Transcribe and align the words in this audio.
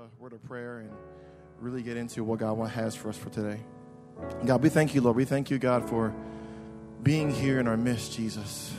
a 0.00 0.22
word 0.22 0.32
of 0.32 0.42
prayer 0.44 0.78
and 0.78 0.90
really 1.58 1.82
get 1.82 1.98
into 1.98 2.24
what 2.24 2.38
God 2.38 2.56
has 2.70 2.94
for 2.94 3.10
us 3.10 3.18
for 3.18 3.28
today. 3.28 3.60
God, 4.46 4.62
we 4.62 4.70
thank 4.70 4.94
you, 4.94 5.02
Lord. 5.02 5.14
We 5.14 5.26
thank 5.26 5.50
you, 5.50 5.58
God, 5.58 5.86
for 5.90 6.14
being 7.02 7.30
here 7.30 7.60
in 7.60 7.68
our 7.68 7.76
midst, 7.76 8.14
Jesus. 8.14 8.72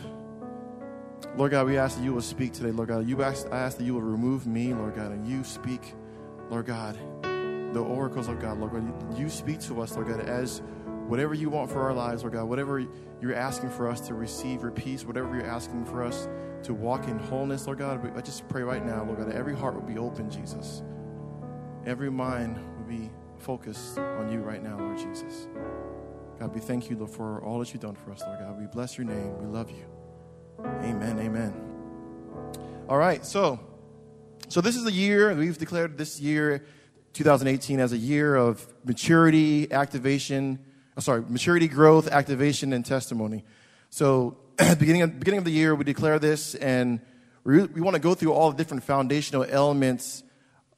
Lord 1.36 1.52
God, 1.52 1.68
we 1.68 1.78
ask 1.78 1.98
that 1.98 2.04
you 2.04 2.14
will 2.14 2.24
speak 2.24 2.54
today, 2.54 2.72
Lord 2.72 2.88
God. 2.88 3.08
You 3.08 3.22
ask, 3.22 3.46
I 3.52 3.60
ask 3.60 3.78
that 3.78 3.84
you 3.84 3.94
will 3.94 4.02
remove 4.02 4.48
me, 4.48 4.74
Lord 4.74 4.96
God, 4.96 5.12
and 5.12 5.28
you 5.28 5.44
speak, 5.44 5.94
Lord 6.50 6.66
God, 6.66 6.98
the 7.22 7.82
oracles 7.82 8.28
of 8.28 8.40
God, 8.40 8.58
Lord 8.58 8.74
God. 8.74 9.20
You 9.20 9.30
speak 9.30 9.60
to 9.62 9.80
us, 9.82 9.96
Lord 9.96 10.08
God, 10.08 10.22
as 10.22 10.64
whatever 11.06 11.36
you 11.36 11.52
want 11.52 11.70
for 11.70 11.82
our 11.82 11.94
lives, 11.94 12.24
Lord 12.24 12.34
God, 12.34 12.46
whatever 12.46 12.84
you're 13.22 13.36
asking 13.36 13.70
for 13.70 13.88
us 13.88 14.02
to 14.02 14.16
receive 14.16 14.64
your 14.64 14.72
peace, 14.72 15.06
whatever 15.06 15.36
you're 15.36 15.46
asking 15.46 15.86
for 15.86 16.04
us 16.04 16.28
to 16.64 16.74
walk 16.74 17.08
in 17.08 17.20
wholeness, 17.20 17.68
Lord 17.68 17.78
God, 17.78 18.12
I 18.18 18.22
just 18.22 18.48
pray 18.50 18.64
right 18.64 18.84
now, 18.84 19.04
Lord 19.04 19.20
God, 19.20 19.28
that 19.28 19.36
every 19.36 19.56
heart 19.56 19.76
will 19.76 19.82
be 19.82 20.00
open, 20.00 20.28
Jesus. 20.32 20.82
Every 21.86 22.12
mind 22.12 22.58
will 22.78 22.86
be 22.86 23.10
focused 23.38 23.98
on 23.98 24.32
you 24.32 24.40
right 24.40 24.62
now, 24.62 24.78
Lord 24.78 24.98
Jesus. 24.98 25.48
God, 26.40 26.54
we 26.54 26.62
thank 26.62 26.90
you, 26.90 26.98
Lord, 26.98 27.10
for 27.10 27.44
all 27.44 27.60
that 27.60 27.74
you've 27.74 27.82
done 27.82 27.96
for 27.96 28.12
us, 28.12 28.22
Lord 28.22 28.40
God. 28.40 28.60
We 28.60 28.68
bless 28.68 28.98
your 28.98 29.06
name. 29.08 29.38
We 29.40 29.48
love 29.48 29.72
you. 29.72 29.86
Amen. 30.64 31.20
Amen. 31.20 31.54
All 32.88 32.98
right, 32.98 33.26
so 33.26 33.60
so 34.48 34.60
this 34.60 34.76
is 34.76 34.86
a 34.86 34.92
year, 34.92 35.34
we've 35.34 35.58
declared 35.58 35.98
this 35.98 36.20
year, 36.20 36.66
2018, 37.14 37.80
as 37.80 37.94
a 37.94 37.98
year 37.98 38.36
of 38.36 38.68
maturity, 38.84 39.72
activation, 39.72 40.60
oh, 40.98 41.00
sorry, 41.00 41.24
maturity, 41.30 41.70
growth, 41.70 42.10
activation, 42.10 42.74
and 42.74 42.86
testimony. 42.86 43.46
So 43.90 44.38
beginning 44.58 45.04
of, 45.04 45.18
beginning 45.18 45.38
of 45.38 45.46
the 45.46 45.52
year, 45.52 45.74
we 45.74 45.86
declare 45.86 46.20
this, 46.20 46.54
and 46.56 47.00
we, 47.46 47.64
we 47.64 47.80
want 47.80 47.96
to 47.96 48.02
go 48.02 48.14
through 48.14 48.34
all 48.34 48.52
the 48.52 48.58
different 48.58 48.84
foundational 48.84 49.46
elements 49.50 50.24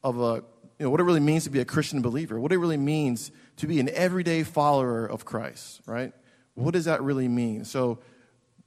of 0.04 0.20
a, 0.20 0.44
you 0.78 0.84
know, 0.84 0.90
what 0.90 1.00
it 1.00 1.04
really 1.04 1.20
means 1.20 1.44
to 1.44 1.50
be 1.50 1.60
a 1.60 1.64
Christian 1.64 2.02
believer, 2.02 2.38
what 2.40 2.52
it 2.52 2.58
really 2.58 2.76
means 2.76 3.30
to 3.56 3.66
be 3.66 3.78
an 3.80 3.88
everyday 3.90 4.42
follower 4.42 5.06
of 5.06 5.24
Christ, 5.24 5.80
right? 5.86 6.12
What 6.54 6.72
does 6.72 6.86
that 6.86 7.02
really 7.02 7.28
mean? 7.28 7.64
So 7.64 8.00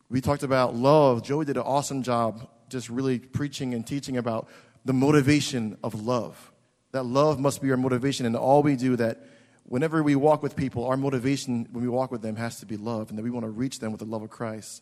we 0.10 0.22
talked 0.22 0.44
about 0.44 0.76
love. 0.76 1.24
Joey 1.24 1.46
did 1.46 1.58
an 1.58 1.64
awesome 1.64 2.04
job 2.04 2.50
just 2.70 2.90
really 2.90 3.20
preaching 3.20 3.74
and 3.74 3.86
teaching 3.86 4.18
about 4.18 4.48
the 4.86 4.94
motivation 4.94 5.78
of 5.84 6.06
love. 6.06 6.52
That 6.92 7.04
love 7.04 7.40
must 7.40 7.62
be 7.62 7.70
our 7.72 7.78
motivation 7.78 8.26
in 8.26 8.36
all 8.36 8.64
we 8.64 8.76
do, 8.76 8.96
that 8.96 9.26
whenever 9.64 10.02
we 10.02 10.16
walk 10.16 10.42
with 10.42 10.56
people, 10.56 10.86
our 10.86 10.98
motivation 10.98 11.68
when 11.72 11.84
we 11.84 11.90
walk 11.90 12.12
with 12.12 12.22
them 12.22 12.38
has 12.38 12.60
to 12.62 12.66
be 12.66 12.78
love, 12.78 13.10
and 13.10 13.18
that 13.18 13.24
we 13.24 13.30
want 13.30 13.46
to 13.46 13.50
reach 13.50 13.80
them 13.80 13.92
with 13.92 14.00
the 14.00 14.06
love 14.06 14.22
of 14.22 14.30
Christ. 14.30 14.82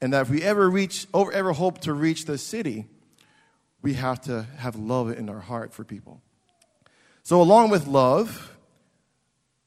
And 0.00 0.12
that 0.12 0.22
if 0.22 0.30
we 0.30 0.42
ever 0.42 0.68
reach, 0.68 1.06
ever 1.14 1.52
hope 1.52 1.80
to 1.82 1.92
reach 1.92 2.26
the 2.26 2.38
city, 2.38 2.86
we 3.80 3.94
have 3.94 4.20
to 4.22 4.42
have 4.58 4.76
love 4.76 5.10
in 5.10 5.28
our 5.28 5.40
heart 5.40 5.72
for 5.72 5.82
people. 5.84 6.20
So, 7.28 7.42
along 7.42 7.68
with 7.68 7.86
love, 7.86 8.56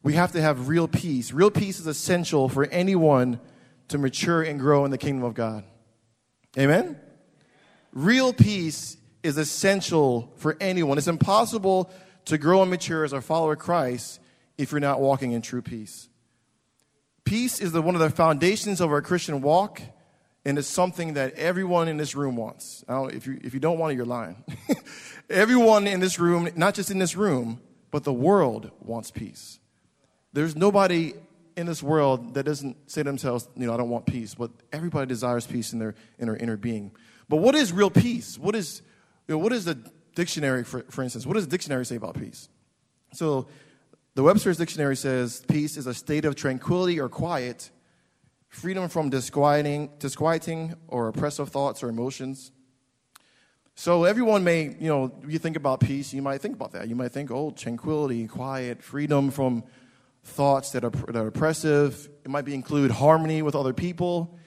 we 0.02 0.14
have 0.14 0.31
to 0.31 0.42
have 0.42 0.67
real 0.67 0.88
peace. 0.88 1.31
Real 1.31 1.52
peace 1.52 1.80
is 1.80 1.86
essential 1.86 2.50
for 2.50 2.66
anyone 2.66 3.40
to 3.90 4.00
mature 4.00 4.42
and 4.42 4.59
grow 4.59 4.84
in 4.84 4.90
the 4.90 4.98
kingdom 4.98 5.23
of 5.23 5.36
God. 5.36 5.64
Amen? 6.58 7.00
Real 7.94 8.34
peace 8.34 8.98
is 9.22 9.38
essential 9.38 10.34
for 10.38 10.58
anyone. 10.59 10.98
It's 10.98 11.08
impossible 11.08 11.92
to 12.26 12.40
grow 12.40 12.64
and 12.64 12.72
mature 12.72 13.03
as 13.03 13.14
a 13.14 13.22
follower 13.22 13.53
of 13.53 13.59
Christ 13.59 14.20
if 14.58 14.72
you're 14.72 14.81
not 14.81 15.00
walking 15.00 15.34
in 15.34 15.44
true 15.44 15.62
peace. 15.62 16.09
Peace 17.25 17.62
is 17.62 17.73
the, 17.73 17.84
one 17.84 17.94
of 17.94 18.02
the 18.02 18.09
foundations 18.09 18.81
of 18.81 18.92
our 18.92 19.03
Christian 19.03 19.40
walk, 19.40 19.84
and 20.45 20.58
it's 20.58 20.67
something 20.67 21.14
that 21.14 21.34
everyone 21.34 21.88
in 21.88 21.97
this 21.97 22.16
room 22.16 22.36
wants. 22.36 22.84
if, 22.89 23.28
you, 23.28 23.39
if 23.44 23.53
you 23.53 23.59
don't 23.59 23.78
want 23.78 23.94
it, 23.94 23.95
you're 23.95 24.06
lying. 24.06 24.44
everyone 25.30 25.88
in 25.88 26.00
this 26.00 26.20
room, 26.20 26.50
not 26.56 26.73
just 26.73 26.89
in 26.89 27.00
this 27.00 27.16
room, 27.16 27.61
but 27.92 28.03
the 28.03 28.14
world 28.14 28.72
wants 28.80 29.12
peace. 29.12 29.59
There's 30.34 30.56
nobody 30.56 31.14
in 31.56 31.66
this 31.66 31.84
world 31.84 32.34
that 32.34 32.44
doesn't 32.44 32.89
say 32.89 33.02
to 33.02 33.09
themselves, 33.09 33.47
you 33.56 33.67
know, 33.67 33.73
I 33.73 33.78
don't 33.78 33.89
want 33.89 34.06
peace, 34.06 34.34
but 34.34 34.52
everybody 34.72 35.07
desires 35.07 35.46
peace 35.46 35.74
in 35.74 35.79
their, 35.79 35.96
in 36.18 36.28
their 36.28 36.38
inner 36.38 36.58
being. 36.58 36.91
But 37.29 37.38
what 37.38 37.56
is 37.56 37.72
real 37.72 37.90
peace? 37.90 38.38
What 38.38 38.56
is, 38.56 38.81
you 39.28 39.35
know, 39.35 39.40
what 39.40 39.53
is 39.53 39.66
the 39.66 39.78
dictionary, 40.16 40.63
for, 40.63 40.81
for 40.90 41.03
instance? 41.03 41.25
What 41.25 41.34
does 41.34 41.46
the 41.46 41.52
dictionary 41.52 41.85
say 41.85 41.97
about 41.97 42.16
peace? 42.16 42.50
So 43.13 43.47
the 44.16 44.23
Webster's 44.23 44.58
Dictionary 44.58 44.96
says 44.96 45.44
peace 45.47 45.78
is 45.78 45.88
a 45.88 45.94
state 45.94 46.25
of 46.25 46.35
tranquility 46.35 47.00
or 47.00 47.09
quiet, 47.09 47.69
freedom 48.51 48.89
from 48.89 49.09
disquieting, 49.09 49.89
disquieting 49.97 50.75
or 50.89 51.07
oppressive 51.07 51.50
thoughts 51.50 51.81
or 51.81 51.89
emotions. 51.89 52.51
So 53.75 54.03
everyone 54.03 54.44
may, 54.44 54.75
you 54.78 54.89
know, 54.89 55.12
you 55.25 55.39
think 55.39 55.56
about 55.56 55.79
peace, 55.79 56.13
you 56.13 56.22
might 56.22 56.41
think 56.41 56.56
about 56.56 56.73
that. 56.73 56.90
You 56.90 56.95
might 56.95 57.13
think, 57.13 57.31
oh, 57.31 57.51
tranquility, 57.51 58.28
quiet, 58.28 58.84
freedom 58.84 59.31
from 59.31 59.63
thoughts 60.23 60.72
that 60.73 60.84
are, 60.84 60.90
that 60.90 61.16
are 61.16 61.28
oppressive. 61.28 62.09
It 62.25 62.29
might 62.29 62.44
be 62.44 62.53
include 62.53 62.91
harmony 62.91 63.41
with 63.41 63.56
other 63.56 63.73
people, 63.73 64.38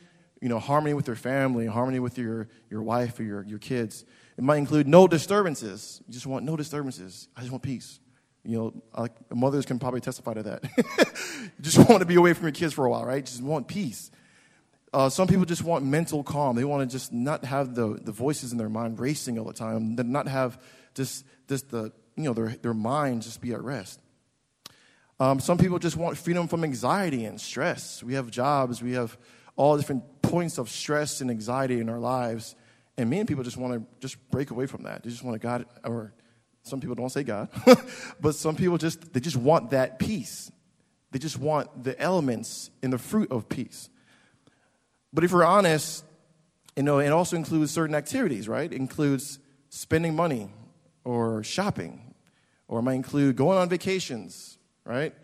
you 0.41 0.50
know, 0.50 0.59
harmony 0.59 0.93
with 0.93 1.06
your 1.06 1.16
family, 1.16 1.66
harmony 1.66 1.98
with 1.98 2.19
your, 2.19 2.48
your 2.70 2.82
wife 2.82 3.19
or 3.19 3.22
your, 3.22 3.43
your 3.44 3.59
kids. 3.59 4.04
It 4.37 4.44
might 4.44 4.59
include 4.59 4.87
no 4.87 5.09
disturbances. 5.09 6.03
You 6.06 6.12
just 6.12 6.26
want 6.26 6.44
no 6.44 6.56
disturbances. 6.56 7.28
I 7.34 7.41
just 7.41 7.50
want 7.50 7.62
peace. 7.62 8.00
You 8.44 8.59
know, 8.59 8.82
like 8.97 9.12
mothers 9.34 9.65
can 9.65 9.78
probably 9.78 10.00
testify 10.00 10.34
to 10.34 10.43
that. 10.43 10.65
you 10.77 11.50
just 11.60 11.78
want 11.78 12.00
to 12.00 12.06
be 12.06 12.16
away 12.16 12.34
from 12.34 12.44
your 12.44 12.53
kids 12.53 12.75
for 12.75 12.84
a 12.84 12.91
while, 12.91 13.05
right? 13.05 13.25
Just 13.25 13.43
want 13.43 13.69
peace. 13.69 14.10
Uh, 14.93 15.09
some 15.09 15.27
people 15.27 15.44
just 15.44 15.65
want 15.65 15.84
mental 15.84 16.22
calm. 16.22 16.55
They 16.55 16.65
want 16.65 16.88
to 16.88 16.94
just 16.94 17.12
not 17.12 17.44
have 17.44 17.75
the, 17.75 17.99
the 18.00 18.12
voices 18.12 18.53
in 18.53 18.59
their 18.59 18.69
mind 18.69 19.00
racing 19.00 19.38
all 19.38 19.44
the 19.44 19.53
time, 19.53 19.97
not 19.97 20.28
have 20.28 20.60
just, 20.94 21.25
just 21.49 21.71
the, 21.71 21.93
you 22.16 22.25
know, 22.25 22.32
their, 22.32 22.50
their 22.62 22.75
mind 22.75 23.22
just 23.22 23.41
be 23.41 23.53
at 23.53 23.62
rest. 23.62 23.99
Um, 25.19 25.41
some 25.41 25.59
people 25.59 25.78
just 25.78 25.97
want 25.97 26.16
freedom 26.16 26.49
from 26.49 26.65
anxiety 26.65 27.25
and 27.25 27.41
stress. 27.41 28.03
We 28.03 28.15
have 28.15 28.31
jobs, 28.31 28.82
we 28.82 28.93
have 28.93 29.16
all 29.56 29.76
different 29.76 30.22
points 30.22 30.59
of 30.59 30.69
stress 30.69 31.21
and 31.21 31.31
anxiety 31.31 31.81
in 31.81 31.88
our 31.88 31.99
lives. 31.99 32.55
And 32.97 33.11
many 33.11 33.25
people 33.25 33.43
just 33.43 33.56
want 33.56 33.75
to 33.75 33.87
just 34.00 34.16
break 34.31 34.50
away 34.50 34.66
from 34.66 34.84
that. 34.84 35.03
They 35.03 35.11
just 35.11 35.25
want 35.25 35.41
to 35.41 35.44
God, 35.44 35.66
or 35.84 36.12
some 36.64 36.80
people 36.80 36.97
don't 36.97 37.10
say 37.10 37.22
God, 37.22 37.48
but 38.20 38.34
some 38.34 38.56
people 38.56 38.78
just, 38.78 39.12
they 39.12 39.20
just 39.20 39.36
want 39.36 39.70
that 39.70 39.98
peace. 39.98 40.50
They 41.12 41.19
just 41.19 41.38
want 41.38 41.84
the 41.84 41.98
elements 42.00 42.70
and 42.82 42.92
the 42.92 42.98
fruit 42.98 43.30
of 43.30 43.48
peace. 43.48 43.88
But 45.12 45.22
if 45.22 45.32
we're 45.32 45.44
honest, 45.44 46.04
you 46.75 46.82
know, 46.82 46.98
it 46.98 47.10
also 47.10 47.36
includes 47.36 47.70
certain 47.70 47.94
activities, 47.94 48.48
right? 48.48 48.72
It 48.72 48.76
includes 48.76 49.38
spending 49.69 50.16
money 50.16 50.48
or 51.04 51.44
shopping, 51.44 52.14
or 52.66 52.81
it 52.81 52.82
might 52.82 52.94
include 52.94 53.36
going 53.36 53.58
on 53.58 53.69
vacations, 53.69 54.58
right? 54.84 55.14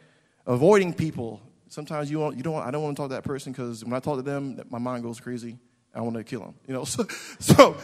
Avoiding 0.47 0.95
people. 0.95 1.41
Sometimes 1.69 2.11
you, 2.11 2.21
want, 2.21 2.37
you 2.37 2.43
don't, 2.43 2.63
I 2.63 2.71
don't 2.71 2.83
want 2.83 2.97
to 2.97 3.03
talk 3.03 3.11
to 3.11 3.15
that 3.15 3.25
person 3.25 3.53
because 3.53 3.85
when 3.85 3.95
I 3.95 4.01
talk 4.01 4.17
to 4.17 4.23
them, 4.23 4.61
my 4.69 4.79
mind 4.79 5.03
goes 5.03 5.19
crazy. 5.19 5.59
I 5.95 6.03
want 6.03 6.17
to 6.17 6.25
kill 6.25 6.41
them, 6.41 6.55
you 6.69 6.75
know? 6.75 6.85
So, 6.85 7.07
so 7.41 7.77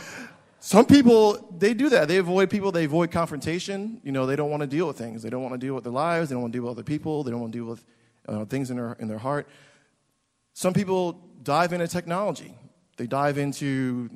some 0.66 0.84
people, 0.84 1.54
they 1.56 1.74
do 1.74 1.90
that. 1.90 2.08
They 2.08 2.16
avoid 2.16 2.50
people, 2.50 2.72
they 2.72 2.86
avoid 2.86 3.12
confrontation. 3.12 4.00
You 4.02 4.10
know, 4.10 4.26
they 4.26 4.34
don't 4.34 4.50
want 4.50 4.62
to 4.62 4.66
deal 4.66 4.88
with 4.88 4.98
things. 4.98 5.22
They 5.22 5.30
don't 5.30 5.40
want 5.40 5.54
to 5.54 5.64
deal 5.64 5.76
with 5.76 5.84
their 5.84 5.92
lives. 5.92 6.28
They 6.28 6.34
don't 6.34 6.42
want 6.42 6.52
to 6.54 6.56
deal 6.58 6.64
with 6.64 6.72
other 6.72 6.82
people. 6.82 7.22
They 7.22 7.30
don't 7.30 7.40
want 7.40 7.52
to 7.52 7.58
deal 7.60 7.66
with 7.66 7.84
uh, 8.26 8.46
things 8.46 8.68
in 8.68 8.76
their, 8.76 8.94
in 8.94 9.06
their 9.06 9.18
heart. 9.18 9.46
Some 10.54 10.74
people 10.74 11.20
dive 11.44 11.72
into 11.72 11.86
technology. 11.86 12.52
They 12.96 13.06
dive 13.06 13.38
into, 13.38 14.10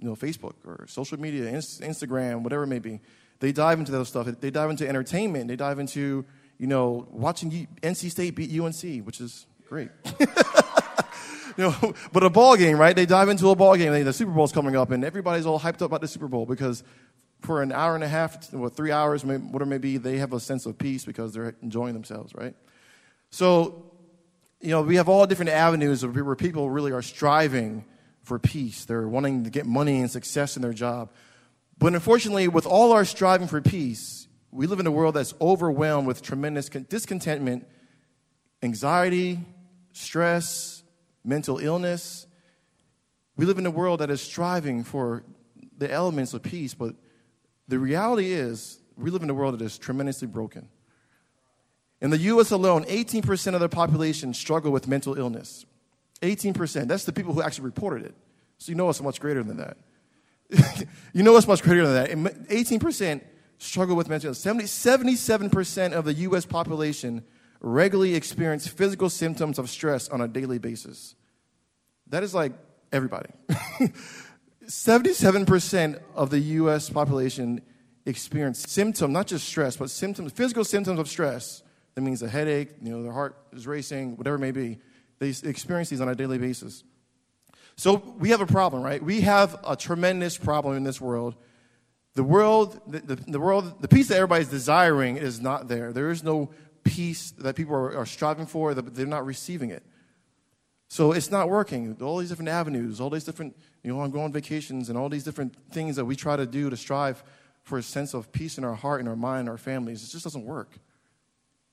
you 0.00 0.08
know, 0.08 0.16
Facebook 0.16 0.54
or 0.66 0.84
social 0.88 1.20
media, 1.20 1.44
Instagram, 1.52 2.42
whatever 2.42 2.64
it 2.64 2.66
may 2.66 2.80
be. 2.80 3.00
They 3.38 3.52
dive 3.52 3.78
into 3.78 3.92
those 3.92 4.08
stuff. 4.08 4.26
They 4.26 4.50
dive 4.50 4.70
into 4.70 4.88
entertainment. 4.88 5.46
They 5.46 5.54
dive 5.54 5.78
into, 5.78 6.24
you 6.58 6.66
know, 6.66 7.06
watching 7.08 7.68
NC 7.84 8.10
State 8.10 8.34
beat 8.34 8.50
UNC, 8.50 9.06
which 9.06 9.20
is 9.20 9.46
great. 9.68 9.90
you 11.58 11.64
know, 11.64 11.94
but 12.12 12.22
a 12.22 12.30
ball 12.30 12.56
game, 12.56 12.78
right? 12.78 12.94
They 12.94 13.06
dive 13.06 13.28
into 13.28 13.48
a 13.50 13.56
ball 13.56 13.76
game. 13.76 14.04
The 14.04 14.12
Super 14.12 14.32
Bowl's 14.32 14.52
coming 14.52 14.76
up, 14.76 14.90
and 14.90 15.04
everybody's 15.04 15.46
all 15.46 15.60
hyped 15.60 15.76
up 15.76 15.82
about 15.82 16.00
the 16.00 16.08
Super 16.08 16.28
Bowl 16.28 16.46
because 16.46 16.82
for 17.42 17.62
an 17.62 17.72
hour 17.72 17.94
and 17.94 18.02
a 18.02 18.08
half, 18.08 18.52
or 18.54 18.70
three 18.70 18.90
hours, 18.90 19.24
whatever 19.24 19.64
it 19.64 19.66
may 19.66 19.78
be, 19.78 19.96
they 19.98 20.18
have 20.18 20.32
a 20.32 20.40
sense 20.40 20.66
of 20.66 20.78
peace 20.78 21.04
because 21.04 21.32
they're 21.32 21.54
enjoying 21.62 21.92
themselves, 21.92 22.34
right? 22.34 22.54
So, 23.30 23.84
you 24.60 24.70
know, 24.70 24.82
we 24.82 24.96
have 24.96 25.08
all 25.08 25.26
different 25.26 25.50
avenues 25.50 26.04
where 26.04 26.34
people 26.36 26.70
really 26.70 26.92
are 26.92 27.02
striving 27.02 27.84
for 28.22 28.38
peace. 28.38 28.86
They're 28.86 29.06
wanting 29.06 29.44
to 29.44 29.50
get 29.50 29.66
money 29.66 30.00
and 30.00 30.10
success 30.10 30.56
in 30.56 30.62
their 30.62 30.72
job. 30.72 31.10
But 31.78 31.94
unfortunately, 31.94 32.48
with 32.48 32.66
all 32.66 32.92
our 32.92 33.04
striving 33.04 33.46
for 33.46 33.60
peace, 33.60 34.26
we 34.50 34.66
live 34.66 34.80
in 34.80 34.86
a 34.86 34.90
world 34.90 35.14
that's 35.14 35.34
overwhelmed 35.40 36.06
with 36.06 36.22
tremendous 36.22 36.68
discontentment, 36.68 37.66
anxiety, 38.62 39.40
stress, 39.92 40.73
mental 41.24 41.58
illness. 41.58 42.26
We 43.36 43.46
live 43.46 43.58
in 43.58 43.66
a 43.66 43.70
world 43.70 44.00
that 44.00 44.10
is 44.10 44.20
striving 44.20 44.84
for 44.84 45.24
the 45.76 45.90
elements 45.90 46.34
of 46.34 46.42
peace, 46.42 46.74
but 46.74 46.94
the 47.66 47.78
reality 47.78 48.32
is 48.32 48.78
we 48.96 49.10
live 49.10 49.22
in 49.22 49.30
a 49.30 49.34
world 49.34 49.58
that 49.58 49.64
is 49.64 49.78
tremendously 49.78 50.28
broken. 50.28 50.68
In 52.00 52.10
the 52.10 52.18
US 52.18 52.50
alone, 52.50 52.84
18% 52.84 53.54
of 53.54 53.60
the 53.60 53.68
population 53.68 54.34
struggle 54.34 54.70
with 54.70 54.86
mental 54.86 55.16
illness. 55.16 55.64
18%. 56.20 56.86
That's 56.86 57.04
the 57.04 57.12
people 57.12 57.32
who 57.32 57.42
actually 57.42 57.64
reported 57.64 58.04
it. 58.04 58.14
So 58.58 58.70
you 58.70 58.76
know 58.76 58.88
it's 58.88 59.00
much 59.00 59.20
greater 59.20 59.42
than 59.42 59.56
that. 59.56 59.76
you 61.12 61.22
know 61.22 61.36
it's 61.36 61.48
much 61.48 61.62
greater 61.62 61.86
than 61.86 62.22
that. 62.24 62.48
18% 62.48 63.20
struggle 63.58 63.96
with 63.96 64.08
mental 64.08 64.28
illness. 64.28 64.40
70, 64.40 64.64
77% 64.64 65.92
of 65.92 66.04
the 66.04 66.14
U.S. 66.14 66.46
population 66.46 67.24
regularly 67.64 68.14
experience 68.14 68.68
physical 68.68 69.08
symptoms 69.08 69.58
of 69.58 69.70
stress 69.70 70.08
on 70.10 70.20
a 70.20 70.28
daily 70.28 70.58
basis. 70.58 71.14
That 72.08 72.22
is 72.22 72.34
like 72.34 72.52
everybody. 72.92 73.30
77% 74.66 76.00
of 76.14 76.30
the 76.30 76.38
U.S. 76.38 76.90
population 76.90 77.62
experience 78.04 78.60
symptoms, 78.68 79.12
not 79.12 79.26
just 79.26 79.48
stress, 79.48 79.76
but 79.76 79.90
symptoms, 79.90 80.32
physical 80.32 80.64
symptoms 80.64 80.98
of 80.98 81.08
stress. 81.08 81.62
That 81.94 82.02
means 82.02 82.22
a 82.22 82.28
headache, 82.28 82.70
you 82.82 82.90
know, 82.90 83.02
their 83.02 83.12
heart 83.12 83.36
is 83.52 83.66
racing, 83.66 84.16
whatever 84.16 84.36
it 84.36 84.40
may 84.40 84.50
be. 84.50 84.78
They 85.18 85.32
experience 85.48 85.88
these 85.88 86.02
on 86.02 86.08
a 86.08 86.14
daily 86.14 86.36
basis. 86.36 86.84
So 87.76 87.94
we 88.18 88.28
have 88.28 88.42
a 88.42 88.46
problem, 88.46 88.82
right? 88.82 89.02
We 89.02 89.22
have 89.22 89.58
a 89.66 89.74
tremendous 89.74 90.36
problem 90.36 90.76
in 90.76 90.84
this 90.84 91.00
world. 91.00 91.34
The 92.14 92.24
world, 92.24 92.78
the, 92.86 93.00
the, 93.00 93.16
the 93.16 93.40
world, 93.40 93.80
the 93.80 93.88
peace 93.88 94.08
that 94.08 94.16
everybody's 94.16 94.48
desiring 94.48 95.16
is 95.16 95.40
not 95.40 95.68
there. 95.68 95.92
There 95.92 96.10
is 96.10 96.22
no 96.22 96.50
peace 96.84 97.32
that 97.32 97.56
people 97.56 97.74
are, 97.74 97.96
are 97.96 98.06
striving 98.06 98.46
for, 98.46 98.74
that 98.74 98.94
they're 98.94 99.06
not 99.06 99.26
receiving 99.26 99.70
it. 99.70 99.82
So 100.88 101.12
it's 101.12 101.30
not 101.30 101.48
working. 101.48 101.96
All 102.00 102.18
these 102.18 102.28
different 102.28 102.50
avenues, 102.50 103.00
all 103.00 103.10
these 103.10 103.24
different, 103.24 103.56
you 103.82 103.92
know, 103.92 104.00
I'm 104.00 104.10
going 104.10 104.24
on 104.24 104.32
vacations 104.32 104.88
and 104.88 104.98
all 104.98 105.08
these 105.08 105.24
different 105.24 105.56
things 105.72 105.96
that 105.96 106.04
we 106.04 106.14
try 106.14 106.36
to 106.36 106.46
do 106.46 106.70
to 106.70 106.76
strive 106.76 107.24
for 107.64 107.78
a 107.78 107.82
sense 107.82 108.14
of 108.14 108.30
peace 108.30 108.58
in 108.58 108.64
our 108.64 108.74
heart, 108.74 109.00
in 109.00 109.08
our 109.08 109.16
mind, 109.16 109.48
our 109.48 109.56
families, 109.56 110.04
it 110.04 110.12
just 110.12 110.22
doesn't 110.22 110.44
work. 110.44 110.78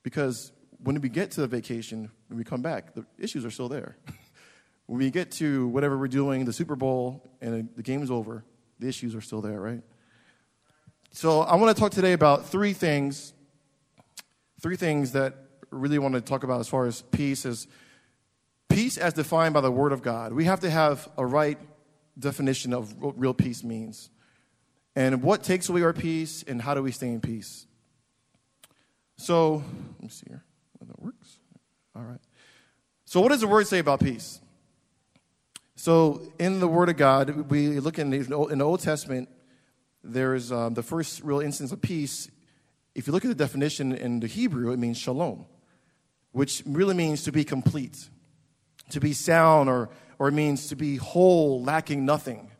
Because 0.04 0.52
when 0.82 1.00
we 1.02 1.10
get 1.10 1.32
to 1.32 1.42
the 1.42 1.48
vacation, 1.48 2.10
when 2.30 2.38
we 2.38 2.44
come 2.44 2.62
back, 2.62 2.96
the 2.96 3.06
issues 3.20 3.46
are 3.46 3.52
still 3.52 3.70
there. 3.70 3.98
when 4.88 5.00
we 5.00 5.12
get 5.12 5.32
to 5.34 5.68
whatever 5.68 5.98
we're 5.98 6.08
doing, 6.08 6.46
the 6.46 6.54
Super 6.54 6.76
Bowl, 6.76 7.30
and 7.42 7.70
the 7.76 7.84
game's 7.84 8.10
over, 8.10 8.44
the 8.80 8.88
issues 8.88 9.14
are 9.14 9.22
still 9.22 9.42
there, 9.42 9.60
right? 9.60 9.82
So 11.12 11.42
I 11.42 11.56
want 11.56 11.76
to 11.76 11.80
talk 11.80 11.92
today 11.92 12.14
about 12.14 12.48
three 12.48 12.74
things, 12.74 13.34
three 14.62 14.76
things 14.76 15.12
that 15.14 15.36
really 15.72 16.00
want 16.00 16.16
to 16.16 16.22
talk 16.22 16.44
about 16.44 16.60
as 16.60 16.68
far 16.68 16.86
as 16.86 17.02
peace 17.02 17.46
is 17.46 17.68
peace 18.70 18.98
as 18.98 19.14
defined 19.14 19.54
by 19.54 19.62
the 19.62 19.72
Word 19.72 19.92
of 19.92 20.02
God. 20.02 20.34
We 20.34 20.46
have 20.46 20.62
to 20.62 20.70
have 20.70 21.10
a 21.18 21.26
right 21.26 21.58
definition 22.18 22.74
of 22.74 22.98
what 23.02 23.20
real 23.20 23.34
peace 23.34 23.64
means. 23.64 24.10
And 24.96 25.24
what 25.24 25.44
takes 25.44 25.70
away 25.70 25.84
our 25.84 25.94
peace, 25.94 26.44
and 26.44 26.62
how 26.62 26.74
do 26.74 26.84
we 26.84 26.92
stay 26.92 27.08
in 27.08 27.22
peace? 27.22 27.66
So, 29.18 29.64
let 29.94 30.02
me 30.02 30.10
see 30.10 30.26
here. 30.28 30.44
That 30.86 31.02
works. 31.02 31.38
All 31.96 32.02
right. 32.02 32.20
So, 33.06 33.22
what 33.22 33.30
does 33.30 33.42
the 33.42 33.48
word 33.48 33.68
say 33.68 33.80
about 33.80 34.00
peace? 34.02 34.42
So, 35.76 36.34
in 36.40 36.60
the 36.60 36.68
Word 36.68 36.90
of 36.90 36.98
God, 36.98 37.50
we 37.50 37.80
look 37.80 38.00
in 38.00 38.10
the, 38.10 38.18
in 38.50 38.58
the 38.58 38.66
Old 38.66 38.82
Testament, 38.82 39.30
there's 40.04 40.52
um, 40.52 40.74
the 40.74 40.84
first 40.84 41.24
real 41.24 41.40
instance 41.40 41.72
of 41.72 41.82
peace. 41.82 42.30
If 42.94 43.08
you 43.08 43.14
look 43.14 43.24
at 43.24 43.30
the 43.30 43.36
definition 43.36 43.94
in 43.94 44.20
the 44.20 44.28
Hebrew, 44.28 44.72
it 44.72 44.78
means 44.78 44.98
shalom, 44.98 45.46
which 46.32 46.64
really 46.66 46.94
means 46.94 47.24
to 47.24 47.32
be 47.32 47.44
complete, 47.44 48.10
to 48.90 49.00
be 49.00 49.14
sound, 49.14 49.70
or, 49.70 49.90
or 50.20 50.28
it 50.28 50.34
means 50.34 50.68
to 50.68 50.76
be 50.76 50.98
whole, 50.98 51.64
lacking 51.64 52.06
nothing. 52.06 52.52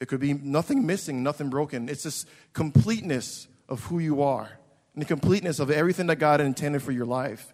It 0.00 0.08
could 0.08 0.20
be 0.20 0.34
nothing 0.34 0.86
missing, 0.86 1.22
nothing 1.22 1.50
broken. 1.50 1.88
It's 1.88 2.02
this 2.02 2.26
completeness 2.52 3.46
of 3.68 3.84
who 3.84 3.98
you 3.98 4.22
are 4.22 4.58
and 4.94 5.02
the 5.02 5.06
completeness 5.06 5.58
of 5.58 5.70
everything 5.70 6.06
that 6.06 6.16
God 6.16 6.40
intended 6.40 6.82
for 6.82 6.92
your 6.92 7.06
life 7.06 7.52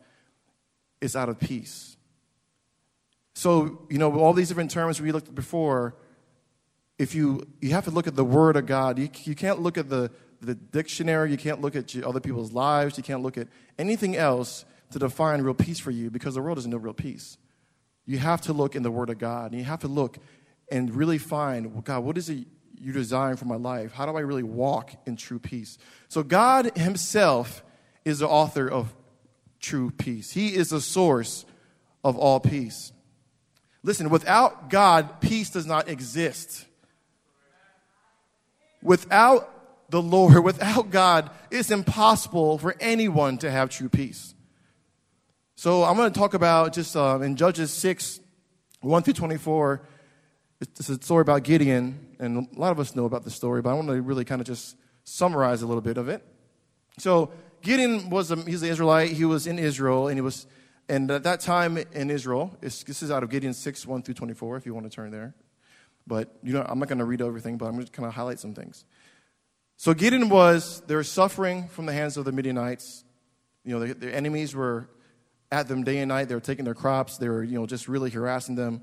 is 1.00 1.16
out 1.16 1.28
of 1.28 1.38
peace. 1.38 1.96
So, 3.34 3.86
you 3.88 3.98
know, 3.98 4.18
all 4.18 4.34
these 4.34 4.48
different 4.48 4.70
terms 4.70 5.00
we 5.00 5.12
looked 5.12 5.28
at 5.28 5.34
before, 5.34 5.96
if 6.98 7.14
you, 7.14 7.46
you 7.60 7.70
have 7.70 7.84
to 7.84 7.90
look 7.90 8.06
at 8.06 8.14
the 8.14 8.24
Word 8.24 8.56
of 8.56 8.66
God. 8.66 8.98
You, 8.98 9.08
you 9.24 9.34
can't 9.34 9.60
look 9.60 9.78
at 9.78 9.88
the, 9.88 10.10
the 10.40 10.54
dictionary, 10.54 11.30
you 11.30 11.36
can't 11.36 11.60
look 11.60 11.76
at 11.76 11.94
other 12.02 12.20
people's 12.20 12.52
lives, 12.52 12.96
you 12.96 13.02
can't 13.02 13.22
look 13.22 13.36
at 13.36 13.48
anything 13.78 14.16
else 14.16 14.64
to 14.90 14.98
define 14.98 15.42
real 15.42 15.54
peace 15.54 15.78
for 15.78 15.90
you 15.90 16.10
because 16.10 16.34
the 16.34 16.42
world 16.42 16.56
doesn't 16.56 16.70
know 16.70 16.76
real 16.76 16.94
peace. 16.94 17.36
You 18.06 18.18
have 18.18 18.40
to 18.42 18.52
look 18.52 18.74
in 18.74 18.82
the 18.82 18.90
Word 18.90 19.10
of 19.10 19.18
God, 19.18 19.52
and 19.52 19.60
you 19.60 19.66
have 19.66 19.80
to 19.80 19.88
look 19.88 20.18
and 20.70 20.94
really 20.94 21.18
find, 21.18 21.72
well, 21.72 21.82
God, 21.82 22.04
what 22.04 22.16
is 22.18 22.28
it 22.28 22.46
you 22.80 22.92
design 22.92 23.36
for 23.36 23.44
my 23.44 23.56
life? 23.56 23.92
How 23.92 24.06
do 24.06 24.16
I 24.16 24.20
really 24.20 24.42
walk 24.42 24.92
in 25.06 25.16
true 25.16 25.38
peace? 25.38 25.78
So, 26.08 26.22
God 26.22 26.76
Himself 26.76 27.62
is 28.04 28.20
the 28.20 28.28
author 28.28 28.68
of 28.68 28.94
true 29.60 29.90
peace, 29.90 30.32
He 30.32 30.54
is 30.54 30.70
the 30.70 30.80
source 30.80 31.44
of 32.02 32.16
all 32.16 32.40
peace. 32.40 32.92
Listen, 33.82 34.10
without 34.10 34.68
God, 34.70 35.20
peace 35.20 35.50
does 35.50 35.66
not 35.66 35.88
exist. 35.88 36.66
Without 38.82 39.59
the 39.90 40.02
Lord, 40.02 40.42
without 40.44 40.90
God, 40.90 41.30
it's 41.50 41.70
impossible 41.70 42.58
for 42.58 42.74
anyone 42.80 43.38
to 43.38 43.50
have 43.50 43.70
true 43.70 43.88
peace. 43.88 44.34
So 45.56 45.84
I'm 45.84 45.96
going 45.96 46.10
to 46.10 46.18
talk 46.18 46.34
about 46.34 46.72
just 46.72 46.96
uh, 46.96 47.20
in 47.20 47.36
Judges 47.36 47.70
6, 47.72 48.20
1 48.80 49.02
through 49.02 49.14
24 49.14 49.82
it's 50.60 50.88
a 50.88 51.00
story 51.02 51.22
about 51.22 51.42
Gideon, 51.42 51.98
and 52.18 52.48
a 52.54 52.60
lot 52.60 52.70
of 52.70 52.78
us 52.78 52.94
know 52.94 53.06
about 53.06 53.24
the 53.24 53.30
story, 53.30 53.62
but 53.62 53.70
I 53.70 53.74
want 53.74 53.88
to 53.88 54.00
really 54.02 54.24
kind 54.24 54.40
of 54.40 54.46
just 54.46 54.76
summarize 55.04 55.62
a 55.62 55.66
little 55.66 55.80
bit 55.80 55.96
of 55.96 56.08
it. 56.08 56.22
So 56.98 57.32
Gideon 57.62 58.10
was 58.10 58.30
a, 58.30 58.36
he's 58.36 58.62
an 58.62 58.68
Israelite. 58.68 59.12
He 59.12 59.24
was 59.24 59.46
in 59.46 59.58
Israel, 59.58 60.08
and 60.08 60.18
he 60.18 60.20
was, 60.20 60.46
and 60.88 61.10
at 61.10 61.22
that 61.22 61.40
time 61.40 61.78
in 61.78 62.10
Israel, 62.10 62.56
this 62.60 63.02
is 63.02 63.10
out 63.10 63.22
of 63.22 63.30
Gideon 63.30 63.54
six 63.54 63.86
one 63.86 64.02
through 64.02 64.14
twenty 64.14 64.34
four. 64.34 64.56
If 64.56 64.66
you 64.66 64.74
want 64.74 64.90
to 64.90 64.94
turn 64.94 65.10
there, 65.10 65.34
but 66.06 66.30
you 66.42 66.52
know 66.52 66.64
I'm 66.68 66.78
not 66.78 66.88
going 66.88 66.98
to 66.98 67.06
read 67.06 67.22
everything, 67.22 67.56
but 67.56 67.66
I'm 67.66 67.72
going 67.72 67.86
to 67.86 67.92
kind 67.92 68.06
of 68.06 68.14
highlight 68.14 68.38
some 68.38 68.54
things. 68.54 68.84
So 69.80 69.94
Gideon 69.94 70.28
was 70.28 70.82
they 70.88 70.94
were 70.94 71.02
suffering 71.02 71.66
from 71.68 71.86
the 71.86 71.94
hands 71.94 72.18
of 72.18 72.26
the 72.26 72.32
Midianites. 72.32 73.02
You 73.64 73.72
know, 73.72 73.80
their, 73.80 73.94
their 73.94 74.14
enemies 74.14 74.54
were 74.54 74.90
at 75.50 75.68
them 75.68 75.84
day 75.84 76.00
and 76.00 76.10
night. 76.10 76.28
They 76.28 76.34
were 76.34 76.40
taking 76.42 76.66
their 76.66 76.74
crops. 76.74 77.16
They 77.16 77.30
were 77.30 77.42
you 77.42 77.58
know 77.58 77.64
just 77.64 77.88
really 77.88 78.10
harassing 78.10 78.56
them. 78.56 78.82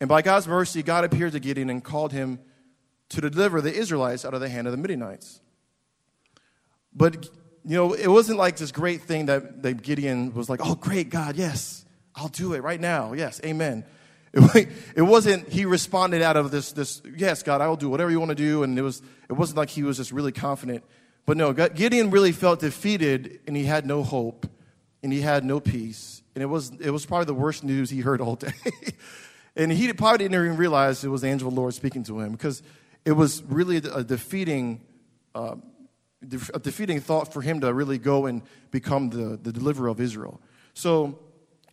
And 0.00 0.08
by 0.08 0.22
God's 0.22 0.46
mercy, 0.46 0.84
God 0.84 1.02
appeared 1.02 1.32
to 1.32 1.40
Gideon 1.40 1.68
and 1.68 1.82
called 1.82 2.12
him 2.12 2.38
to 3.08 3.20
deliver 3.20 3.60
the 3.60 3.74
Israelites 3.74 4.24
out 4.24 4.34
of 4.34 4.40
the 4.40 4.48
hand 4.48 4.68
of 4.68 4.70
the 4.70 4.76
Midianites. 4.76 5.40
But, 6.94 7.28
you 7.64 7.76
know, 7.76 7.92
it 7.92 8.06
wasn't 8.06 8.38
like 8.38 8.58
this 8.58 8.70
great 8.70 9.02
thing 9.02 9.26
that, 9.26 9.64
that 9.64 9.82
Gideon 9.82 10.32
was 10.32 10.48
like, 10.48 10.60
oh, 10.62 10.76
great, 10.76 11.10
God, 11.10 11.34
yes, 11.34 11.84
I'll 12.14 12.28
do 12.28 12.54
it 12.54 12.62
right 12.62 12.80
now. 12.80 13.14
Yes, 13.14 13.40
amen. 13.44 13.84
It, 14.94 15.02
wasn't, 15.02 15.48
he 15.48 15.66
responded 15.66 16.22
out 16.22 16.36
of 16.36 16.50
this, 16.50 16.72
this, 16.72 17.02
yes, 17.16 17.42
God, 17.42 17.60
I 17.60 17.68
will 17.68 17.76
do 17.76 17.90
whatever 17.90 18.10
you 18.10 18.18
want 18.18 18.30
to 18.30 18.34
do. 18.34 18.62
And 18.62 18.78
it, 18.78 18.82
was, 18.82 19.02
it 19.28 19.34
wasn't 19.34 19.58
like 19.58 19.70
he 19.70 19.82
was 19.82 19.98
just 19.98 20.10
really 20.10 20.32
confident. 20.32 20.84
But 21.26 21.36
no, 21.36 21.52
Gideon 21.52 22.10
really 22.10 22.32
felt 22.32 22.60
defeated 22.60 23.40
and 23.46 23.56
he 23.56 23.64
had 23.64 23.86
no 23.86 24.02
hope 24.02 24.46
and 25.02 25.12
he 25.12 25.20
had 25.20 25.44
no 25.44 25.60
peace. 25.60 26.22
And 26.34 26.42
it 26.42 26.46
was, 26.46 26.72
it 26.80 26.90
was 26.90 27.04
probably 27.04 27.26
the 27.26 27.34
worst 27.34 27.62
news 27.62 27.90
he 27.90 28.00
heard 28.00 28.20
all 28.20 28.36
day. 28.36 28.52
And 29.54 29.70
he 29.70 29.92
probably 29.92 30.18
didn't 30.18 30.34
even 30.34 30.56
realize 30.56 31.04
it 31.04 31.08
was 31.08 31.20
the 31.20 31.28
angel 31.28 31.48
of 31.48 31.54
the 31.54 31.60
Lord 31.60 31.74
speaking 31.74 32.04
to 32.04 32.20
him 32.20 32.32
because 32.32 32.62
it 33.04 33.12
was 33.12 33.42
really 33.42 33.76
a 33.76 34.02
defeating, 34.02 34.80
uh, 35.34 35.56
a 36.54 36.58
defeating 36.58 37.00
thought 37.00 37.32
for 37.32 37.42
him 37.42 37.60
to 37.60 37.72
really 37.72 37.98
go 37.98 38.26
and 38.26 38.42
become 38.70 39.10
the, 39.10 39.38
the 39.42 39.52
deliverer 39.52 39.88
of 39.88 40.00
Israel. 40.00 40.40
So 40.72 41.18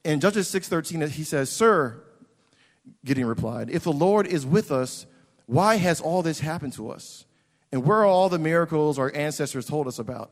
in 0.03 0.19
Judges 0.19 0.47
6.13, 0.49 1.09
he 1.09 1.23
says, 1.23 1.49
Sir, 1.49 2.03
Gideon 3.05 3.27
replied, 3.27 3.69
if 3.69 3.83
the 3.83 3.93
Lord 3.93 4.27
is 4.27 4.45
with 4.45 4.71
us, 4.71 5.05
why 5.45 5.75
has 5.75 6.01
all 6.01 6.21
this 6.21 6.39
happened 6.39 6.73
to 6.73 6.91
us? 6.91 7.25
And 7.71 7.83
where 7.83 7.99
are 7.99 8.05
all 8.05 8.29
the 8.29 8.39
miracles 8.39 8.97
our 8.99 9.11
ancestors 9.15 9.65
told 9.65 9.87
us 9.87 9.99
about? 9.99 10.31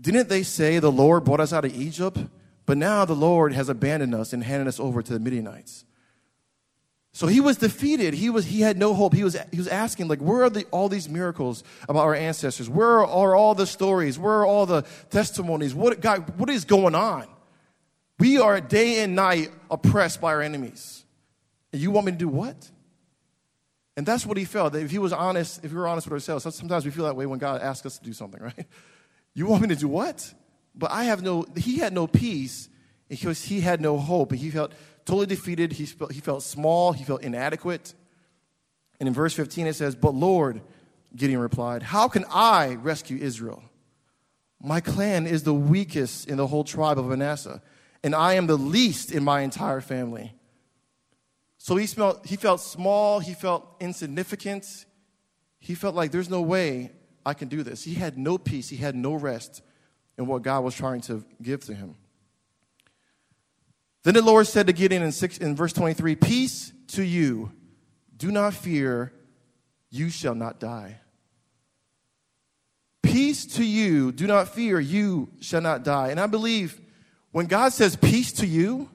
Didn't 0.00 0.28
they 0.28 0.42
say 0.42 0.78
the 0.78 0.92
Lord 0.92 1.24
brought 1.24 1.40
us 1.40 1.52
out 1.52 1.64
of 1.64 1.74
Egypt? 1.74 2.18
But 2.64 2.78
now 2.78 3.04
the 3.04 3.14
Lord 3.14 3.52
has 3.52 3.68
abandoned 3.68 4.14
us 4.14 4.32
and 4.32 4.42
handed 4.42 4.68
us 4.68 4.78
over 4.78 5.02
to 5.02 5.12
the 5.12 5.18
Midianites. 5.18 5.84
So 7.12 7.26
he 7.26 7.40
was 7.40 7.58
defeated. 7.58 8.14
He, 8.14 8.30
was, 8.30 8.46
he 8.46 8.62
had 8.62 8.78
no 8.78 8.94
hope. 8.94 9.12
He 9.12 9.22
was, 9.22 9.36
he 9.50 9.58
was 9.58 9.68
asking, 9.68 10.08
like, 10.08 10.20
where 10.20 10.44
are 10.44 10.50
the, 10.50 10.64
all 10.70 10.88
these 10.88 11.08
miracles 11.08 11.62
about 11.88 12.04
our 12.04 12.14
ancestors? 12.14 12.70
Where 12.70 13.04
are 13.04 13.34
all 13.34 13.54
the 13.54 13.66
stories? 13.66 14.18
Where 14.18 14.32
are 14.32 14.46
all 14.46 14.64
the 14.64 14.82
testimonies? 15.10 15.74
What, 15.74 16.00
God, 16.00 16.38
what 16.38 16.48
is 16.48 16.64
going 16.64 16.94
on? 16.94 17.26
We 18.18 18.38
are 18.38 18.60
day 18.60 19.02
and 19.02 19.14
night 19.14 19.50
oppressed 19.70 20.20
by 20.20 20.32
our 20.32 20.40
enemies. 20.40 21.01
You 21.72 21.90
want 21.90 22.06
me 22.06 22.12
to 22.12 22.18
do 22.18 22.28
what? 22.28 22.70
And 23.96 24.06
that's 24.06 24.24
what 24.24 24.36
he 24.36 24.44
felt. 24.44 24.74
If 24.74 24.90
he 24.90 24.98
was 24.98 25.12
honest, 25.12 25.64
if 25.64 25.70
we 25.70 25.78
were 25.78 25.88
honest 25.88 26.06
with 26.06 26.14
ourselves, 26.14 26.54
sometimes 26.54 26.84
we 26.84 26.90
feel 26.90 27.04
that 27.04 27.16
way 27.16 27.26
when 27.26 27.38
God 27.38 27.60
asks 27.60 27.84
us 27.86 27.98
to 27.98 28.04
do 28.04 28.12
something, 28.12 28.40
right? 28.42 28.66
You 29.34 29.46
want 29.46 29.62
me 29.62 29.68
to 29.68 29.76
do 29.76 29.88
what? 29.88 30.32
But 30.74 30.90
I 30.90 31.04
have 31.04 31.22
no, 31.22 31.46
he 31.56 31.78
had 31.78 31.92
no 31.92 32.06
peace 32.06 32.68
because 33.08 33.44
he 33.44 33.60
had 33.60 33.80
no 33.80 33.98
hope. 33.98 34.32
And 34.32 34.40
he 34.40 34.50
felt 34.50 34.72
totally 35.04 35.26
defeated. 35.26 35.72
He 35.72 35.86
felt, 35.86 36.12
he 36.12 36.20
felt 36.20 36.42
small. 36.42 36.92
He 36.92 37.04
felt 37.04 37.22
inadequate. 37.22 37.94
And 39.00 39.06
in 39.06 39.14
verse 39.14 39.34
15, 39.34 39.66
it 39.66 39.74
says, 39.74 39.94
But 39.94 40.14
Lord, 40.14 40.62
Gideon 41.14 41.40
replied, 41.40 41.82
How 41.82 42.08
can 42.08 42.24
I 42.30 42.76
rescue 42.76 43.18
Israel? 43.18 43.62
My 44.62 44.80
clan 44.80 45.26
is 45.26 45.42
the 45.42 45.52
weakest 45.52 46.28
in 46.28 46.36
the 46.36 46.46
whole 46.46 46.62
tribe 46.62 46.98
of 46.98 47.06
Manasseh, 47.06 47.60
and 48.04 48.14
I 48.14 48.34
am 48.34 48.46
the 48.46 48.56
least 48.56 49.10
in 49.10 49.24
my 49.24 49.40
entire 49.40 49.80
family. 49.80 50.34
So 51.62 51.76
he, 51.76 51.86
smelled, 51.86 52.26
he 52.26 52.34
felt 52.34 52.60
small. 52.60 53.20
He 53.20 53.34
felt 53.34 53.76
insignificant. 53.78 54.84
He 55.60 55.76
felt 55.76 55.94
like 55.94 56.10
there's 56.10 56.28
no 56.28 56.42
way 56.42 56.90
I 57.24 57.34
can 57.34 57.46
do 57.46 57.62
this. 57.62 57.84
He 57.84 57.94
had 57.94 58.18
no 58.18 58.36
peace, 58.36 58.68
he 58.68 58.78
had 58.78 58.96
no 58.96 59.14
rest 59.14 59.62
in 60.18 60.26
what 60.26 60.42
God 60.42 60.64
was 60.64 60.74
trying 60.74 61.02
to 61.02 61.24
give 61.40 61.64
to 61.66 61.74
him. 61.74 61.94
Then 64.02 64.14
the 64.14 64.22
Lord 64.22 64.48
said 64.48 64.66
to 64.66 64.72
Gideon 64.72 65.04
in, 65.04 65.12
six, 65.12 65.38
in 65.38 65.54
verse 65.54 65.72
23 65.72 66.16
Peace 66.16 66.72
to 66.88 67.04
you. 67.04 67.52
Do 68.16 68.32
not 68.32 68.54
fear, 68.54 69.12
you 69.88 70.10
shall 70.10 70.34
not 70.34 70.58
die. 70.58 70.98
Peace 73.04 73.46
to 73.46 73.64
you. 73.64 74.10
Do 74.10 74.26
not 74.26 74.48
fear, 74.48 74.80
you 74.80 75.30
shall 75.38 75.60
not 75.60 75.84
die. 75.84 76.08
And 76.08 76.18
I 76.18 76.26
believe 76.26 76.80
when 77.30 77.46
God 77.46 77.72
says 77.72 77.94
peace 77.94 78.32
to 78.32 78.46
you, 78.48 78.90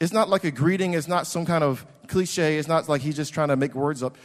it's 0.00 0.12
not 0.12 0.28
like 0.30 0.44
a 0.44 0.50
greeting, 0.50 0.94
it's 0.94 1.08
not 1.08 1.26
some 1.26 1.44
kind 1.44 1.62
of 1.62 1.86
cliche, 2.08 2.56
it's 2.58 2.68
not 2.68 2.88
like 2.88 3.02
he's 3.02 3.16
just 3.16 3.34
trying 3.34 3.48
to 3.48 3.56
make 3.56 3.74
words 3.74 4.02
up. 4.02 4.16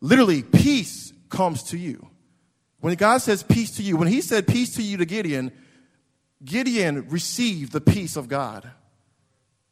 Literally, 0.00 0.42
peace 0.42 1.12
comes 1.30 1.62
to 1.64 1.78
you. 1.78 2.06
When 2.80 2.94
God 2.96 3.18
says 3.18 3.42
peace 3.42 3.76
to 3.76 3.82
you, 3.82 3.96
when 3.96 4.08
he 4.08 4.20
said 4.20 4.46
peace 4.46 4.74
to 4.76 4.82
you 4.82 4.98
to 4.98 5.06
Gideon, 5.06 5.52
Gideon 6.44 7.08
received 7.08 7.72
the 7.72 7.80
peace 7.80 8.16
of 8.16 8.28
God. 8.28 8.70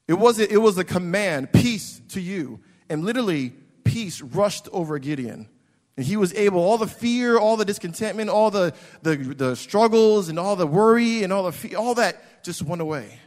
It 0.08 0.14
was 0.14 0.38
a, 0.38 0.50
it 0.50 0.56
was 0.56 0.78
a 0.78 0.84
command, 0.84 1.52
peace 1.52 2.00
to 2.10 2.20
you. 2.20 2.60
And 2.88 3.04
literally, 3.04 3.50
peace 3.84 4.22
rushed 4.22 4.68
over 4.72 4.98
Gideon. 4.98 5.48
And 5.96 6.06
he 6.06 6.16
was 6.16 6.32
able, 6.34 6.60
all 6.60 6.78
the 6.78 6.86
fear, 6.86 7.38
all 7.38 7.56
the 7.56 7.64
discontentment, 7.64 8.30
all 8.30 8.50
the, 8.50 8.72
the, 9.02 9.16
the 9.16 9.56
struggles, 9.56 10.28
and 10.28 10.38
all 10.38 10.56
the 10.56 10.66
worry, 10.66 11.22
and 11.22 11.32
all 11.32 11.42
the 11.42 11.52
fear, 11.52 11.76
all 11.76 11.94
that 11.96 12.42
just 12.42 12.62
went 12.62 12.80
away. 12.80 13.18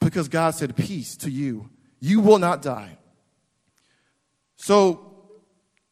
Because 0.00 0.28
God 0.28 0.54
said, 0.54 0.76
Peace 0.76 1.16
to 1.18 1.30
you. 1.30 1.70
You 2.00 2.20
will 2.20 2.38
not 2.38 2.62
die. 2.62 2.98
So 4.56 5.10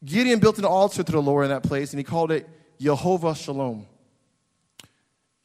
Gideon 0.03 0.39
built 0.39 0.57
an 0.57 0.65
altar 0.65 1.03
to 1.03 1.11
the 1.11 1.21
Lord 1.21 1.45
in 1.45 1.51
that 1.51 1.63
place, 1.63 1.91
and 1.91 1.99
he 1.99 2.03
called 2.03 2.31
it 2.31 2.47
Jehovah 2.79 3.35
Shalom. 3.35 3.85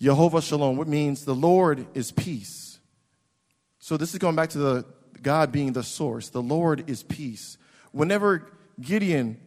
Jehovah 0.00 0.42
Shalom, 0.42 0.76
which 0.76 0.88
means 0.88 1.24
the 1.24 1.34
Lord 1.34 1.86
is 1.94 2.12
peace. 2.12 2.78
So 3.78 3.96
this 3.96 4.12
is 4.12 4.18
going 4.18 4.36
back 4.36 4.50
to 4.50 4.58
the 4.58 4.84
God 5.22 5.52
being 5.52 5.72
the 5.72 5.82
source. 5.82 6.28
The 6.28 6.42
Lord 6.42 6.88
is 6.88 7.02
peace. 7.02 7.58
Whenever 7.92 8.50
Gideon, 8.80 9.40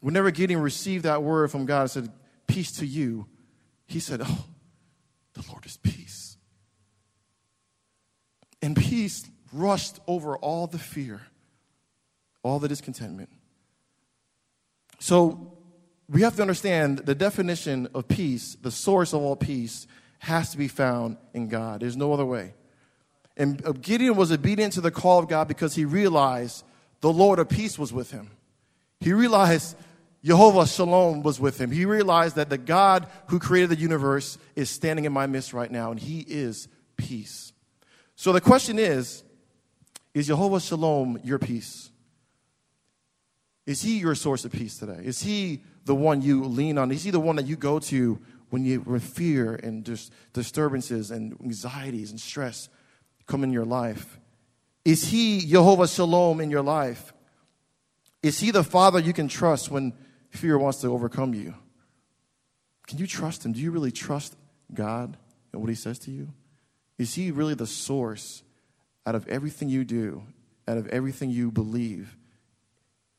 whenever 0.00 0.30
Gideon 0.30 0.60
received 0.60 1.04
that 1.04 1.22
word 1.22 1.50
from 1.50 1.66
God, 1.66 1.82
and 1.82 1.90
said, 1.90 2.12
Peace 2.46 2.72
to 2.72 2.86
you, 2.86 3.26
he 3.86 4.00
said, 4.00 4.20
Oh, 4.24 4.44
the 5.34 5.44
Lord 5.48 5.66
is 5.66 5.76
peace. 5.76 6.05
And 8.62 8.76
peace 8.76 9.24
rushed 9.52 10.00
over 10.06 10.36
all 10.36 10.66
the 10.66 10.78
fear, 10.78 11.20
all 12.42 12.58
the 12.58 12.68
discontentment. 12.68 13.30
So 14.98 15.52
we 16.08 16.22
have 16.22 16.36
to 16.36 16.42
understand 16.42 16.98
the 16.98 17.14
definition 17.14 17.88
of 17.94 18.08
peace, 18.08 18.56
the 18.60 18.70
source 18.70 19.12
of 19.12 19.22
all 19.22 19.36
peace, 19.36 19.86
has 20.20 20.50
to 20.52 20.58
be 20.58 20.68
found 20.68 21.18
in 21.34 21.48
God. 21.48 21.80
There's 21.80 21.96
no 21.96 22.12
other 22.12 22.24
way. 22.24 22.54
And 23.36 23.82
Gideon 23.82 24.16
was 24.16 24.32
obedient 24.32 24.72
to 24.74 24.80
the 24.80 24.90
call 24.90 25.18
of 25.18 25.28
God 25.28 25.46
because 25.46 25.74
he 25.74 25.84
realized 25.84 26.64
the 27.00 27.12
Lord 27.12 27.38
of 27.38 27.48
peace 27.48 27.78
was 27.78 27.92
with 27.92 28.10
him. 28.10 28.30
He 29.00 29.12
realized 29.12 29.76
Jehovah 30.24 30.66
Shalom 30.66 31.22
was 31.22 31.38
with 31.38 31.60
him. 31.60 31.70
He 31.70 31.84
realized 31.84 32.36
that 32.36 32.48
the 32.48 32.58
God 32.58 33.06
who 33.26 33.38
created 33.38 33.70
the 33.70 33.80
universe 33.80 34.38
is 34.56 34.70
standing 34.70 35.04
in 35.04 35.12
my 35.12 35.26
midst 35.26 35.52
right 35.52 35.70
now, 35.70 35.90
and 35.90 36.00
he 36.00 36.20
is 36.20 36.66
peace. 36.96 37.52
So 38.16 38.32
the 38.32 38.40
question 38.40 38.78
is 38.78 39.22
Is 40.14 40.26
Jehovah 40.26 40.60
Shalom 40.60 41.20
your 41.22 41.38
peace? 41.38 41.90
Is 43.66 43.82
he 43.82 43.98
your 43.98 44.14
source 44.14 44.44
of 44.44 44.52
peace 44.52 44.78
today? 44.78 45.00
Is 45.02 45.22
he 45.22 45.62
the 45.84 45.94
one 45.94 46.22
you 46.22 46.44
lean 46.44 46.78
on? 46.78 46.90
Is 46.90 47.04
he 47.04 47.10
the 47.10 47.20
one 47.20 47.36
that 47.36 47.46
you 47.46 47.56
go 47.56 47.78
to 47.78 48.18
when 48.50 48.64
you 48.64 48.80
when 48.80 49.00
fear 49.00 49.54
and 49.54 49.84
dis- 49.84 50.10
disturbances 50.32 51.10
and 51.10 51.36
anxieties 51.42 52.10
and 52.10 52.20
stress 52.20 52.68
come 53.26 53.44
in 53.44 53.52
your 53.52 53.64
life? 53.64 54.18
Is 54.84 55.08
he 55.08 55.40
Jehovah 55.40 55.88
Shalom 55.88 56.40
in 56.40 56.50
your 56.50 56.62
life? 56.62 57.12
Is 58.22 58.40
he 58.40 58.50
the 58.50 58.64
father 58.64 58.98
you 58.98 59.12
can 59.12 59.28
trust 59.28 59.70
when 59.70 59.92
fear 60.30 60.58
wants 60.58 60.80
to 60.80 60.88
overcome 60.88 61.34
you? 61.34 61.54
Can 62.86 62.98
you 62.98 63.06
trust 63.06 63.44
him? 63.44 63.52
Do 63.52 63.60
you 63.60 63.72
really 63.72 63.90
trust 63.90 64.36
God 64.72 65.16
and 65.52 65.60
what 65.60 65.68
he 65.68 65.74
says 65.74 65.98
to 66.00 66.10
you? 66.10 66.32
Is 66.98 67.14
he 67.14 67.30
really 67.30 67.54
the 67.54 67.66
source 67.66 68.42
out 69.04 69.14
of 69.14 69.28
everything 69.28 69.68
you 69.68 69.84
do, 69.84 70.22
out 70.66 70.78
of 70.78 70.86
everything 70.88 71.30
you 71.30 71.50
believe? 71.50 72.16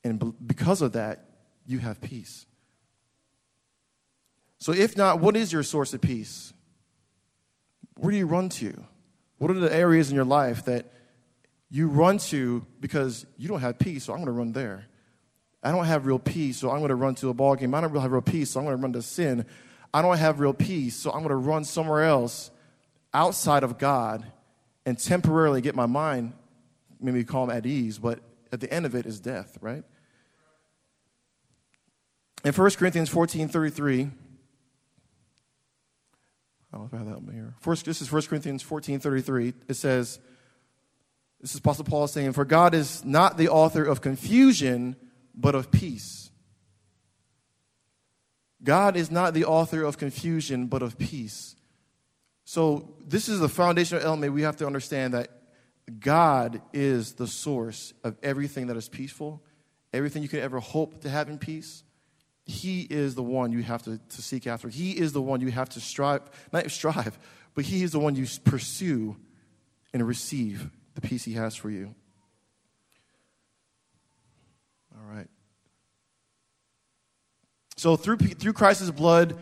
And 0.04 0.34
because 0.46 0.82
of 0.82 0.94
that, 0.94 1.26
you 1.66 1.80
have 1.80 2.02
peace. 2.02 2.46
So, 4.60 4.72
if 4.72 4.98
not, 4.98 5.20
what 5.20 5.36
is 5.36 5.54
your 5.54 5.64
source 5.64 5.94
of 5.94 6.02
peace? 6.02 6.54
Where 7.98 8.12
do 8.12 8.18
you 8.18 8.26
run 8.26 8.50
to? 8.50 8.84
What 9.38 9.52
are 9.52 9.56
the 9.56 9.74
areas 9.74 10.10
in 10.10 10.16
your 10.16 10.26
life 10.26 10.66
that 10.66 10.86
you 11.70 11.88
run 11.88 12.18
to 12.18 12.66
because 12.80 13.26
you 13.38 13.48
don't 13.48 13.60
have 13.60 13.78
peace, 13.78 14.06
so 14.06 14.14
I'm 14.14 14.20
going 14.20 14.28
to 14.28 14.32
run 14.32 14.54
there? 14.54 14.86
I 15.62 15.72
don't 15.72 15.86
have 15.86 16.06
real 16.06 16.20
peace, 16.20 16.58
so 16.58 16.72
I'm 16.72 16.78
going 16.78 16.90
to 16.90 16.96
run 16.96 17.16
to 17.16 17.30
a 17.30 17.34
ball 17.34 17.56
game. 17.56 17.74
I 17.76 17.82
don't 17.82 17.92
really 17.92 18.04
have 18.04 18.12
real 18.12 18.22
peace, 18.22 18.52
so 18.52 18.60
I'm 18.60 18.66
going 18.66 18.78
to 18.78 18.82
run 18.82 18.94
to 18.94 19.02
sin. 19.02 19.46
I 19.94 20.02
don't 20.02 20.18
have 20.18 20.40
real 20.40 20.54
peace, 20.54 20.96
so 20.96 21.12
I'm 21.12 21.20
going 21.20 21.30
to 21.30 21.36
run 21.36 21.64
somewhere 21.64 22.04
else 22.04 22.52
outside 23.18 23.64
of 23.64 23.80
God 23.80 24.24
and 24.86 24.98
temporarily 24.98 25.60
get 25.60 25.76
my 25.76 25.88
mind, 25.88 26.34
maybe 27.02 27.24
calm 27.24 27.50
at 27.50 27.66
ease, 27.66 27.98
but 27.98 28.20
at 28.52 28.62
the 28.62 28.72
end 28.72 28.86
of 28.86 28.94
it 28.94 29.08
is 29.08 29.20
death, 29.20 29.58
right? 29.60 29.84
In 32.46 32.54
1 32.54 32.72
Corinthians 32.72 33.10
14 33.10 33.50
33, 33.50 34.02
I 34.02 34.06
don't 36.72 36.82
know 36.82 36.86
if 36.86 36.94
I 36.94 36.98
have 36.98 37.26
that 37.26 37.34
here. 37.34 37.56
First, 37.60 37.86
this 37.86 38.04
is 38.04 38.12
1 38.12 38.22
Corinthians 38.24 38.62
14 38.62 39.00
33. 39.00 39.54
It 39.68 39.74
says, 39.74 40.20
This 41.42 41.52
is 41.52 41.60
Apostle 41.60 41.86
Paul 41.86 42.08
saying, 42.08 42.34
For 42.34 42.46
God 42.46 42.76
is 42.76 43.04
not 43.04 43.38
the 43.38 43.50
author 43.50 43.84
of 43.84 44.00
confusion, 44.00 44.96
but 45.34 45.56
of 45.56 45.72
peace. 45.72 46.30
God 48.64 48.96
is 48.96 49.10
not 49.10 49.34
the 49.34 49.46
author 49.46 49.84
of 49.84 49.98
confusion, 49.98 50.68
but 50.68 50.84
of 50.84 51.00
peace. 51.00 51.57
So, 52.50 52.96
this 53.06 53.28
is 53.28 53.42
the 53.42 53.50
foundational 53.50 54.02
element 54.02 54.32
we 54.32 54.44
have 54.44 54.56
to 54.58 54.66
understand 54.66 55.14
that 55.16 55.28
God 56.00 56.62
is 56.72 57.16
the 57.16 57.28
source 57.28 57.94
of 58.06 58.16
everything 58.24 58.68
that 58.68 58.78
is 58.78 58.88
peaceful, 58.88 59.44
everything 59.92 60.24
you 60.24 60.30
could 60.30 60.40
ever 60.40 60.62
hope 60.62 61.02
to 61.02 61.10
have 61.10 61.28
in 61.28 61.40
peace. 61.40 61.84
He 62.46 62.88
is 62.90 63.16
the 63.16 63.22
one 63.22 63.52
you 63.52 63.64
have 63.64 63.84
to, 63.84 63.98
to 63.98 64.22
seek 64.22 64.48
after. 64.48 64.70
He 64.70 64.92
is 64.98 65.12
the 65.12 65.22
one 65.22 65.42
you 65.42 65.52
have 65.52 65.68
to 65.72 65.82
strive, 65.82 66.22
not 66.54 66.72
strive, 66.72 67.20
but 67.54 67.66
He 67.66 67.84
is 67.84 67.92
the 67.92 68.00
one 68.00 68.16
you 68.16 68.26
pursue 68.46 69.18
and 69.92 70.08
receive 70.08 70.70
the 70.96 71.02
peace 71.02 71.26
He 71.26 71.34
has 71.34 71.54
for 71.54 71.70
you. 71.70 71.94
All 74.96 75.14
right. 75.14 75.28
So 77.76 77.98
through, 77.98 78.20
through 78.20 78.54
Christ's 78.54 78.90
blood 78.90 79.38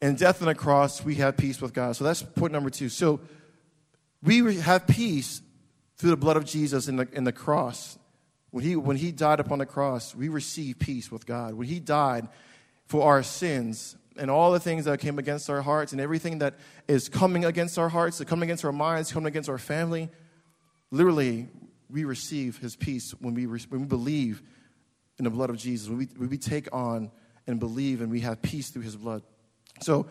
and 0.00 0.18
death 0.18 0.42
on 0.42 0.48
the 0.48 0.54
cross, 0.54 1.04
we 1.04 1.16
have 1.16 1.36
peace 1.36 1.60
with 1.60 1.72
God. 1.72 1.96
So 1.96 2.04
that's 2.04 2.22
point 2.22 2.52
number 2.52 2.70
two. 2.70 2.88
So 2.88 3.20
we 4.22 4.56
have 4.56 4.86
peace 4.86 5.40
through 5.96 6.10
the 6.10 6.16
blood 6.16 6.36
of 6.36 6.44
Jesus 6.44 6.88
in 6.88 6.96
the, 6.96 7.08
in 7.12 7.24
the 7.24 7.32
cross. 7.32 7.98
When 8.50 8.64
he, 8.64 8.76
when 8.76 8.96
he 8.96 9.12
died 9.12 9.40
upon 9.40 9.58
the 9.58 9.66
cross, 9.66 10.14
we 10.14 10.28
received 10.28 10.78
peace 10.78 11.10
with 11.10 11.26
God. 11.26 11.54
When 11.54 11.66
he 11.66 11.80
died 11.80 12.28
for 12.86 13.02
our 13.02 13.22
sins 13.22 13.96
and 14.16 14.30
all 14.30 14.52
the 14.52 14.60
things 14.60 14.84
that 14.84 15.00
came 15.00 15.18
against 15.18 15.50
our 15.50 15.62
hearts 15.62 15.92
and 15.92 16.00
everything 16.00 16.38
that 16.38 16.54
is 16.88 17.08
coming 17.08 17.44
against 17.44 17.78
our 17.78 17.88
hearts, 17.88 18.18
that 18.18 18.28
coming 18.28 18.48
against 18.48 18.64
our 18.64 18.72
minds, 18.72 19.12
coming 19.12 19.26
against 19.26 19.48
our 19.48 19.58
family, 19.58 20.08
literally, 20.90 21.48
we 21.90 22.04
receive 22.04 22.58
his 22.58 22.76
peace 22.76 23.14
when 23.20 23.34
we, 23.34 23.46
when 23.46 23.80
we 23.80 23.86
believe 23.86 24.42
in 25.18 25.24
the 25.24 25.30
blood 25.30 25.50
of 25.50 25.56
Jesus, 25.56 25.88
when 25.88 25.98
we, 25.98 26.04
when 26.16 26.28
we 26.28 26.38
take 26.38 26.72
on 26.72 27.10
and 27.46 27.60
believe 27.60 28.00
and 28.00 28.10
we 28.10 28.20
have 28.20 28.42
peace 28.42 28.70
through 28.70 28.82
his 28.82 28.96
blood. 28.96 29.22
So, 29.80 30.06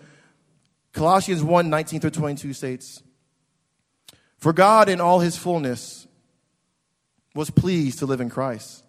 Colossians 0.94 1.44
1 1.44 1.70
19 1.70 2.00
through 2.00 2.12
22 2.12 2.54
states, 2.54 3.04
For 4.38 4.54
God 4.54 4.90
in 4.90 5.02
all 5.02 5.20
his 5.20 5.38
fullness 5.38 6.08
was 7.34 7.50
pleased 7.50 8.00
to 8.00 8.06
live 8.06 8.22
in 8.22 8.30
Christ. 8.30 8.84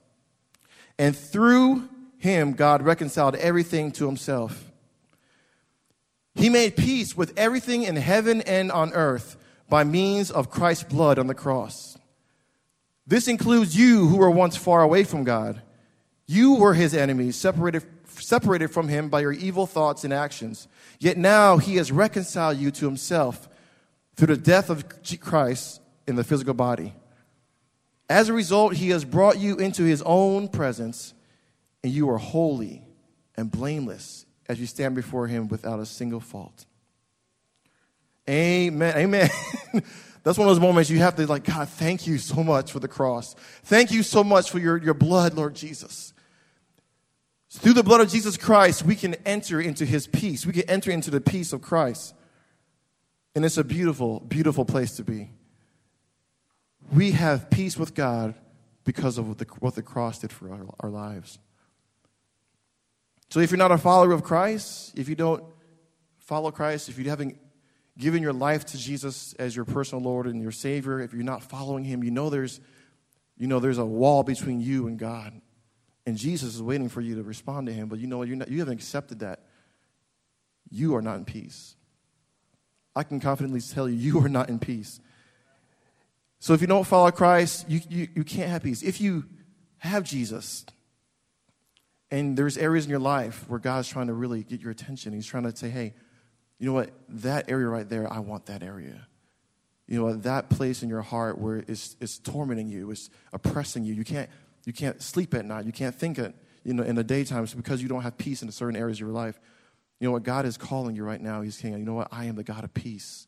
And 0.98 1.16
through 1.16 1.88
him, 2.18 2.52
God 2.52 2.82
reconciled 2.82 3.34
everything 3.36 3.92
to 3.92 4.06
himself. 4.06 4.70
He 6.34 6.48
made 6.48 6.76
peace 6.76 7.16
with 7.16 7.32
everything 7.36 7.82
in 7.82 7.96
heaven 7.96 8.42
and 8.42 8.70
on 8.70 8.92
earth 8.92 9.36
by 9.68 9.84
means 9.84 10.30
of 10.30 10.50
Christ's 10.50 10.84
blood 10.84 11.18
on 11.18 11.26
the 11.26 11.34
cross. 11.34 11.98
This 13.06 13.28
includes 13.28 13.76
you 13.76 14.06
who 14.06 14.18
were 14.18 14.30
once 14.30 14.56
far 14.56 14.82
away 14.82 15.04
from 15.04 15.24
God. 15.24 15.62
You 16.26 16.56
were 16.56 16.74
his 16.74 16.94
enemies, 16.94 17.36
separated, 17.36 17.84
separated 18.20 18.68
from 18.68 18.88
him 18.88 19.08
by 19.08 19.20
your 19.20 19.32
evil 19.32 19.66
thoughts 19.66 20.04
and 20.04 20.12
actions. 20.12 20.68
Yet 20.98 21.16
now 21.16 21.58
he 21.58 21.76
has 21.76 21.92
reconciled 21.92 22.58
you 22.58 22.70
to 22.72 22.86
himself 22.86 23.48
through 24.16 24.34
the 24.34 24.36
death 24.36 24.70
of 24.70 24.84
Christ 25.20 25.80
in 26.06 26.16
the 26.16 26.24
physical 26.24 26.54
body 26.54 26.94
as 28.08 28.28
a 28.28 28.32
result, 28.32 28.74
he 28.74 28.90
has 28.90 29.04
brought 29.04 29.38
you 29.38 29.56
into 29.56 29.82
his 29.82 30.02
own 30.02 30.48
presence, 30.48 31.14
and 31.82 31.92
you 31.92 32.08
are 32.10 32.18
holy 32.18 32.82
and 33.36 33.50
blameless 33.50 34.26
as 34.48 34.60
you 34.60 34.66
stand 34.66 34.94
before 34.94 35.26
Him 35.26 35.48
without 35.48 35.80
a 35.80 35.86
single 35.86 36.20
fault. 36.20 36.66
Amen. 38.28 38.96
Amen. 38.96 39.28
That's 40.22 40.38
one 40.38 40.48
of 40.48 40.54
those 40.54 40.60
moments 40.60 40.90
you 40.90 40.98
have 40.98 41.16
to, 41.16 41.26
like, 41.26 41.44
God, 41.44 41.68
thank 41.68 42.06
you 42.06 42.18
so 42.18 42.42
much 42.42 42.72
for 42.72 42.80
the 42.80 42.88
cross. 42.88 43.34
Thank 43.64 43.92
you 43.92 44.02
so 44.02 44.24
much 44.24 44.50
for 44.50 44.58
your, 44.58 44.76
your 44.76 44.94
blood, 44.94 45.34
Lord 45.34 45.54
Jesus. 45.54 46.12
Through 47.58 47.72
the 47.72 47.82
blood 47.82 48.02
of 48.02 48.10
Jesus 48.10 48.36
Christ, 48.36 48.84
we 48.84 48.94
can 48.94 49.14
enter 49.26 49.60
into 49.60 49.86
His 49.86 50.06
peace. 50.06 50.44
We 50.44 50.52
can 50.52 50.68
enter 50.68 50.90
into 50.90 51.10
the 51.10 51.20
peace 51.20 51.52
of 51.52 51.62
Christ. 51.62 52.14
And 53.34 53.44
it's 53.44 53.56
a 53.56 53.64
beautiful, 53.64 54.20
beautiful 54.20 54.64
place 54.64 54.96
to 54.96 55.04
be. 55.04 55.30
We 56.92 57.12
have 57.12 57.50
peace 57.50 57.76
with 57.76 57.94
God 57.94 58.34
because 58.84 59.18
of 59.18 59.28
what 59.28 59.38
the, 59.38 59.46
what 59.58 59.74
the 59.74 59.82
cross 59.82 60.18
did 60.18 60.32
for 60.32 60.50
our, 60.50 60.66
our 60.80 60.90
lives. 60.90 61.38
So 63.30 63.40
if 63.40 63.50
you're 63.50 63.58
not 63.58 63.72
a 63.72 63.78
follower 63.78 64.12
of 64.12 64.22
Christ, 64.22 64.92
if 64.96 65.08
you 65.08 65.16
don't 65.16 65.42
follow 66.18 66.50
Christ, 66.50 66.88
if 66.88 66.98
you 66.98 67.08
haven't 67.08 67.38
given 67.98 68.22
your 68.22 68.32
life 68.32 68.66
to 68.66 68.78
Jesus 68.78 69.32
as 69.38 69.56
your 69.56 69.64
personal 69.64 70.04
Lord 70.04 70.26
and 70.26 70.40
your 70.40 70.52
Savior, 70.52 71.00
if 71.00 71.12
you're 71.12 71.24
not 71.24 71.42
following 71.42 71.84
Him, 71.84 72.04
you 72.04 72.10
know 72.10 72.30
there's, 72.30 72.60
you 73.36 73.46
know 73.46 73.60
there's 73.60 73.78
a 73.78 73.84
wall 73.84 74.22
between 74.22 74.60
you 74.60 74.86
and 74.86 74.98
God. 74.98 75.40
And 76.06 76.16
Jesus 76.16 76.54
is 76.54 76.62
waiting 76.62 76.88
for 76.88 77.00
you 77.00 77.16
to 77.16 77.22
respond 77.22 77.66
to 77.66 77.72
Him, 77.72 77.88
but 77.88 77.98
you 77.98 78.06
know 78.06 78.22
you're 78.22 78.36
not, 78.36 78.48
you 78.48 78.60
haven't 78.60 78.74
accepted 78.74 79.18
that. 79.20 79.40
You 80.70 80.94
are 80.94 81.02
not 81.02 81.16
in 81.16 81.24
peace. 81.24 81.74
I 82.94 83.02
can 83.02 83.20
confidently 83.20 83.60
tell 83.60 83.88
you, 83.88 83.96
you 83.96 84.24
are 84.24 84.28
not 84.28 84.48
in 84.48 84.58
peace. 84.58 85.00
So 86.38 86.54
if 86.54 86.60
you 86.60 86.66
don't 86.66 86.86
follow 86.86 87.10
Christ, 87.10 87.68
you, 87.68 87.80
you, 87.88 88.08
you 88.14 88.24
can't 88.24 88.50
have 88.50 88.62
peace. 88.62 88.82
If 88.82 89.00
you 89.00 89.24
have 89.78 90.04
Jesus, 90.04 90.64
and 92.10 92.36
there's 92.36 92.56
areas 92.56 92.84
in 92.84 92.90
your 92.90 93.00
life 93.00 93.44
where 93.48 93.58
God's 93.58 93.88
trying 93.88 94.06
to 94.06 94.12
really 94.12 94.44
get 94.44 94.60
your 94.60 94.70
attention, 94.70 95.12
He's 95.12 95.26
trying 95.26 95.42
to 95.42 95.56
say, 95.56 95.68
hey, 95.68 95.94
you 96.58 96.66
know 96.66 96.72
what? 96.72 96.90
That 97.08 97.50
area 97.50 97.66
right 97.66 97.88
there, 97.88 98.10
I 98.10 98.20
want 98.20 98.46
that 98.46 98.62
area. 98.62 99.06
You 99.86 100.00
know? 100.00 100.14
That 100.14 100.48
place 100.48 100.82
in 100.82 100.88
your 100.88 101.02
heart 101.02 101.38
where 101.38 101.64
it's, 101.68 101.96
it's 102.00 102.18
tormenting 102.18 102.68
you, 102.68 102.90
it's 102.90 103.10
oppressing 103.32 103.84
you. 103.84 103.92
You 103.92 104.04
can't, 104.04 104.30
you 104.66 104.72
can't 104.72 105.00
sleep 105.00 105.32
at 105.32 105.46
night. 105.46 105.64
You 105.64 105.72
can't 105.72 105.94
think 105.94 106.18
it, 106.18 106.34
you 106.64 106.74
know, 106.74 106.82
in 106.82 106.96
the 106.96 107.04
daytime 107.04 107.44
it's 107.44 107.54
because 107.54 107.80
you 107.80 107.88
don't 107.88 108.02
have 108.02 108.18
peace 108.18 108.42
in 108.42 108.50
certain 108.50 108.76
areas 108.76 108.98
of 108.98 109.00
your 109.00 109.10
life. 109.10 109.40
You 110.00 110.08
know 110.08 110.12
what? 110.12 110.24
God 110.24 110.44
is 110.44 110.58
calling 110.58 110.94
you 110.94 111.04
right 111.04 111.20
now. 111.20 111.40
He's 111.40 111.56
saying, 111.56 111.78
you 111.78 111.84
know 111.86 111.94
what? 111.94 112.08
I 112.12 112.26
am 112.26 112.34
the 112.34 112.44
God 112.44 112.64
of 112.64 112.74
peace. 112.74 113.26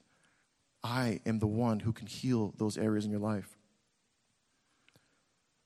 I 0.84 1.20
am 1.24 1.38
the 1.38 1.46
one 1.46 1.80
who 1.80 1.92
can 1.92 2.06
heal 2.06 2.52
those 2.58 2.76
areas 2.76 3.04
in 3.04 3.10
your 3.10 3.20
life. 3.20 3.56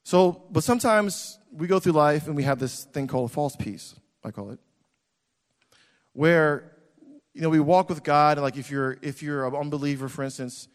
So, 0.04 0.44
but 0.50 0.62
sometimes 0.62 1.38
we 1.52 1.66
go 1.66 1.78
through 1.78 1.92
life 1.92 2.26
and 2.26 2.36
we 2.36 2.42
have 2.42 2.58
this 2.58 2.84
thing 2.84 3.06
called 3.06 3.30
a 3.30 3.32
false 3.32 3.56
peace, 3.56 3.94
I 4.24 4.30
call 4.30 4.50
it, 4.50 4.58
where 6.12 6.72
you 7.34 7.40
know 7.40 7.48
we 7.48 7.60
walk 7.60 7.88
with 7.88 8.02
God. 8.02 8.38
Like 8.38 8.56
if 8.56 8.70
you're 8.70 8.98
if 9.00 9.22
you're 9.22 9.46
an 9.46 9.54
unbeliever, 9.54 10.08
for 10.08 10.22
instance, 10.24 10.68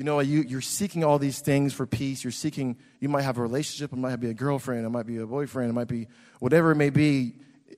you 0.00 0.04
know 0.04 0.18
you, 0.20 0.40
you're 0.48 0.62
seeking 0.62 1.04
all 1.04 1.18
these 1.18 1.40
things 1.40 1.74
for 1.74 1.86
peace. 1.86 2.24
You're 2.24 2.30
seeking. 2.30 2.78
You 3.00 3.10
might 3.10 3.20
have 3.20 3.36
a 3.36 3.42
relationship. 3.42 3.92
It 3.92 3.96
might 3.96 4.16
be 4.16 4.30
a 4.30 4.34
girlfriend. 4.34 4.86
It 4.86 4.88
might 4.88 5.04
be 5.04 5.18
a 5.18 5.26
boyfriend. 5.26 5.68
It 5.68 5.74
might 5.74 5.88
be 5.88 6.08
whatever 6.38 6.72
it 6.72 6.76
may 6.76 6.88
be 6.88 7.34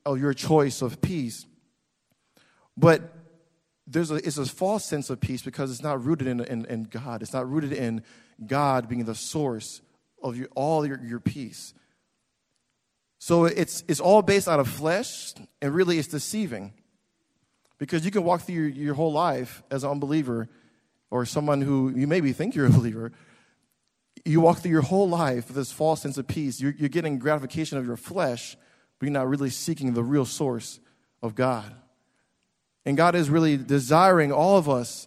oh, 0.07 0.15
of 0.15 0.21
your 0.21 0.33
choice 0.33 0.83
of 0.83 1.01
peace. 1.01 1.47
But 2.77 3.13
there's 3.89 4.13
a, 4.13 4.15
it's 4.15 4.39
a 4.39 4.47
false 4.47 4.85
sense 4.85 5.11
of 5.11 5.21
peace 5.21 5.43
because 5.43 5.73
it's 5.73 5.83
not 5.83 6.05
rooted 6.05 6.29
in, 6.29 6.39
in, 6.45 6.65
in 6.67 6.85
God. 6.85 7.23
It's 7.23 7.33
not 7.33 7.51
rooted 7.51 7.73
in 7.73 8.05
God 8.47 8.89
being 8.89 9.05
the 9.05 9.17
source 9.17 9.83
of 10.23 10.37
your, 10.37 10.47
all 10.55 10.87
your, 10.87 11.01
your 11.03 11.19
peace. 11.19 11.75
So 13.19 13.47
it's, 13.47 13.83
it's 13.89 13.99
all 13.99 14.23
based 14.23 14.47
out 14.47 14.61
of 14.61 14.69
flesh, 14.69 15.35
and 15.61 15.75
really 15.75 15.99
it's 15.99 16.07
deceiving. 16.07 16.73
Because 17.79 18.05
you 18.05 18.13
can 18.13 18.23
walk 18.23 18.43
through 18.43 18.55
your, 18.55 18.69
your 18.69 18.95
whole 18.95 19.13
life 19.13 19.65
as 19.73 19.83
an 19.83 19.91
unbeliever 19.91 20.49
or 21.13 21.27
someone 21.27 21.61
who 21.61 21.93
you 21.95 22.07
maybe 22.07 22.33
think 22.33 22.55
you're 22.55 22.67
a 22.67 22.71
believer. 22.81 23.13
You 24.25 24.41
walk 24.41 24.61
through 24.61 24.71
your 24.71 24.83
whole 24.83 25.09
life 25.09 25.49
with 25.49 25.57
this 25.57 25.71
false 25.71 26.01
sense 26.01 26.17
of 26.17 26.27
peace. 26.27 26.59
You're, 26.59 26.75
you're 26.79 26.89
getting 26.89 27.19
gratification 27.19 27.77
of 27.77 27.87
your 27.87 27.99
flesh, 27.99 28.57
but 28.99 29.07
you're 29.07 29.13
not 29.13 29.29
really 29.29 29.51
seeking 29.51 29.93
the 29.93 30.03
real 30.03 30.25
source 30.25 30.81
of 31.23 31.35
God. 31.35 31.75
And 32.87 32.97
God 32.97 33.15
is 33.15 33.29
really 33.29 33.59
desiring 33.59 34.33
all 34.33 34.57
of 34.57 34.71
us 34.71 35.07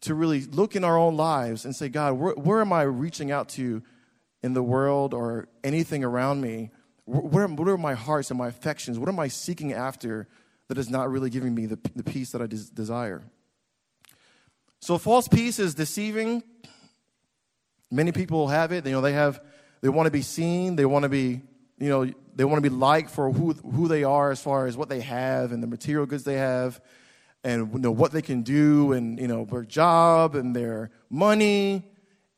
to 0.00 0.14
really 0.14 0.42
look 0.42 0.74
in 0.74 0.82
our 0.82 0.98
own 0.98 1.16
lives 1.16 1.64
and 1.64 1.74
say, 1.74 1.88
God, 1.88 2.14
where, 2.14 2.34
where 2.34 2.60
am 2.60 2.72
I 2.72 2.82
reaching 2.82 3.30
out 3.30 3.48
to 3.50 3.82
in 4.42 4.52
the 4.52 4.62
world 4.64 5.14
or 5.14 5.48
anything 5.62 6.02
around 6.02 6.40
me? 6.40 6.70
Where, 7.04 7.46
what 7.46 7.68
are 7.68 7.78
my 7.78 7.94
hearts 7.94 8.30
and 8.30 8.38
my 8.38 8.48
affections? 8.48 8.98
What 8.98 9.08
am 9.08 9.20
I 9.20 9.28
seeking 9.28 9.72
after 9.72 10.26
that 10.66 10.76
is 10.76 10.90
not 10.90 11.08
really 11.08 11.30
giving 11.30 11.54
me 11.54 11.66
the, 11.66 11.78
the 11.94 12.02
peace 12.02 12.32
that 12.32 12.42
I 12.42 12.46
des- 12.46 12.72
desire? 12.74 13.22
So 14.86 14.98
false 14.98 15.26
peace 15.26 15.58
is 15.58 15.74
deceiving. 15.74 16.44
Many 17.90 18.12
people 18.12 18.46
have 18.46 18.70
it. 18.70 18.86
You 18.86 18.92
know, 18.92 19.00
they 19.00 19.14
have 19.14 19.40
they 19.80 19.88
want 19.88 20.06
to 20.06 20.12
be 20.12 20.22
seen, 20.22 20.76
they 20.76 20.86
want 20.86 21.02
to 21.02 21.08
be, 21.08 21.42
you 21.76 21.88
know, 21.88 22.08
they 22.36 22.44
want 22.44 22.62
to 22.62 22.70
be 22.70 22.72
liked 22.72 23.10
for 23.10 23.32
who 23.32 23.52
who 23.54 23.88
they 23.88 24.04
are 24.04 24.30
as 24.30 24.40
far 24.40 24.68
as 24.68 24.76
what 24.76 24.88
they 24.88 25.00
have 25.00 25.50
and 25.50 25.60
the 25.60 25.66
material 25.66 26.06
goods 26.06 26.22
they 26.22 26.36
have 26.36 26.80
and 27.42 27.72
you 27.72 27.80
know 27.80 27.90
what 27.90 28.12
they 28.12 28.22
can 28.22 28.42
do 28.42 28.92
and 28.92 29.18
you 29.18 29.26
know 29.26 29.44
their 29.44 29.64
job 29.64 30.36
and 30.36 30.54
their 30.54 30.92
money 31.10 31.82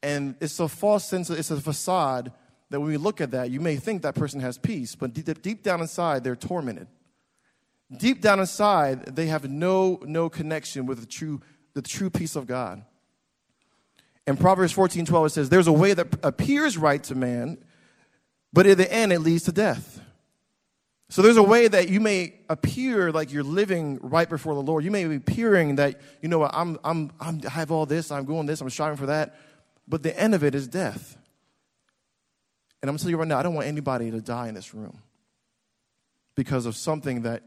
and 0.03 0.35
it's 0.41 0.59
a 0.59 0.69
false 0.69 1.07
sense 1.07 1.29
it's 1.29 1.51
a 1.51 1.61
facade 1.61 2.33
that 2.71 2.81
when 2.81 2.89
we 2.89 2.97
look 2.97 3.21
at 3.21 3.33
that 3.33 3.51
you 3.51 3.61
may 3.61 3.77
think 3.77 4.01
that 4.01 4.15
person 4.15 4.41
has 4.41 4.57
peace 4.57 4.95
but 4.95 5.13
deep, 5.13 5.43
deep 5.43 5.63
down 5.63 5.83
inside 5.83 6.25
they're 6.25 6.35
tormented 6.35 6.87
deep 7.99 8.23
down 8.23 8.41
inside 8.41 9.05
they 9.15 9.27
have 9.27 9.51
no 9.51 10.01
no 10.07 10.31
connection 10.31 10.87
with 10.87 10.99
the 10.99 11.07
true 11.07 11.43
the 11.75 11.83
true 11.83 12.11
peace 12.11 12.37
of 12.37 12.47
god 12.47 12.85
in 14.27 14.37
proverbs 14.37 14.73
14 14.73 15.05
12 15.05 15.27
it 15.27 15.31
says 15.31 15.49
there's 15.49 15.67
a 15.67 15.73
way 15.73 15.95
that 15.95 16.07
appears 16.23 16.77
right 16.77 17.03
to 17.03 17.15
man 17.15 17.59
but 18.53 18.67
in 18.67 18.77
the 18.79 18.93
end 18.93 19.13
it 19.13 19.21
leads 19.21 19.45
to 19.45 19.53
death 19.53 20.01
so 21.11 21.23
there's 21.23 21.39
a 21.39 21.43
way 21.43 21.69
that 21.69 21.89
you 21.89 22.01
may 22.01 22.35
appear 22.51 23.11
like 23.11 23.33
you're 23.33 23.43
living 23.43 23.99
right 24.03 24.29
before 24.29 24.55
the 24.55 24.61
Lord. 24.61 24.85
You 24.85 24.91
may 24.91 25.07
be 25.07 25.17
appearing 25.17 25.77
that, 25.77 26.01
you 26.21 26.29
know, 26.29 26.45
I'm, 26.45 26.79
I'm, 26.85 27.11
I'm, 27.19 27.41
I 27.47 27.51
have 27.51 27.71
all 27.71 27.87
this, 27.87 28.11
I'm 28.11 28.27
going 28.27 28.47
this, 28.47 28.61
I'm 28.61 28.69
striving 28.69 28.99
for 28.99 29.07
that. 29.07 29.35
But 29.87 30.03
the 30.03 30.19
end 30.19 30.35
of 30.35 30.45
it 30.45 30.55
is 30.55 30.69
death. 30.69 31.17
And 32.83 32.91
I'm 32.91 32.99
telling 32.99 33.11
you 33.11 33.17
right 33.17 33.27
now, 33.27 33.39
I 33.39 33.43
don't 33.43 33.55
want 33.55 33.67
anybody 33.67 34.11
to 34.11 34.21
die 34.21 34.49
in 34.49 34.55
this 34.55 34.75
room 34.75 34.99
because 36.35 36.67
of 36.67 36.77
something 36.77 37.23
that 37.23 37.43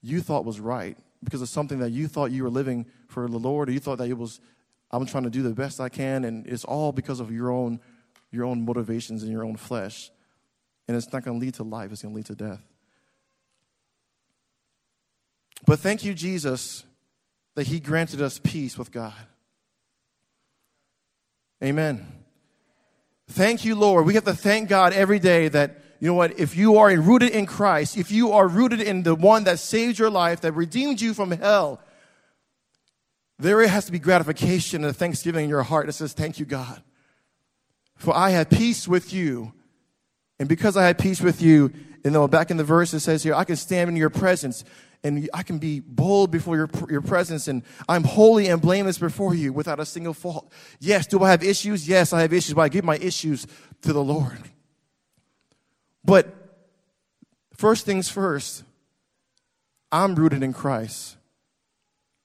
you 0.00 0.22
thought 0.22 0.46
was 0.46 0.58
right, 0.58 0.96
because 1.24 1.42
of 1.42 1.48
something 1.48 1.78
that 1.80 1.90
you 1.90 2.06
thought 2.06 2.30
you 2.30 2.42
were 2.42 2.50
living 2.50 2.86
for 3.08 3.28
the 3.28 3.38
Lord, 3.38 3.68
or 3.68 3.72
you 3.72 3.80
thought 3.80 3.98
that 3.98 4.08
it 4.08 4.18
was, 4.18 4.40
I'm 4.90 5.06
trying 5.06 5.24
to 5.24 5.30
do 5.30 5.42
the 5.42 5.54
best 5.54 5.80
I 5.80 5.88
can, 5.88 6.24
and 6.24 6.46
it's 6.46 6.64
all 6.64 6.92
because 6.92 7.20
of 7.20 7.32
your 7.32 7.50
own, 7.50 7.80
your 8.30 8.44
own 8.44 8.64
motivations 8.64 9.22
and 9.22 9.32
your 9.32 9.44
own 9.44 9.56
flesh. 9.56 10.10
And 10.86 10.96
it's 10.96 11.12
not 11.12 11.24
going 11.24 11.40
to 11.40 11.44
lead 11.44 11.54
to 11.54 11.62
life, 11.62 11.90
it's 11.92 12.02
going 12.02 12.12
to 12.12 12.16
lead 12.16 12.26
to 12.26 12.34
death. 12.34 12.60
But 15.66 15.80
thank 15.80 16.04
you, 16.04 16.12
Jesus, 16.12 16.84
that 17.54 17.66
He 17.66 17.80
granted 17.80 18.20
us 18.20 18.38
peace 18.38 18.76
with 18.76 18.92
God. 18.92 19.14
Amen. 21.62 22.06
Thank 23.28 23.64
you, 23.64 23.74
Lord. 23.74 24.04
We 24.04 24.14
have 24.14 24.24
to 24.24 24.34
thank 24.34 24.68
God 24.68 24.92
every 24.92 25.18
day 25.18 25.48
that, 25.48 25.80
you 26.04 26.10
know 26.10 26.16
what, 26.16 26.38
if 26.38 26.54
you 26.54 26.76
are 26.76 26.90
rooted 26.90 27.30
in 27.30 27.46
Christ, 27.46 27.96
if 27.96 28.10
you 28.10 28.32
are 28.32 28.46
rooted 28.46 28.82
in 28.82 29.04
the 29.04 29.14
one 29.14 29.44
that 29.44 29.58
saved 29.58 29.98
your 29.98 30.10
life, 30.10 30.42
that 30.42 30.52
redeemed 30.52 31.00
you 31.00 31.14
from 31.14 31.30
hell, 31.30 31.80
there 33.38 33.66
has 33.66 33.86
to 33.86 33.92
be 33.92 33.98
gratification 33.98 34.84
and 34.84 34.94
thanksgiving 34.94 35.44
in 35.44 35.48
your 35.48 35.62
heart 35.62 35.86
that 35.86 35.94
says, 35.94 36.12
Thank 36.12 36.38
you, 36.38 36.44
God. 36.44 36.82
For 37.96 38.14
I 38.14 38.28
had 38.28 38.50
peace 38.50 38.86
with 38.86 39.14
you. 39.14 39.54
And 40.38 40.46
because 40.46 40.76
I 40.76 40.84
had 40.84 40.98
peace 40.98 41.22
with 41.22 41.40
you, 41.40 41.72
and 42.04 42.12
know, 42.12 42.28
back 42.28 42.50
in 42.50 42.58
the 42.58 42.64
verse 42.64 42.92
it 42.92 43.00
says 43.00 43.22
here, 43.22 43.34
I 43.34 43.44
can 43.44 43.56
stand 43.56 43.88
in 43.88 43.96
your 43.96 44.10
presence 44.10 44.62
and 45.02 45.30
I 45.32 45.42
can 45.42 45.56
be 45.56 45.80
bold 45.80 46.30
before 46.30 46.56
your, 46.56 46.68
your 46.90 47.00
presence, 47.00 47.48
and 47.48 47.62
I'm 47.88 48.04
holy 48.04 48.48
and 48.48 48.60
blameless 48.60 48.98
before 48.98 49.34
you 49.34 49.54
without 49.54 49.80
a 49.80 49.86
single 49.86 50.12
fault. 50.12 50.52
Yes, 50.80 51.06
do 51.06 51.22
I 51.22 51.30
have 51.30 51.42
issues? 51.42 51.88
Yes, 51.88 52.12
I 52.12 52.20
have 52.20 52.34
issues, 52.34 52.52
but 52.52 52.60
I 52.60 52.68
give 52.68 52.84
my 52.84 52.98
issues 52.98 53.46
to 53.80 53.94
the 53.94 54.04
Lord. 54.04 54.38
But 56.04 56.34
first 57.54 57.86
things 57.86 58.08
first, 58.08 58.64
I'm 59.90 60.14
rooted 60.14 60.42
in 60.42 60.52
Christ. 60.52 61.16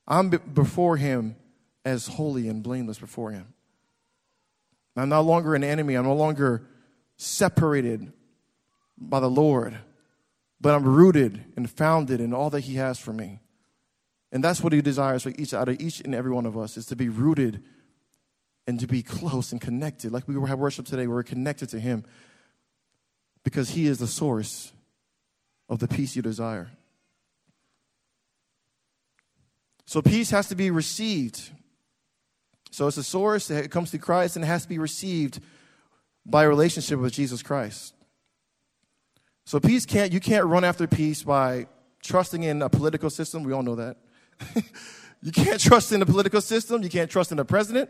I'm 0.08 0.30
before 0.30 0.98
Him 0.98 1.36
as 1.86 2.08
holy 2.08 2.48
and 2.48 2.64
blameless 2.64 3.00
before 3.00 3.32
Him. 3.32 3.54
I'm 4.96 5.10
no 5.10 5.22
longer 5.22 5.56
an 5.56 5.64
enemy. 5.64 5.96
I'm 5.96 6.06
no 6.06 6.16
longer 6.16 6.68
separated 7.16 8.12
by 8.98 9.20
the 9.20 9.30
Lord 9.30 9.78
but 10.62 10.74
I'm 10.74 10.84
rooted 10.84 11.46
and 11.56 11.70
founded 11.70 12.20
in 12.20 12.34
all 12.34 12.50
that 12.50 12.62
He 12.62 12.76
has 12.76 13.00
for 13.00 13.14
me. 13.14 13.40
And 14.32 14.44
that's 14.44 14.62
what 14.62 14.74
He 14.74 14.82
desires 14.82 15.24
for 15.24 15.30
each 15.38 15.54
out 15.54 15.70
of 15.70 15.80
each 15.82 16.02
and 16.02 16.14
every 16.14 16.32
one 16.32 16.46
of 16.46 16.58
us 16.58 16.78
is 16.78 16.86
to 16.88 16.96
be 16.96 17.10
rooted 17.10 17.64
and 18.68 18.80
to 18.80 18.88
be 18.88 19.02
close 19.02 19.52
and 19.52 19.60
connected. 19.60 20.12
Like 20.12 20.28
we 20.28 20.36
have 20.48 20.60
worship 20.60 20.86
today, 20.86 21.08
we're 21.08 21.24
connected 21.24 21.70
to 21.70 21.80
Him 21.80 22.04
because 23.44 23.72
He 23.72 23.88
is 23.88 24.00
the 24.00 24.08
source 24.08 24.74
of 25.68 25.80
the 25.80 25.88
peace 25.88 26.16
you 26.16 26.22
desire. 26.22 26.72
So 29.86 30.02
peace 30.02 30.30
has 30.30 30.48
to 30.50 30.56
be 30.56 30.70
received. 30.70 31.50
So 32.72 32.88
it's 32.88 32.98
a 32.98 33.04
source, 33.04 33.50
it 33.50 33.72
comes 33.72 33.90
through 33.90 34.02
Christ, 34.02 34.36
and 34.36 34.46
it 34.46 34.48
has 34.48 34.64
to 34.64 34.70
be 34.70 34.78
received 34.78 35.40
by 36.26 36.44
a 36.44 36.48
relationship 36.50 37.00
with 37.00 37.14
Jesus 37.14 37.42
Christ. 37.42 37.96
So 39.46 39.60
peace 39.60 39.88
can't 39.88 40.14
you 40.14 40.20
can't 40.20 40.46
run 40.46 40.64
after 40.64 40.86
peace 40.86 41.24
by 41.24 41.66
trusting 42.04 42.44
in 42.44 42.62
a 42.62 42.70
political 42.70 43.10
system. 43.10 43.44
We 43.44 43.52
all 43.52 43.64
know 43.64 43.76
that. 43.76 43.98
you 45.24 45.32
can't 45.32 45.60
trust 45.60 45.92
in 45.92 46.00
the 46.00 46.06
political 46.06 46.42
system. 46.42 46.84
You 46.84 46.90
can't 46.90 47.10
trust 47.10 47.32
in 47.32 47.38
the 47.38 47.46
president. 47.46 47.90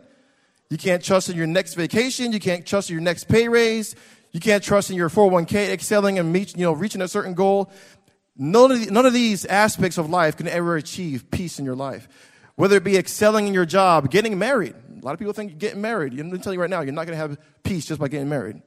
You 0.70 0.78
can't 0.78 1.04
trust 1.04 1.28
in 1.28 1.36
your 1.36 1.46
next 1.46 1.74
vacation. 1.74 2.32
You 2.32 2.40
can't 2.40 2.64
trust 2.64 2.88
in 2.88 2.94
your 2.94 3.02
next 3.02 3.24
pay 3.24 3.48
raise. 3.48 3.94
You 4.32 4.40
can't 4.40 4.62
trust 4.62 4.90
in 4.90 4.96
your 4.96 5.08
401k 5.08 5.70
excelling 5.70 6.18
and 6.18 6.32
meet, 6.32 6.56
you 6.56 6.64
know, 6.64 6.72
reaching 6.72 7.02
a 7.02 7.08
certain 7.08 7.34
goal. 7.34 7.70
None 8.36 8.70
of, 8.70 8.80
the, 8.80 8.90
none 8.90 9.06
of 9.06 9.12
these 9.12 9.44
aspects 9.44 9.98
of 9.98 10.08
life 10.08 10.36
can 10.36 10.48
ever 10.48 10.76
achieve 10.76 11.30
peace 11.30 11.58
in 11.58 11.64
your 11.64 11.74
life. 11.74 12.08
Whether 12.54 12.76
it 12.76 12.84
be 12.84 12.96
excelling 12.96 13.46
in 13.46 13.54
your 13.54 13.66
job, 13.66 14.10
getting 14.10 14.38
married. 14.38 14.74
A 15.00 15.04
lot 15.04 15.12
of 15.12 15.18
people 15.18 15.32
think 15.32 15.58
getting 15.58 15.80
married. 15.80 16.12
I'm 16.12 16.28
going 16.28 16.32
to 16.32 16.38
tell 16.38 16.52
you 16.52 16.60
right 16.60 16.70
now, 16.70 16.82
you're 16.82 16.92
not 16.92 17.06
going 17.06 17.18
to 17.18 17.28
have 17.28 17.38
peace 17.62 17.86
just 17.86 18.00
by 18.00 18.08
getting 18.08 18.28
married. 18.28 18.62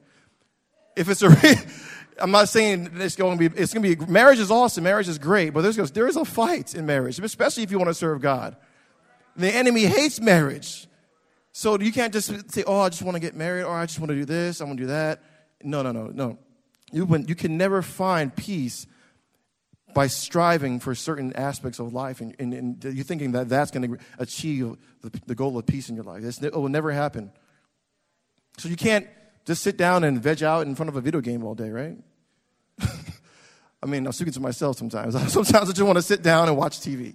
If 0.96 1.08
it's 1.08 1.22
a, 1.22 1.32
I'm 2.20 2.30
not 2.30 2.48
saying 2.48 2.90
it's 2.96 3.16
going 3.16 3.38
to 3.38 3.48
be, 3.48 3.60
it's 3.60 3.72
going 3.72 3.82
to 3.82 3.96
be, 3.96 4.12
marriage 4.12 4.38
is 4.38 4.50
awesome, 4.50 4.84
marriage 4.84 5.08
is 5.08 5.18
great, 5.18 5.50
but 5.50 5.62
there's, 5.62 5.90
there 5.92 6.06
is 6.06 6.16
a 6.16 6.24
fight 6.24 6.74
in 6.74 6.86
marriage, 6.86 7.18
especially 7.18 7.62
if 7.62 7.70
you 7.70 7.78
want 7.78 7.88
to 7.88 7.94
serve 7.94 8.20
God. 8.20 8.56
The 9.36 9.52
enemy 9.52 9.82
hates 9.82 10.20
marriage. 10.20 10.86
So 11.52 11.78
you 11.78 11.92
can't 11.92 12.12
just 12.12 12.52
say, 12.52 12.64
oh, 12.66 12.80
I 12.80 12.88
just 12.88 13.02
want 13.02 13.14
to 13.14 13.20
get 13.20 13.34
married, 13.34 13.62
or 13.64 13.76
I 13.76 13.86
just 13.86 13.98
want 13.98 14.10
to 14.10 14.16
do 14.16 14.24
this, 14.24 14.60
I 14.60 14.64
want 14.64 14.76
to 14.78 14.84
do 14.84 14.88
that. 14.88 15.22
No, 15.64 15.82
no, 15.82 15.92
no, 15.92 16.06
no. 16.08 16.38
You, 16.92 17.08
you 17.26 17.34
can 17.34 17.56
never 17.56 17.82
find 17.82 18.34
peace 18.34 18.86
by 19.94 20.08
striving 20.08 20.80
for 20.80 20.94
certain 20.94 21.32
aspects 21.34 21.78
of 21.78 21.92
life, 21.92 22.20
and, 22.20 22.34
and, 22.38 22.52
and 22.52 22.84
you're 22.84 23.04
thinking 23.04 23.32
that 23.32 23.48
that's 23.48 23.70
going 23.70 23.88
to 23.88 23.98
achieve 24.18 24.76
the, 25.02 25.10
the, 25.26 25.34
goal 25.34 25.56
of 25.56 25.66
peace 25.66 25.88
in 25.88 25.94
your 25.94 26.04
life. 26.04 26.22
It's, 26.24 26.42
it 26.42 26.52
will 26.52 26.68
never 26.68 26.90
happen. 26.90 27.30
So 28.58 28.68
you 28.68 28.76
can't 28.76 29.06
just 29.44 29.62
sit 29.62 29.76
down 29.76 30.04
and 30.04 30.20
veg 30.20 30.42
out 30.42 30.66
in 30.66 30.74
front 30.74 30.88
of 30.88 30.96
a 30.96 31.00
video 31.00 31.20
game 31.20 31.44
all 31.44 31.54
day, 31.54 31.70
right? 31.70 31.96
I 33.82 33.86
mean, 33.86 34.06
I'm 34.06 34.12
speaking 34.12 34.32
to 34.34 34.40
myself 34.40 34.78
sometimes. 34.78 35.14
sometimes 35.32 35.70
I 35.70 35.72
just 35.72 35.82
want 35.82 35.96
to 35.96 36.02
sit 36.02 36.22
down 36.22 36.48
and 36.48 36.56
watch 36.56 36.80
TV. 36.80 37.14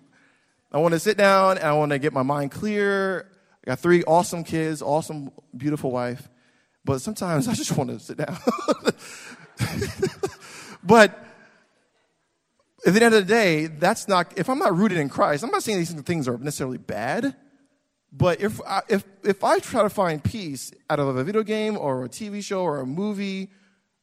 I 0.71 0.77
want 0.77 0.93
to 0.93 0.99
sit 0.99 1.17
down 1.17 1.57
and 1.57 1.67
I 1.67 1.73
want 1.73 1.91
to 1.91 1.99
get 1.99 2.13
my 2.13 2.23
mind 2.23 2.51
clear. 2.51 3.29
I 3.65 3.71
got 3.71 3.79
three 3.79 4.03
awesome 4.03 4.43
kids, 4.43 4.81
awesome, 4.81 5.31
beautiful 5.55 5.91
wife. 5.91 6.29
But 6.85 7.01
sometimes 7.01 7.47
I 7.47 7.53
just 7.53 7.75
want 7.77 7.89
to 7.89 7.99
sit 7.99 8.17
down. 8.17 8.37
but 10.83 11.25
at 12.85 12.93
the 12.93 13.03
end 13.03 13.13
of 13.13 13.27
the 13.27 13.33
day, 13.33 13.67
that's 13.67 14.07
not, 14.07 14.37
if 14.37 14.49
I'm 14.49 14.59
not 14.59 14.75
rooted 14.75 14.97
in 14.97 15.09
Christ, 15.09 15.43
I'm 15.43 15.51
not 15.51 15.63
saying 15.63 15.77
these 15.79 15.93
things 15.93 16.27
are 16.27 16.37
necessarily 16.37 16.77
bad. 16.77 17.35
But 18.11 18.41
if 18.41 18.59
I, 18.65 18.81
if 18.89 19.03
if 19.23 19.43
I 19.43 19.59
try 19.59 19.83
to 19.83 19.89
find 19.89 20.23
peace 20.23 20.71
out 20.89 20.99
of 20.99 21.15
a 21.15 21.23
video 21.23 21.43
game 21.43 21.77
or 21.77 22.05
a 22.05 22.09
TV 22.09 22.43
show 22.43 22.61
or 22.61 22.79
a 22.79 22.85
movie, 22.85 23.49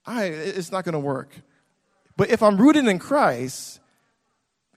I 0.04 0.26
it's 0.26 0.70
not 0.70 0.84
going 0.84 0.92
to 0.92 1.00
work. 1.00 1.34
But 2.16 2.30
if 2.30 2.42
I'm 2.42 2.56
rooted 2.56 2.86
in 2.86 2.98
Christ, 2.98 3.80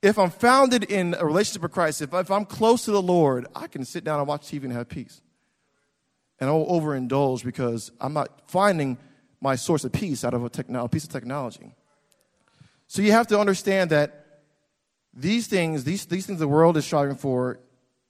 if 0.02 0.18
I'm 0.18 0.32
founded 0.32 0.84
in 0.84 1.16
a 1.18 1.26
relationship 1.26 1.62
with 1.62 1.72
Christ, 1.72 2.02
if, 2.02 2.14
if 2.14 2.32
I'm 2.32 2.46
close 2.46 2.86
to 2.86 2.92
the 2.92 3.02
Lord, 3.02 3.46
I 3.56 3.68
can 3.68 3.86
sit 3.86 4.04
down 4.04 4.20
and 4.20 4.28
watch 4.28 4.48
TV 4.48 4.64
and 4.64 4.74
have 4.74 4.90
peace. 4.90 5.22
And 6.40 6.50
I'll 6.50 6.66
overindulge 6.66 7.44
because 7.44 7.92
I'm 8.00 8.14
not 8.14 8.50
finding 8.50 8.98
my 9.42 9.56
source 9.56 9.84
of 9.84 9.92
peace 9.92 10.24
out 10.24 10.34
of 10.34 10.44
a, 10.44 10.80
a 10.80 10.90
piece 10.90 11.04
of 11.04 11.10
technology. 11.10 11.76
So 12.88 13.02
you 13.02 13.12
have 13.12 13.28
to 13.28 13.40
understand 13.40 13.92
that 13.92 14.26
these 15.14 15.48
things, 15.48 15.84
these, 15.84 16.06
these 16.06 16.26
things 16.26 16.40
the 16.40 16.48
world 16.48 16.78
is 16.78 16.86
striving 16.86 17.16
for, 17.16 17.60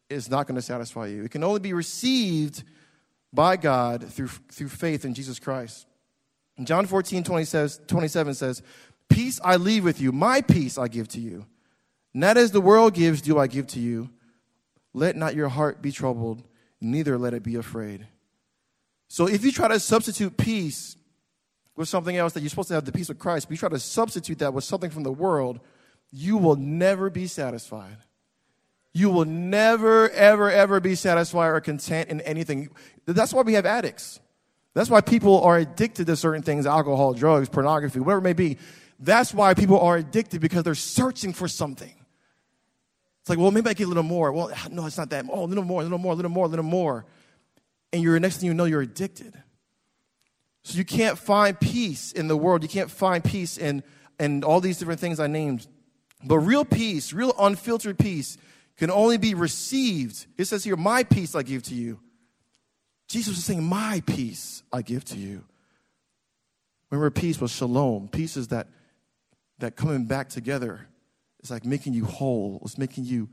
is 0.09 0.29
not 0.29 0.47
going 0.47 0.55
to 0.55 0.61
satisfy 0.61 1.07
you. 1.07 1.23
It 1.23 1.31
can 1.31 1.43
only 1.43 1.59
be 1.59 1.73
received 1.73 2.63
by 3.31 3.57
God 3.57 4.07
through, 4.11 4.29
through 4.51 4.69
faith 4.69 5.05
in 5.05 5.13
Jesus 5.13 5.39
Christ. 5.39 5.85
In 6.57 6.65
John 6.65 6.85
14, 6.85 7.23
20 7.23 7.45
says, 7.45 7.79
27 7.87 8.33
says, 8.33 8.61
Peace 9.07 9.39
I 9.43 9.55
leave 9.55 9.83
with 9.83 10.01
you, 10.01 10.11
my 10.11 10.41
peace 10.41 10.77
I 10.77 10.87
give 10.87 11.07
to 11.09 11.19
you. 11.19 11.45
Not 12.13 12.37
as 12.37 12.51
the 12.51 12.61
world 12.61 12.93
gives, 12.93 13.21
do 13.21 13.37
I 13.37 13.47
give 13.47 13.67
to 13.67 13.79
you. 13.79 14.09
Let 14.93 15.15
not 15.15 15.35
your 15.35 15.49
heart 15.49 15.81
be 15.81 15.91
troubled, 15.91 16.43
neither 16.81 17.17
let 17.17 17.33
it 17.33 17.43
be 17.43 17.55
afraid. 17.55 18.07
So 19.09 19.27
if 19.27 19.43
you 19.43 19.51
try 19.51 19.67
to 19.67 19.79
substitute 19.79 20.37
peace 20.37 20.95
with 21.75 21.89
something 21.89 22.15
else 22.15 22.33
that 22.33 22.41
you're 22.41 22.49
supposed 22.49 22.67
to 22.69 22.75
have 22.75 22.85
the 22.85 22.91
peace 22.91 23.09
of 23.09 23.17
Christ, 23.17 23.47
but 23.47 23.51
you 23.51 23.57
try 23.57 23.69
to 23.69 23.79
substitute 23.79 24.39
that 24.39 24.53
with 24.53 24.63
something 24.63 24.91
from 24.91 25.03
the 25.03 25.11
world, 25.11 25.59
you 26.11 26.37
will 26.37 26.55
never 26.55 27.09
be 27.09 27.25
satisfied. 27.27 27.97
You 28.93 29.09
will 29.09 29.25
never, 29.25 30.09
ever, 30.11 30.49
ever 30.49 30.79
be 30.79 30.95
satisfied 30.95 31.47
or 31.47 31.59
content 31.59 32.09
in 32.09 32.21
anything. 32.21 32.69
That's 33.05 33.33
why 33.33 33.41
we 33.41 33.53
have 33.53 33.65
addicts. 33.65 34.19
That's 34.75 34.89
why 34.89 35.01
people 35.01 35.41
are 35.41 35.57
addicted 35.57 36.07
to 36.07 36.15
certain 36.15 36.43
things 36.43 36.65
alcohol, 36.65 37.13
drugs, 37.13 37.49
pornography, 37.49 37.99
whatever 37.99 38.19
it 38.19 38.23
may 38.23 38.33
be. 38.33 38.57
That's 38.99 39.33
why 39.33 39.53
people 39.55 39.79
are 39.79 39.97
addicted 39.97 40.41
because 40.41 40.63
they're 40.63 40.75
searching 40.75 41.33
for 41.33 41.47
something. 41.47 41.93
It's 43.21 43.29
like, 43.29 43.39
well, 43.39 43.51
maybe 43.51 43.69
I 43.69 43.73
get 43.73 43.85
a 43.85 43.87
little 43.87 44.03
more. 44.03 44.31
Well, 44.31 44.51
no, 44.69 44.85
it's 44.85 44.97
not 44.97 45.09
that. 45.09 45.25
Oh, 45.31 45.45
a 45.45 45.45
little 45.45 45.63
more, 45.63 45.81
a 45.81 45.83
little 45.83 45.97
more, 45.97 46.13
a 46.13 46.15
little 46.15 46.31
more, 46.31 46.45
a 46.45 46.49
little 46.49 46.65
more. 46.65 47.05
And 47.91 48.03
you're 48.03 48.19
next 48.19 48.37
thing 48.37 48.47
you 48.47 48.53
know, 48.53 48.65
you're 48.65 48.81
addicted. 48.81 49.41
So 50.63 50.77
you 50.77 50.85
can't 50.85 51.17
find 51.17 51.59
peace 51.59 52.11
in 52.11 52.27
the 52.27 52.37
world. 52.37 52.63
You 52.63 52.69
can't 52.69 52.91
find 52.91 53.23
peace 53.23 53.57
in, 53.57 53.83
in 54.19 54.43
all 54.43 54.61
these 54.61 54.77
different 54.77 54.99
things 54.99 55.19
I 55.19 55.27
named. 55.27 55.67
But 56.23 56.39
real 56.39 56.65
peace, 56.65 57.13
real 57.13 57.33
unfiltered 57.39 57.97
peace, 57.97 58.37
can 58.77 58.91
only 58.91 59.17
be 59.17 59.33
received. 59.33 60.25
It 60.37 60.45
says 60.45 60.63
here, 60.63 60.75
My 60.75 61.03
peace 61.03 61.35
I 61.35 61.43
give 61.43 61.63
to 61.63 61.75
you. 61.75 61.99
Jesus 63.07 63.37
is 63.37 63.45
saying, 63.45 63.63
My 63.63 64.01
peace 64.05 64.63
I 64.71 64.81
give 64.81 65.05
to 65.05 65.17
you. 65.17 65.43
Remember, 66.89 67.09
peace 67.09 67.39
was 67.39 67.51
shalom. 67.51 68.07
Peace 68.07 68.35
is 68.35 68.49
that, 68.49 68.67
that 69.59 69.75
coming 69.75 70.05
back 70.05 70.29
together. 70.29 70.87
It's 71.39 71.51
like 71.51 71.65
making 71.65 71.93
you 71.93 72.05
whole. 72.05 72.59
It's 72.63 72.77
making 72.77 73.05
you, 73.05 73.29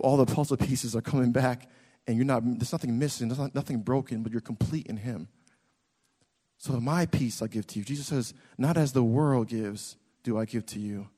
all 0.00 0.16
the 0.16 0.26
puzzle 0.26 0.56
pieces 0.56 0.94
are 0.94 1.00
coming 1.00 1.32
back, 1.32 1.68
and 2.08 2.16
you're 2.16 2.26
not, 2.26 2.42
there's 2.44 2.72
nothing 2.72 2.98
missing, 2.98 3.28
there's 3.28 3.38
not, 3.38 3.54
nothing 3.54 3.82
broken, 3.82 4.22
but 4.22 4.32
you're 4.32 4.40
complete 4.40 4.86
in 4.86 4.96
Him. 4.96 5.28
So, 6.56 6.72
my 6.80 7.06
peace 7.06 7.40
I 7.42 7.46
give 7.46 7.66
to 7.68 7.78
you. 7.78 7.84
Jesus 7.84 8.06
says, 8.06 8.34
Not 8.56 8.76
as 8.76 8.92
the 8.92 9.04
world 9.04 9.48
gives, 9.48 9.96
do 10.24 10.38
I 10.38 10.46
give 10.46 10.66
to 10.66 10.80
you, 10.80 11.08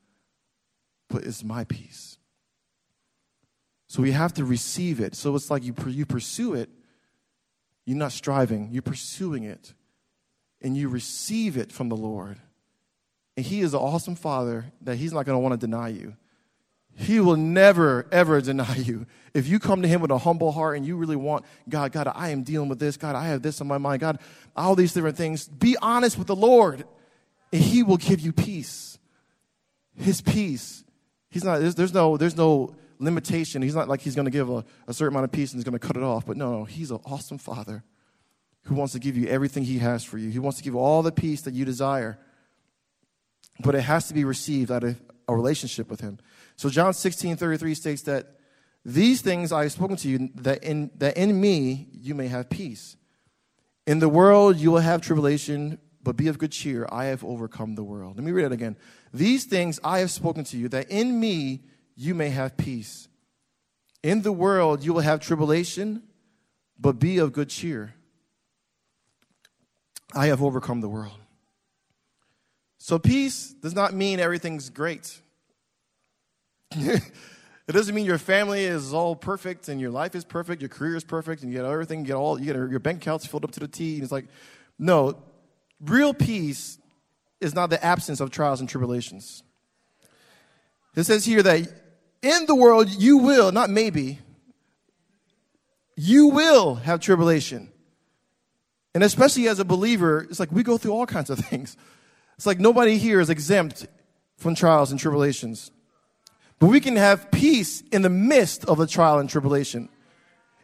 but 1.09 1.23
it's 1.23 1.43
my 1.43 1.63
peace. 1.63 2.17
So 3.87 4.01
we 4.01 4.11
have 4.11 4.33
to 4.35 4.45
receive 4.45 5.01
it. 5.01 5.15
So 5.15 5.35
it's 5.35 5.51
like 5.51 5.65
you, 5.65 5.75
you 5.87 6.05
pursue 6.05 6.53
it. 6.53 6.69
You're 7.85 7.97
not 7.97 8.13
striving, 8.13 8.69
you're 8.71 8.81
pursuing 8.81 9.43
it. 9.43 9.73
And 10.61 10.77
you 10.77 10.87
receive 10.87 11.57
it 11.57 11.73
from 11.73 11.89
the 11.89 11.97
Lord. 11.97 12.37
And 13.35 13.45
He 13.45 13.61
is 13.61 13.73
an 13.73 13.79
awesome 13.79 14.15
Father 14.15 14.71
that 14.81 14.95
He's 14.95 15.11
not 15.11 15.25
going 15.25 15.35
to 15.35 15.39
want 15.39 15.59
to 15.59 15.67
deny 15.67 15.89
you. 15.89 16.15
He 16.95 17.19
will 17.19 17.37
never, 17.37 18.05
ever 18.11 18.41
deny 18.41 18.75
you. 18.75 19.05
If 19.33 19.47
you 19.47 19.59
come 19.59 19.81
to 19.81 19.87
Him 19.87 20.01
with 20.01 20.11
a 20.11 20.17
humble 20.17 20.51
heart 20.51 20.77
and 20.77 20.85
you 20.85 20.97
really 20.97 21.15
want, 21.15 21.45
God, 21.69 21.91
God, 21.91 22.11
I 22.13 22.29
am 22.29 22.43
dealing 22.43 22.69
with 22.69 22.79
this. 22.79 22.97
God, 22.97 23.15
I 23.15 23.27
have 23.27 23.41
this 23.41 23.61
on 23.61 23.67
my 23.67 23.77
mind. 23.77 24.01
God, 24.01 24.19
all 24.55 24.75
these 24.75 24.93
different 24.93 25.17
things. 25.17 25.47
Be 25.47 25.77
honest 25.81 26.17
with 26.17 26.27
the 26.27 26.35
Lord, 26.35 26.83
and 27.51 27.61
He 27.61 27.83
will 27.83 27.97
give 27.97 28.19
you 28.19 28.33
peace. 28.33 28.99
His 29.95 30.21
peace. 30.21 30.83
He's 31.29 31.43
not, 31.43 31.59
there's, 31.59 31.75
there's 31.75 31.93
no, 31.93 32.17
there's 32.17 32.35
no 32.35 32.75
limitation. 32.99 33.61
He's 33.61 33.75
not 33.75 33.87
like 33.87 34.01
he's 34.01 34.15
going 34.15 34.25
to 34.25 34.31
give 34.31 34.49
a, 34.49 34.63
a 34.87 34.93
certain 34.93 35.13
amount 35.13 35.25
of 35.25 35.31
peace 35.31 35.51
and 35.51 35.57
he's 35.57 35.63
going 35.63 35.77
to 35.77 35.85
cut 35.85 35.97
it 35.97 36.03
off. 36.03 36.25
But 36.25 36.37
no, 36.37 36.59
no, 36.59 36.65
he's 36.65 36.91
an 36.91 36.99
awesome 37.05 37.37
father 37.37 37.83
who 38.63 38.75
wants 38.75 38.93
to 38.93 38.99
give 38.99 39.17
you 39.17 39.27
everything 39.27 39.63
he 39.63 39.79
has 39.79 40.03
for 40.03 40.17
you. 40.17 40.29
He 40.29 40.39
wants 40.39 40.59
to 40.59 40.63
give 40.63 40.73
you 40.73 40.79
all 40.79 41.01
the 41.01 41.11
peace 41.11 41.41
that 41.41 41.53
you 41.53 41.65
desire. 41.65 42.19
But 43.59 43.75
it 43.75 43.81
has 43.81 44.07
to 44.07 44.13
be 44.13 44.23
received 44.23 44.71
out 44.71 44.83
of 44.83 45.01
a 45.27 45.35
relationship 45.35 45.89
with 45.89 46.01
him. 46.01 46.19
So 46.61 46.69
John 46.69 46.93
16, 46.93 47.37
33 47.37 47.73
states 47.73 48.01
that 48.03 48.35
these 48.85 49.21
things 49.21 49.51
I 49.51 49.63
have 49.63 49.71
spoken 49.71 49.95
to 49.95 50.07
you, 50.07 50.29
that 50.35 50.63
in, 50.63 50.91
that 50.99 51.17
in 51.17 51.41
me 51.41 51.87
you 51.91 52.13
may 52.13 52.27
have 52.27 52.51
peace. 52.51 52.97
In 53.87 53.97
the 53.97 54.07
world 54.07 54.57
you 54.57 54.69
will 54.69 54.77
have 54.81 55.01
tribulation, 55.01 55.79
but 56.03 56.15
be 56.17 56.27
of 56.27 56.37
good 56.37 56.51
cheer. 56.51 56.87
I 56.91 57.05
have 57.05 57.23
overcome 57.23 57.73
the 57.73 57.83
world. 57.83 58.15
Let 58.15 58.23
me 58.23 58.31
read 58.31 58.45
it 58.45 58.51
again. 58.51 58.77
These 59.11 59.45
things 59.45 59.79
I 59.83 60.01
have 60.01 60.11
spoken 60.11 60.43
to 60.43 60.57
you, 60.57 60.69
that 60.69 60.91
in 60.91 61.19
me 61.19 61.63
you 61.95 62.13
may 62.13 62.29
have 62.29 62.57
peace. 62.57 63.07
In 64.03 64.21
the 64.21 64.31
world 64.31 64.83
you 64.83 64.93
will 64.93 65.01
have 65.01 65.19
tribulation, 65.19 66.03
but 66.79 66.99
be 66.99 67.17
of 67.17 67.33
good 67.33 67.49
cheer. 67.49 67.95
I 70.13 70.27
have 70.27 70.43
overcome 70.43 70.81
the 70.81 70.89
world. 70.89 71.17
So, 72.77 72.99
peace 72.99 73.51
does 73.51 73.73
not 73.73 73.95
mean 73.95 74.19
everything's 74.19 74.69
great. 74.69 75.21
it 76.75 77.71
doesn't 77.71 77.93
mean 77.93 78.05
your 78.05 78.17
family 78.17 78.63
is 78.63 78.93
all 78.93 79.15
perfect 79.15 79.67
and 79.67 79.79
your 79.79 79.91
life 79.91 80.15
is 80.15 80.23
perfect, 80.23 80.61
your 80.61 80.69
career 80.69 80.95
is 80.95 81.03
perfect, 81.03 81.41
and 81.41 81.51
you 81.51 81.57
get 81.57 81.65
everything, 81.65 81.99
you 81.99 82.05
get 82.05 82.15
all, 82.15 82.39
you 82.39 82.45
get 82.45 82.55
your 82.55 82.79
bank 82.79 83.01
accounts 83.01 83.25
filled 83.25 83.43
up 83.43 83.51
to 83.51 83.59
the 83.59 83.67
T. 83.67 83.95
And 83.95 84.03
it's 84.03 84.11
like, 84.11 84.25
no, 84.79 85.21
real 85.79 86.13
peace 86.13 86.77
is 87.39 87.53
not 87.53 87.69
the 87.69 87.83
absence 87.83 88.19
of 88.19 88.31
trials 88.31 88.59
and 88.59 88.69
tribulations. 88.69 89.43
It 90.95 91.03
says 91.03 91.25
here 91.25 91.41
that 91.43 91.69
in 92.21 92.45
the 92.45 92.55
world 92.55 92.89
you 92.89 93.17
will, 93.17 93.51
not 93.51 93.69
maybe, 93.69 94.19
you 95.95 96.27
will 96.27 96.75
have 96.75 96.99
tribulation. 96.99 97.69
And 98.93 99.03
especially 99.03 99.47
as 99.47 99.59
a 99.59 99.65
believer, 99.65 100.25
it's 100.29 100.39
like 100.39 100.51
we 100.51 100.63
go 100.63 100.77
through 100.77 100.91
all 100.91 101.05
kinds 101.05 101.29
of 101.29 101.39
things. 101.45 101.77
It's 102.37 102.45
like 102.45 102.59
nobody 102.59 102.97
here 102.97 103.19
is 103.19 103.29
exempt 103.29 103.87
from 104.37 104.55
trials 104.55 104.91
and 104.91 104.99
tribulations. 104.99 105.71
But 106.61 106.67
we 106.67 106.79
can 106.79 106.95
have 106.95 107.31
peace 107.31 107.81
in 107.91 108.03
the 108.03 108.09
midst 108.09 108.65
of 108.65 108.77
the 108.77 108.85
trial 108.85 109.17
and 109.17 109.27
tribulation. 109.27 109.89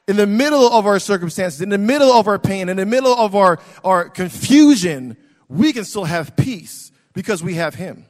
In 0.07 0.15
the 0.15 0.27
middle 0.27 0.71
of 0.71 0.85
our 0.85 0.99
circumstances, 0.99 1.59
in 1.59 1.69
the 1.69 1.79
middle 1.79 2.11
of 2.11 2.27
our 2.27 2.37
pain, 2.37 2.69
in 2.69 2.77
the 2.77 2.85
middle 2.85 3.15
of 3.15 3.35
our, 3.35 3.57
our 3.83 4.07
confusion, 4.07 5.17
we 5.49 5.73
can 5.73 5.83
still 5.83 6.03
have 6.03 6.35
peace 6.35 6.91
because 7.13 7.43
we 7.43 7.55
have 7.55 7.73
Him. 7.73 8.05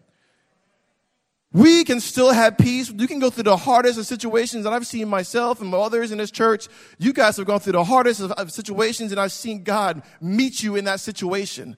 We 1.53 1.85
can 1.85 2.01
still 2.01 2.33
have 2.33 2.57
peace. 2.57 2.91
You 2.91 3.07
can 3.07 3.19
go 3.19 3.29
through 3.29 3.43
the 3.43 3.55
hardest 3.55 3.97
of 3.97 4.05
situations, 4.05 4.65
and 4.65 4.75
I've 4.75 4.85
seen 4.85 5.07
myself 5.07 5.61
and 5.61 5.73
others 5.73 6.11
in 6.11 6.17
this 6.17 6.29
church. 6.29 6.67
You 6.99 7.13
guys 7.13 7.37
have 7.37 7.47
gone 7.47 7.61
through 7.61 7.71
the 7.71 7.85
hardest 7.85 8.19
of, 8.19 8.33
of 8.33 8.51
situations, 8.51 9.13
and 9.13 9.19
I've 9.19 9.31
seen 9.31 9.63
God 9.63 10.03
meet 10.19 10.61
you 10.61 10.75
in 10.75 10.83
that 10.83 10.99
situation 10.99 11.77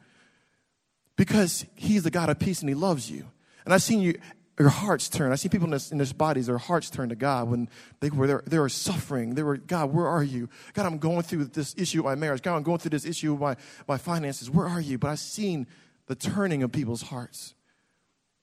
because 1.16 1.68
He's 1.76 2.02
the 2.02 2.10
God 2.10 2.30
of 2.30 2.40
peace 2.40 2.62
and 2.62 2.68
He 2.68 2.74
loves 2.74 3.12
you. 3.12 3.28
And 3.64 3.76
I've 3.76 3.84
seen 3.84 4.00
you, 4.00 4.16
your 4.60 4.70
hearts 4.70 5.08
turn. 5.08 5.32
I 5.32 5.36
see 5.36 5.48
people 5.48 5.68
in 5.68 5.72
this, 5.72 5.92
in 5.92 5.98
this 5.98 6.12
bodies, 6.12 6.48
their 6.48 6.58
hearts 6.58 6.90
turn 6.90 7.10
to 7.10 7.16
God 7.16 7.50
when 7.50 7.70
they 8.02 8.10
were 8.10 8.28
there, 8.28 8.44
they 8.46 8.60
were 8.60 8.68
suffering. 8.68 9.36
They 9.36 9.44
were, 9.44 9.56
God, 9.56 9.94
where 9.94 10.08
are 10.08 10.24
you? 10.24 10.50
God, 10.74 10.86
I'm 10.86 10.98
going 10.98 11.22
through 11.22 11.46
this 11.46 11.74
issue 11.78 12.00
of 12.00 12.06
my 12.06 12.16
marriage. 12.16 12.42
God, 12.42 12.58
I'm 12.58 12.64
going 12.64 12.80
through 12.80 12.90
this 12.90 13.06
issue 13.06 13.34
of 13.34 13.40
my, 13.40 13.56
my 13.88 13.98
finances. 13.98 14.50
Where 14.50 14.68
are 14.68 14.82
you? 14.82 14.98
But 14.98 15.12
I've 15.12 15.20
seen 15.20 15.66
the 16.08 16.16
turning 16.16 16.62
of 16.62 16.74
people's 16.74 17.04
hearts. 17.04 17.56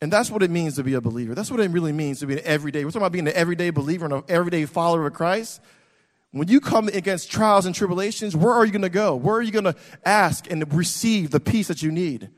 And 0.00 0.10
that's 0.10 0.30
what 0.30 0.42
it 0.42 0.50
means 0.50 0.76
to 0.76 0.82
be 0.82 0.94
a 0.94 1.00
believer. 1.02 1.34
That's 1.34 1.50
what 1.50 1.60
it 1.60 1.70
really 1.70 1.92
means 1.92 2.20
to 2.20 2.26
be 2.26 2.34
an 2.34 2.44
everyday. 2.44 2.84
We're 2.84 2.90
talking 2.90 3.02
about 3.02 3.12
being 3.12 3.28
an 3.28 3.34
everyday 3.34 3.70
believer 3.70 4.06
and 4.06 4.14
an 4.14 4.24
everyday 4.28 4.64
follower 4.64 5.06
of 5.06 5.12
Christ. 5.12 5.60
When 6.32 6.48
you 6.48 6.60
come 6.60 6.88
against 6.88 7.30
trials 7.30 7.66
and 7.66 7.74
tribulations, 7.74 8.34
where 8.34 8.52
are 8.52 8.64
you 8.64 8.72
going 8.72 8.82
to 8.82 8.88
go? 8.88 9.16
Where 9.16 9.36
are 9.36 9.42
you 9.42 9.52
going 9.52 9.64
to 9.64 9.76
ask 10.04 10.50
and 10.50 10.72
receive 10.72 11.30
the 11.30 11.40
peace 11.40 11.68
that 11.68 11.82
you 11.82 11.90
need? 11.90 12.30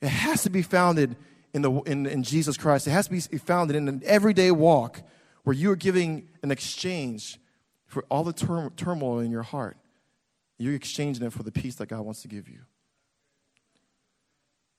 It 0.00 0.08
has 0.08 0.42
to 0.44 0.50
be 0.50 0.62
founded 0.62 1.16
in, 1.58 1.62
the, 1.62 1.80
in, 1.82 2.06
in 2.06 2.22
Jesus 2.22 2.56
Christ. 2.56 2.86
It 2.86 2.90
has 2.90 3.08
to 3.08 3.10
be 3.10 3.38
founded 3.38 3.76
in 3.76 3.88
an 3.88 4.02
everyday 4.04 4.50
walk 4.50 5.02
where 5.42 5.54
you 5.54 5.70
are 5.70 5.76
giving 5.76 6.28
an 6.42 6.50
exchange 6.50 7.38
for 7.86 8.04
all 8.08 8.22
the 8.22 8.32
tur- 8.32 8.72
turmoil 8.76 9.18
in 9.18 9.30
your 9.30 9.42
heart. 9.42 9.76
You're 10.58 10.74
exchanging 10.74 11.26
it 11.26 11.32
for 11.32 11.42
the 11.42 11.52
peace 11.52 11.76
that 11.76 11.88
God 11.88 12.02
wants 12.02 12.22
to 12.22 12.28
give 12.28 12.48
you. 12.48 12.60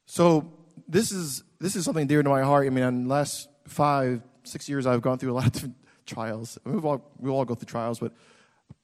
So 0.05 0.51
this 0.87 1.11
is 1.11 1.43
this 1.59 1.75
is 1.75 1.85
something 1.85 2.07
dear 2.07 2.23
to 2.23 2.29
my 2.29 2.41
heart. 2.41 2.65
I 2.65 2.69
mean, 2.69 2.83
in 2.83 3.03
the 3.03 3.09
last 3.09 3.49
five, 3.67 4.21
six 4.43 4.67
years, 4.67 4.87
I've 4.87 5.01
gone 5.01 5.17
through 5.17 5.31
a 5.31 5.35
lot 5.35 5.45
of 5.47 5.51
different 5.51 5.75
trials. 6.05 6.57
We've 6.65 6.83
all 6.83 7.11
we 7.19 7.29
all 7.29 7.45
go 7.45 7.55
through 7.55 7.67
trials, 7.67 7.99
but 7.99 8.13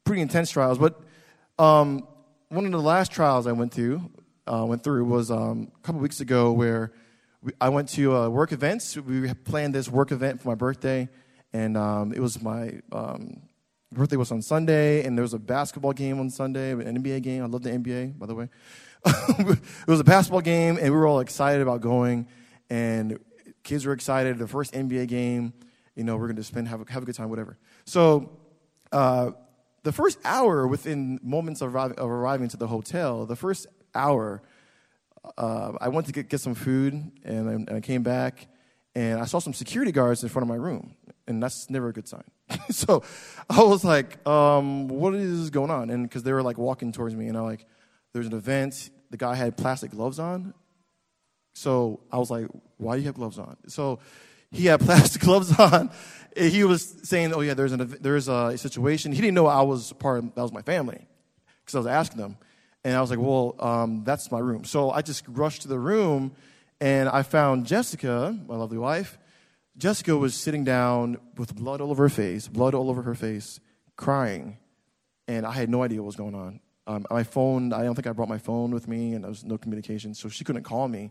pretty 0.04 0.22
intense 0.22 0.52
trials. 0.52 0.78
But 0.78 1.02
um, 1.58 2.08
one 2.50 2.66
of 2.66 2.72
the 2.72 2.82
last 2.82 3.12
trials 3.12 3.48
I 3.48 3.54
went 3.54 3.74
through 3.74 4.10
uh, 4.48 4.66
went 4.68 4.84
through 4.84 5.06
was 5.06 5.32
um, 5.32 5.72
a 5.76 5.80
couple 5.86 6.02
weeks 6.02 6.20
ago, 6.20 6.52
where 6.52 6.92
I 7.60 7.70
went 7.70 7.90
to 7.90 8.16
a 8.16 8.30
work 8.30 8.52
event. 8.52 8.98
We 9.06 9.34
planned 9.34 9.76
this 9.76 9.90
work 9.90 10.12
event 10.12 10.42
for 10.42 10.50
my 10.50 10.56
birthday, 10.56 11.10
and 11.54 11.78
um, 11.78 12.14
it 12.14 12.20
was 12.20 12.42
my 12.42 12.82
um, 12.92 13.42
birthday 13.92 14.16
was 14.16 14.32
on 14.32 14.42
Sunday, 14.42 15.04
and 15.04 15.18
there 15.18 15.24
was 15.24 15.34
a 15.34 15.40
basketball 15.40 15.94
game 15.94 16.20
on 16.20 16.30
Sunday, 16.30 16.72
an 16.72 17.04
NBA 17.04 17.22
game. 17.22 17.44
I 17.44 17.48
love 17.48 17.64
the 17.64 17.72
NBA, 17.72 18.18
by 18.18 18.26
the 18.26 18.36
way. 18.36 18.50
it 19.06 19.88
was 19.88 20.00
a 20.00 20.04
basketball 20.04 20.42
game, 20.42 20.78
and 20.78 20.86
we 20.86 20.98
were 20.98 21.08
all 21.08 21.20
excited 21.20 21.62
about 21.62 21.82
going. 21.82 22.28
And 22.70 23.20
kids 23.64 23.86
were 23.86 23.94
excited. 23.94 24.38
The 24.38 24.48
first 24.48 24.74
NBA 24.74 25.08
game, 25.08 25.54
you 25.96 26.04
know, 26.04 26.18
we're 26.18 26.28
going 26.28 26.36
to 26.38 26.44
spend 26.44 26.68
have 26.68 26.82
a, 26.82 26.92
have 26.92 27.04
a 27.04 27.06
good 27.06 27.16
time, 27.16 27.30
whatever. 27.30 27.58
So, 27.86 28.38
uh, 28.92 29.32
the 29.84 29.92
first 29.92 30.18
hour, 30.26 30.66
within 30.66 31.20
moments 31.22 31.62
of 31.62 31.74
arriving, 31.74 32.00
of 32.00 32.10
arriving 32.10 32.48
to 32.50 32.58
the 32.58 32.68
hotel, 32.68 33.26
the 33.28 33.36
first 33.36 33.68
hour, 33.94 34.42
uh, 35.38 35.74
I 35.80 35.90
went 35.90 36.08
to 36.08 36.14
get, 36.14 36.30
get 36.30 36.42
some 36.42 36.56
food, 36.56 36.94
and 37.24 37.50
I, 37.50 37.54
and 37.54 37.72
I 37.72 37.82
came 37.82 38.04
back, 38.04 38.48
and 38.94 39.20
I 39.20 39.26
saw 39.26 39.40
some 39.40 39.54
security 39.54 39.92
guards 39.92 40.24
in 40.24 40.30
front 40.30 40.44
of 40.44 40.50
my 40.50 40.56
room, 40.56 40.96
and 41.28 41.42
that's 41.42 41.70
never 41.70 41.90
a 41.90 41.94
good 41.94 42.08
sign. 42.08 42.24
so 42.70 43.04
I 43.50 43.64
was 43.64 43.84
like, 43.84 44.26
um, 44.28 44.88
"What 44.88 45.16
is 45.16 45.50
going 45.50 45.72
on?" 45.72 45.90
And 45.90 46.04
because 46.08 46.24
they 46.24 46.34
were 46.34 46.44
like 46.44 46.58
walking 46.58 46.92
towards 46.92 47.16
me, 47.16 47.28
and 47.28 47.38
I 47.38 47.42
like, 47.42 47.66
"There's 48.14 48.28
an 48.28 48.34
event 48.34 48.90
the 49.16 49.18
guy 49.18 49.36
had 49.36 49.56
plastic 49.58 49.92
gloves 49.92 50.20
on. 50.20 50.54
So 51.54 52.02
I 52.12 52.18
was 52.18 52.30
like, 52.30 52.48
why 52.78 52.96
do 52.96 53.02
you 53.02 53.08
have 53.08 53.16
gloves 53.16 53.40
on? 53.40 53.56
So 53.68 54.00
he 54.52 54.66
had 54.66 54.80
plastic 54.82 55.22
gloves 55.22 55.58
on. 55.58 55.90
He 56.36 56.64
was 56.66 56.84
saying, 57.04 57.34
oh, 57.34 57.40
yeah, 57.40 57.54
there's, 57.54 57.72
an, 57.72 57.96
there's 58.02 58.28
a 58.28 58.58
situation. 58.58 59.14
He 59.14 59.22
didn't 59.22 59.36
know 59.36 59.48
I 59.48 59.62
was 59.62 59.94
part 59.94 60.20
of, 60.20 60.36
that 60.36 60.42
was 60.42 60.52
my 60.52 60.64
family 60.64 61.08
because 61.62 61.76
I 61.76 61.78
was 61.78 61.88
asking 61.88 62.20
them. 62.20 62.38
And 62.86 62.96
I 62.96 63.02
was 63.02 63.10
like, 63.10 63.20
well, 63.20 63.56
um, 63.60 64.04
that's 64.04 64.32
my 64.32 64.38
room. 64.38 64.64
So 64.64 64.92
I 64.92 65.02
just 65.02 65.26
rushed 65.28 65.64
to 65.64 65.68
the 65.68 65.80
room 65.80 66.36
and 66.80 67.10
I 67.10 67.24
found 67.24 67.66
Jessica, 67.66 68.38
my 68.48 68.56
lovely 68.56 68.78
wife. 68.78 69.18
Jessica 69.76 70.16
was 70.16 70.36
sitting 70.36 70.64
down 70.64 71.18
with 71.36 71.56
blood 71.56 71.82
all 71.82 71.90
over 71.90 72.04
her 72.04 72.10
face, 72.10 72.48
blood 72.48 72.76
all 72.76 72.92
over 72.92 73.02
her 73.02 73.16
face, 73.16 73.60
crying. 73.96 74.60
And 75.28 75.48
I 75.48 75.52
had 75.52 75.68
no 75.68 75.82
idea 75.82 76.00
what 76.00 76.06
was 76.06 76.16
going 76.16 76.36
on. 76.36 76.60
Um, 76.86 77.08
my 77.10 77.24
phone, 77.24 77.74
I 77.74 77.82
don't 77.82 77.96
think 77.96 78.06
I 78.06 78.12
brought 78.12 78.30
my 78.30 78.38
phone 78.38 78.70
with 78.70 78.88
me, 78.88 79.14
and 79.14 79.24
there 79.24 79.30
was 79.30 79.44
no 79.44 79.58
communication, 79.58 80.14
so 80.14 80.30
she 80.30 80.44
couldn't 80.44 80.62
call 80.62 80.88
me. 80.88 81.10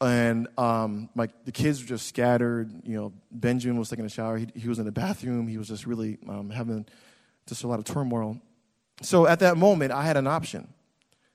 And 0.00 0.48
um, 0.58 1.08
my, 1.14 1.28
the 1.44 1.52
kids 1.52 1.80
were 1.80 1.86
just 1.86 2.08
scattered. 2.08 2.72
You 2.82 2.96
know, 2.96 3.12
Benjamin 3.30 3.78
was 3.78 3.88
taking 3.88 4.04
a 4.04 4.08
shower. 4.08 4.38
He, 4.38 4.48
he 4.56 4.68
was 4.68 4.80
in 4.80 4.84
the 4.84 4.92
bathroom. 4.92 5.46
He 5.46 5.56
was 5.56 5.68
just 5.68 5.86
really 5.86 6.18
um, 6.28 6.50
having 6.50 6.84
just 7.46 7.62
a 7.62 7.68
lot 7.68 7.78
of 7.78 7.84
turmoil. 7.84 8.40
So 9.02 9.26
at 9.26 9.40
that 9.40 9.56
moment, 9.56 9.92
I 9.92 10.04
had 10.04 10.16
an 10.16 10.26
option. 10.26 10.68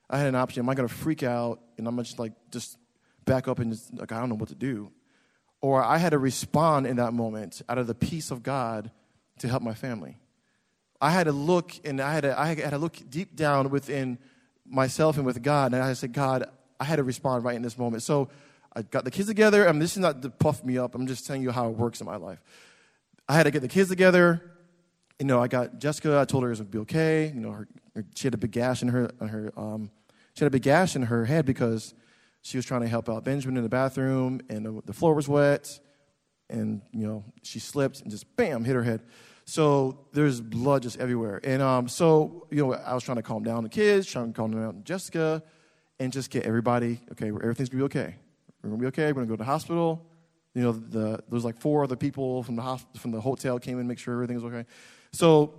I 0.08 0.18
had 0.18 0.26
an 0.26 0.34
option. 0.34 0.62
Am 0.62 0.68
I 0.68 0.74
going 0.74 0.88
to 0.88 0.94
freak 0.94 1.22
out 1.22 1.60
and 1.78 1.86
I'm 1.86 1.96
just 1.98 2.18
like 2.18 2.32
just 2.50 2.76
back 3.24 3.48
up 3.48 3.58
and 3.58 3.72
just 3.72 3.94
like 3.94 4.12
I 4.12 4.18
don't 4.18 4.28
know 4.28 4.34
what 4.34 4.48
to 4.48 4.54
do, 4.54 4.90
or 5.60 5.82
I 5.82 5.98
had 5.98 6.10
to 6.10 6.18
respond 6.18 6.86
in 6.86 6.96
that 6.96 7.12
moment 7.12 7.62
out 7.68 7.78
of 7.78 7.86
the 7.86 7.94
peace 7.94 8.30
of 8.30 8.42
God 8.42 8.90
to 9.38 9.48
help 9.48 9.62
my 9.62 9.74
family. 9.74 10.18
I 11.00 11.10
had 11.10 11.24
to 11.24 11.32
look 11.32 11.72
and 11.84 12.00
I 12.00 12.12
had 12.12 12.22
to, 12.22 12.38
I 12.38 12.54
had 12.54 12.70
to 12.70 12.78
look 12.78 12.96
deep 13.08 13.34
down 13.34 13.70
within 13.70 14.18
myself 14.66 15.16
and 15.16 15.24
with 15.24 15.42
God. 15.42 15.72
And 15.72 15.82
I 15.82 15.92
said, 15.94 16.12
God, 16.12 16.44
I 16.78 16.84
had 16.84 16.96
to 16.96 17.02
respond 17.02 17.44
right 17.44 17.56
in 17.56 17.62
this 17.62 17.78
moment. 17.78 18.02
So 18.02 18.28
I 18.74 18.82
got 18.82 19.04
the 19.04 19.10
kids 19.10 19.28
together. 19.28 19.66
I 19.68 19.72
mean, 19.72 19.80
this 19.80 19.92
is 19.92 19.98
not 19.98 20.22
to 20.22 20.30
puff 20.30 20.62
me 20.62 20.76
up. 20.78 20.94
I'm 20.94 21.06
just 21.06 21.26
telling 21.26 21.42
you 21.42 21.50
how 21.50 21.68
it 21.68 21.76
works 21.76 22.00
in 22.00 22.06
my 22.06 22.16
life. 22.16 22.40
I 23.28 23.34
had 23.34 23.44
to 23.44 23.50
get 23.50 23.62
the 23.62 23.68
kids 23.68 23.88
together. 23.88 24.42
You 25.20 25.26
know, 25.26 25.40
I 25.40 25.48
got 25.48 25.78
Jessica. 25.78 26.18
I 26.18 26.24
told 26.24 26.44
her 26.44 26.50
it 26.50 26.58
would 26.58 26.70
be 26.70 26.78
okay. 26.78 27.26
You 27.26 27.40
know, 27.40 27.52
her, 27.52 27.68
she 28.16 28.26
had 28.26 28.34
a 28.34 28.38
big 28.38 28.52
gash 28.52 28.80
in 28.80 28.88
her, 28.88 29.10
on 29.20 29.28
her 29.28 29.52
um, 29.56 29.90
she 30.34 30.44
had 30.44 30.48
a 30.48 30.50
big 30.50 30.62
gash 30.62 30.96
in 30.96 31.02
her 31.02 31.26
head 31.26 31.44
because 31.44 31.94
she 32.40 32.56
was 32.56 32.64
trying 32.64 32.80
to 32.80 32.88
help 32.88 33.08
out 33.10 33.22
Benjamin 33.22 33.58
in 33.58 33.62
the 33.62 33.68
bathroom, 33.68 34.40
and 34.48 34.64
the, 34.64 34.80
the 34.86 34.94
floor 34.94 35.12
was 35.12 35.28
wet, 35.28 35.78
and 36.48 36.80
you 36.92 37.06
know, 37.06 37.24
she 37.42 37.58
slipped 37.58 38.00
and 38.00 38.10
just 38.10 38.34
bam 38.36 38.64
hit 38.64 38.74
her 38.74 38.82
head. 38.82 39.02
So 39.44 40.06
there's 40.12 40.40
blood 40.40 40.82
just 40.82 40.98
everywhere. 40.98 41.40
And 41.44 41.60
um, 41.60 41.88
so, 41.88 42.46
you 42.50 42.64
know, 42.64 42.72
I 42.72 42.94
was 42.94 43.02
trying 43.02 43.16
to 43.16 43.22
calm 43.22 43.42
down 43.42 43.62
the 43.62 43.68
kids, 43.68 44.06
trying 44.06 44.32
to 44.32 44.36
calm 44.36 44.52
down 44.52 44.82
Jessica, 44.84 45.42
and 45.98 46.12
just 46.12 46.30
get 46.30 46.46
everybody, 46.46 47.00
okay, 47.12 47.28
everything's 47.28 47.68
gonna 47.68 47.82
be 47.82 47.84
okay. 47.86 48.14
We're 48.62 48.70
gonna 48.70 48.80
be 48.80 48.86
okay. 48.86 49.08
We're 49.08 49.14
gonna 49.14 49.26
go 49.26 49.34
to 49.34 49.38
the 49.38 49.44
hospital. 49.44 50.06
You 50.54 50.62
know, 50.62 50.72
the, 50.72 51.22
there's 51.28 51.44
like 51.44 51.60
four 51.60 51.84
other 51.84 51.96
people 51.96 52.42
from 52.42 52.56
the 52.56 52.62
hospital, 52.62 53.00
from 53.00 53.10
the 53.10 53.20
hotel 53.20 53.58
came 53.58 53.78
in, 53.78 53.86
make 53.86 53.98
sure 53.98 54.14
everything 54.14 54.36
was 54.36 54.44
okay. 54.44 54.64
So, 55.12 55.54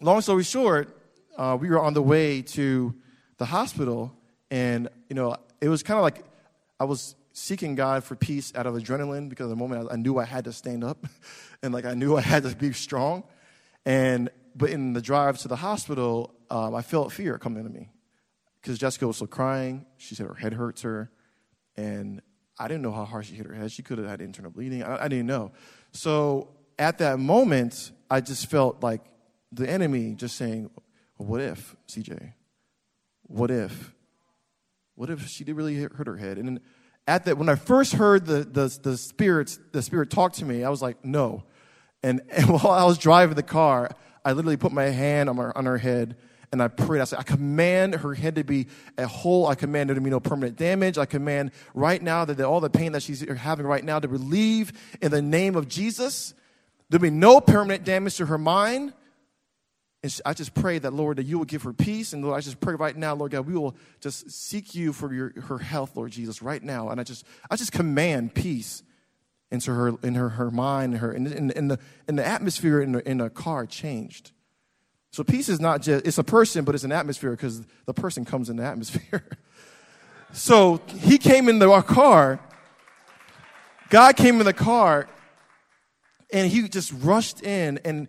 long 0.00 0.20
story 0.20 0.44
short, 0.44 0.96
uh, 1.36 1.56
we 1.60 1.70
were 1.70 1.80
on 1.80 1.94
the 1.94 2.02
way 2.02 2.42
to 2.42 2.94
the 3.38 3.46
hospital, 3.46 4.12
and 4.50 4.88
you 5.08 5.16
know, 5.16 5.36
it 5.60 5.68
was 5.68 5.82
kind 5.82 5.98
of 5.98 6.02
like 6.02 6.24
I 6.78 6.84
was 6.84 7.14
seeking 7.32 7.74
God 7.74 8.04
for 8.04 8.14
peace 8.14 8.52
out 8.54 8.66
of 8.66 8.74
adrenaline 8.74 9.28
because 9.28 9.48
the 9.48 9.56
moment 9.56 9.88
I, 9.90 9.94
I 9.94 9.96
knew 9.96 10.18
I 10.18 10.24
had 10.24 10.44
to 10.44 10.52
stand 10.52 10.84
up 10.84 11.06
and 11.62 11.72
like 11.72 11.86
I 11.86 11.94
knew 11.94 12.16
I 12.16 12.20
had 12.20 12.42
to 12.42 12.54
be 12.54 12.72
strong. 12.72 13.24
And 13.86 14.28
but 14.54 14.70
in 14.70 14.92
the 14.92 15.00
drive 15.00 15.38
to 15.38 15.48
the 15.48 15.56
hospital, 15.56 16.34
um, 16.50 16.74
I 16.74 16.82
felt 16.82 17.12
fear 17.12 17.38
coming 17.38 17.64
to 17.64 17.70
me 17.70 17.88
because 18.60 18.78
Jessica 18.78 19.06
was 19.06 19.16
still 19.16 19.28
crying. 19.28 19.86
She 19.96 20.14
said 20.14 20.26
her 20.26 20.34
head 20.34 20.52
hurts 20.52 20.82
her, 20.82 21.10
and 21.76 22.20
I 22.58 22.68
didn't 22.68 22.82
know 22.82 22.92
how 22.92 23.06
hard 23.06 23.24
she 23.24 23.34
hit 23.34 23.46
her 23.46 23.54
head. 23.54 23.72
She 23.72 23.82
could 23.82 23.98
have 23.98 24.06
had 24.06 24.20
internal 24.20 24.50
bleeding. 24.50 24.82
I, 24.82 25.04
I 25.04 25.08
didn't 25.08 25.26
know. 25.26 25.52
So 25.92 26.50
at 26.78 26.98
that 26.98 27.18
moment, 27.18 27.92
I 28.12 28.20
just 28.20 28.46
felt 28.46 28.82
like 28.82 29.00
the 29.50 29.68
enemy 29.68 30.14
just 30.14 30.36
saying, 30.36 30.70
well, 31.18 31.28
"What 31.28 31.40
if, 31.40 31.76
CJ? 31.88 32.34
What 33.22 33.50
if? 33.50 33.94
What 34.94 35.10
if 35.10 35.26
she 35.28 35.44
did 35.44 35.56
really 35.56 35.76
hurt 35.76 36.06
her 36.06 36.16
head?" 36.16 36.38
And 36.38 36.60
at 37.06 37.24
that, 37.24 37.38
when 37.38 37.48
I 37.48 37.56
first 37.56 37.94
heard 37.94 38.26
the, 38.26 38.44
the, 38.44 38.78
the, 38.82 38.96
spirit, 38.96 39.58
the 39.72 39.82
spirit 39.82 40.10
talk 40.10 40.34
to 40.34 40.44
me, 40.44 40.64
I 40.64 40.70
was 40.70 40.82
like, 40.82 41.04
no. 41.04 41.44
And, 42.02 42.20
and 42.30 42.48
while 42.48 42.70
I 42.70 42.84
was 42.84 42.98
driving 42.98 43.34
the 43.34 43.42
car, 43.42 43.90
I 44.24 44.32
literally 44.32 44.56
put 44.56 44.72
my 44.72 44.84
hand 44.84 45.28
on, 45.28 45.36
my, 45.36 45.50
on 45.54 45.66
her 45.66 45.78
head 45.78 46.16
and 46.52 46.62
I 46.62 46.68
prayed. 46.68 47.00
I 47.00 47.04
said, 47.04 47.18
I 47.18 47.22
command 47.22 47.94
her 47.94 48.14
head 48.14 48.34
to 48.36 48.44
be 48.44 48.66
a 48.98 49.06
whole. 49.06 49.46
I 49.46 49.54
command 49.54 49.88
there 49.88 49.94
to 49.94 50.00
be 50.00 50.10
no 50.10 50.20
permanent 50.20 50.56
damage. 50.56 50.98
I 50.98 51.06
command 51.06 51.50
right 51.74 52.00
now 52.00 52.24
that 52.26 52.38
all 52.40 52.60
the 52.60 52.70
pain 52.70 52.92
that 52.92 53.02
she's 53.02 53.26
having 53.38 53.66
right 53.66 53.82
now 53.82 53.98
to 53.98 54.06
relieve 54.06 54.72
in 55.00 55.10
the 55.10 55.22
name 55.22 55.56
of 55.56 55.66
Jesus. 55.66 56.34
There'll 56.92 57.00
be 57.00 57.08
no 57.08 57.40
permanent 57.40 57.84
damage 57.84 58.16
to 58.16 58.26
her 58.26 58.36
mind. 58.36 58.92
And 60.02 60.20
I 60.26 60.34
just 60.34 60.52
pray 60.52 60.78
that, 60.78 60.92
Lord, 60.92 61.16
that 61.16 61.22
you 61.22 61.38
will 61.38 61.46
give 61.46 61.62
her 61.62 61.72
peace. 61.72 62.12
And 62.12 62.22
Lord, 62.22 62.36
I 62.36 62.42
just 62.42 62.60
pray 62.60 62.74
right 62.74 62.94
now, 62.94 63.14
Lord 63.14 63.32
God, 63.32 63.46
we 63.46 63.54
will 63.54 63.74
just 64.02 64.30
seek 64.30 64.74
you 64.74 64.92
for 64.92 65.10
your, 65.10 65.32
her 65.40 65.56
health, 65.56 65.96
Lord 65.96 66.10
Jesus, 66.10 66.42
right 66.42 66.62
now. 66.62 66.90
And 66.90 67.00
I 67.00 67.04
just, 67.04 67.24
I 67.50 67.56
just 67.56 67.72
command 67.72 68.34
peace 68.34 68.82
into 69.50 69.72
her, 69.72 69.94
in 70.02 70.16
her, 70.16 70.28
her 70.28 70.50
mind, 70.50 70.98
her, 70.98 71.14
in, 71.14 71.26
in, 71.28 71.50
in 71.52 71.68
the, 71.68 71.78
in 72.08 72.16
the 72.16 72.26
atmosphere 72.26 72.82
in 72.82 72.92
the, 72.92 73.08
in 73.08 73.16
the 73.16 73.30
car 73.30 73.64
changed. 73.64 74.32
So 75.12 75.24
peace 75.24 75.48
is 75.48 75.60
not 75.60 75.80
just, 75.80 76.06
it's 76.06 76.18
a 76.18 76.24
person, 76.24 76.62
but 76.66 76.74
it's 76.74 76.84
an 76.84 76.92
atmosphere 76.92 77.30
because 77.30 77.62
the 77.86 77.94
person 77.94 78.26
comes 78.26 78.50
in 78.50 78.56
the 78.56 78.64
atmosphere. 78.64 79.24
so 80.34 80.82
he 80.88 81.16
came 81.16 81.48
in 81.48 81.58
the 81.58 81.70
our 81.70 81.82
car. 81.82 82.38
God 83.88 84.14
came 84.14 84.40
in 84.40 84.44
the 84.44 84.52
car 84.52 85.08
and 86.32 86.50
he 86.50 86.68
just 86.68 86.92
rushed 86.92 87.42
in 87.42 87.78
and 87.84 88.08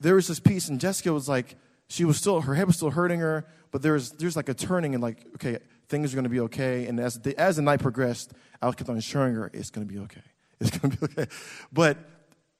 there 0.00 0.16
was 0.16 0.28
this 0.28 0.40
peace 0.40 0.68
and 0.68 0.80
Jessica 0.80 1.12
was 1.12 1.28
like, 1.28 1.56
she 1.88 2.04
was 2.04 2.16
still, 2.16 2.40
her 2.42 2.54
head 2.54 2.66
was 2.66 2.76
still 2.76 2.90
hurting 2.90 3.20
her, 3.20 3.46
but 3.70 3.82
there's, 3.82 4.10
there's 4.12 4.36
like 4.36 4.48
a 4.48 4.54
turning 4.54 4.94
and 4.94 5.02
like, 5.02 5.24
okay, 5.36 5.58
things 5.88 6.12
are 6.12 6.16
going 6.16 6.24
to 6.24 6.30
be 6.30 6.40
okay. 6.40 6.86
And 6.86 6.98
as 6.98 7.18
the, 7.20 7.38
as 7.38 7.56
the 7.56 7.62
night 7.62 7.80
progressed, 7.80 8.32
I 8.60 8.70
kept 8.72 8.88
on 8.90 8.96
assuring 8.96 9.34
her, 9.34 9.50
it's 9.52 9.70
going 9.70 9.86
to 9.86 9.92
be 9.92 10.00
okay. 10.00 10.22
It's 10.60 10.70
going 10.78 10.92
to 10.92 10.98
be 10.98 11.04
okay. 11.06 11.30
But 11.72 11.98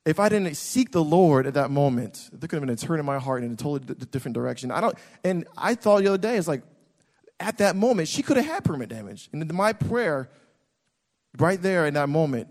if 0.04 0.18
I 0.18 0.28
didn't 0.28 0.56
seek 0.56 0.90
the 0.90 1.02
Lord 1.02 1.46
at 1.46 1.54
that 1.54 1.70
moment, 1.70 2.28
there 2.32 2.48
could 2.48 2.56
have 2.56 2.62
been 2.62 2.70
a 2.70 2.76
turn 2.76 2.98
in 2.98 3.06
my 3.06 3.18
heart 3.18 3.44
in 3.44 3.52
a 3.52 3.56
totally 3.56 3.80
d- 3.80 3.94
different 4.10 4.34
direction. 4.34 4.70
I 4.70 4.80
don't, 4.80 4.98
and 5.22 5.46
I 5.56 5.74
thought 5.74 6.02
the 6.02 6.08
other 6.08 6.18
day, 6.18 6.36
it's 6.36 6.48
like, 6.48 6.62
at 7.40 7.58
that 7.58 7.76
moment, 7.76 8.08
she 8.08 8.22
could 8.22 8.36
have 8.36 8.46
had 8.46 8.64
permanent 8.64 8.90
damage. 8.90 9.28
And 9.32 9.50
my 9.54 9.72
prayer, 9.72 10.28
right 11.38 11.60
there 11.60 11.86
in 11.86 11.94
that 11.94 12.08
moment, 12.08 12.48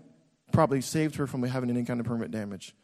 probably 0.54 0.80
saved 0.80 1.16
her 1.16 1.26
from 1.26 1.42
having 1.42 1.68
any 1.68 1.84
kind 1.84 2.00
of 2.00 2.06
permanent 2.06 2.30
damage 2.30 2.74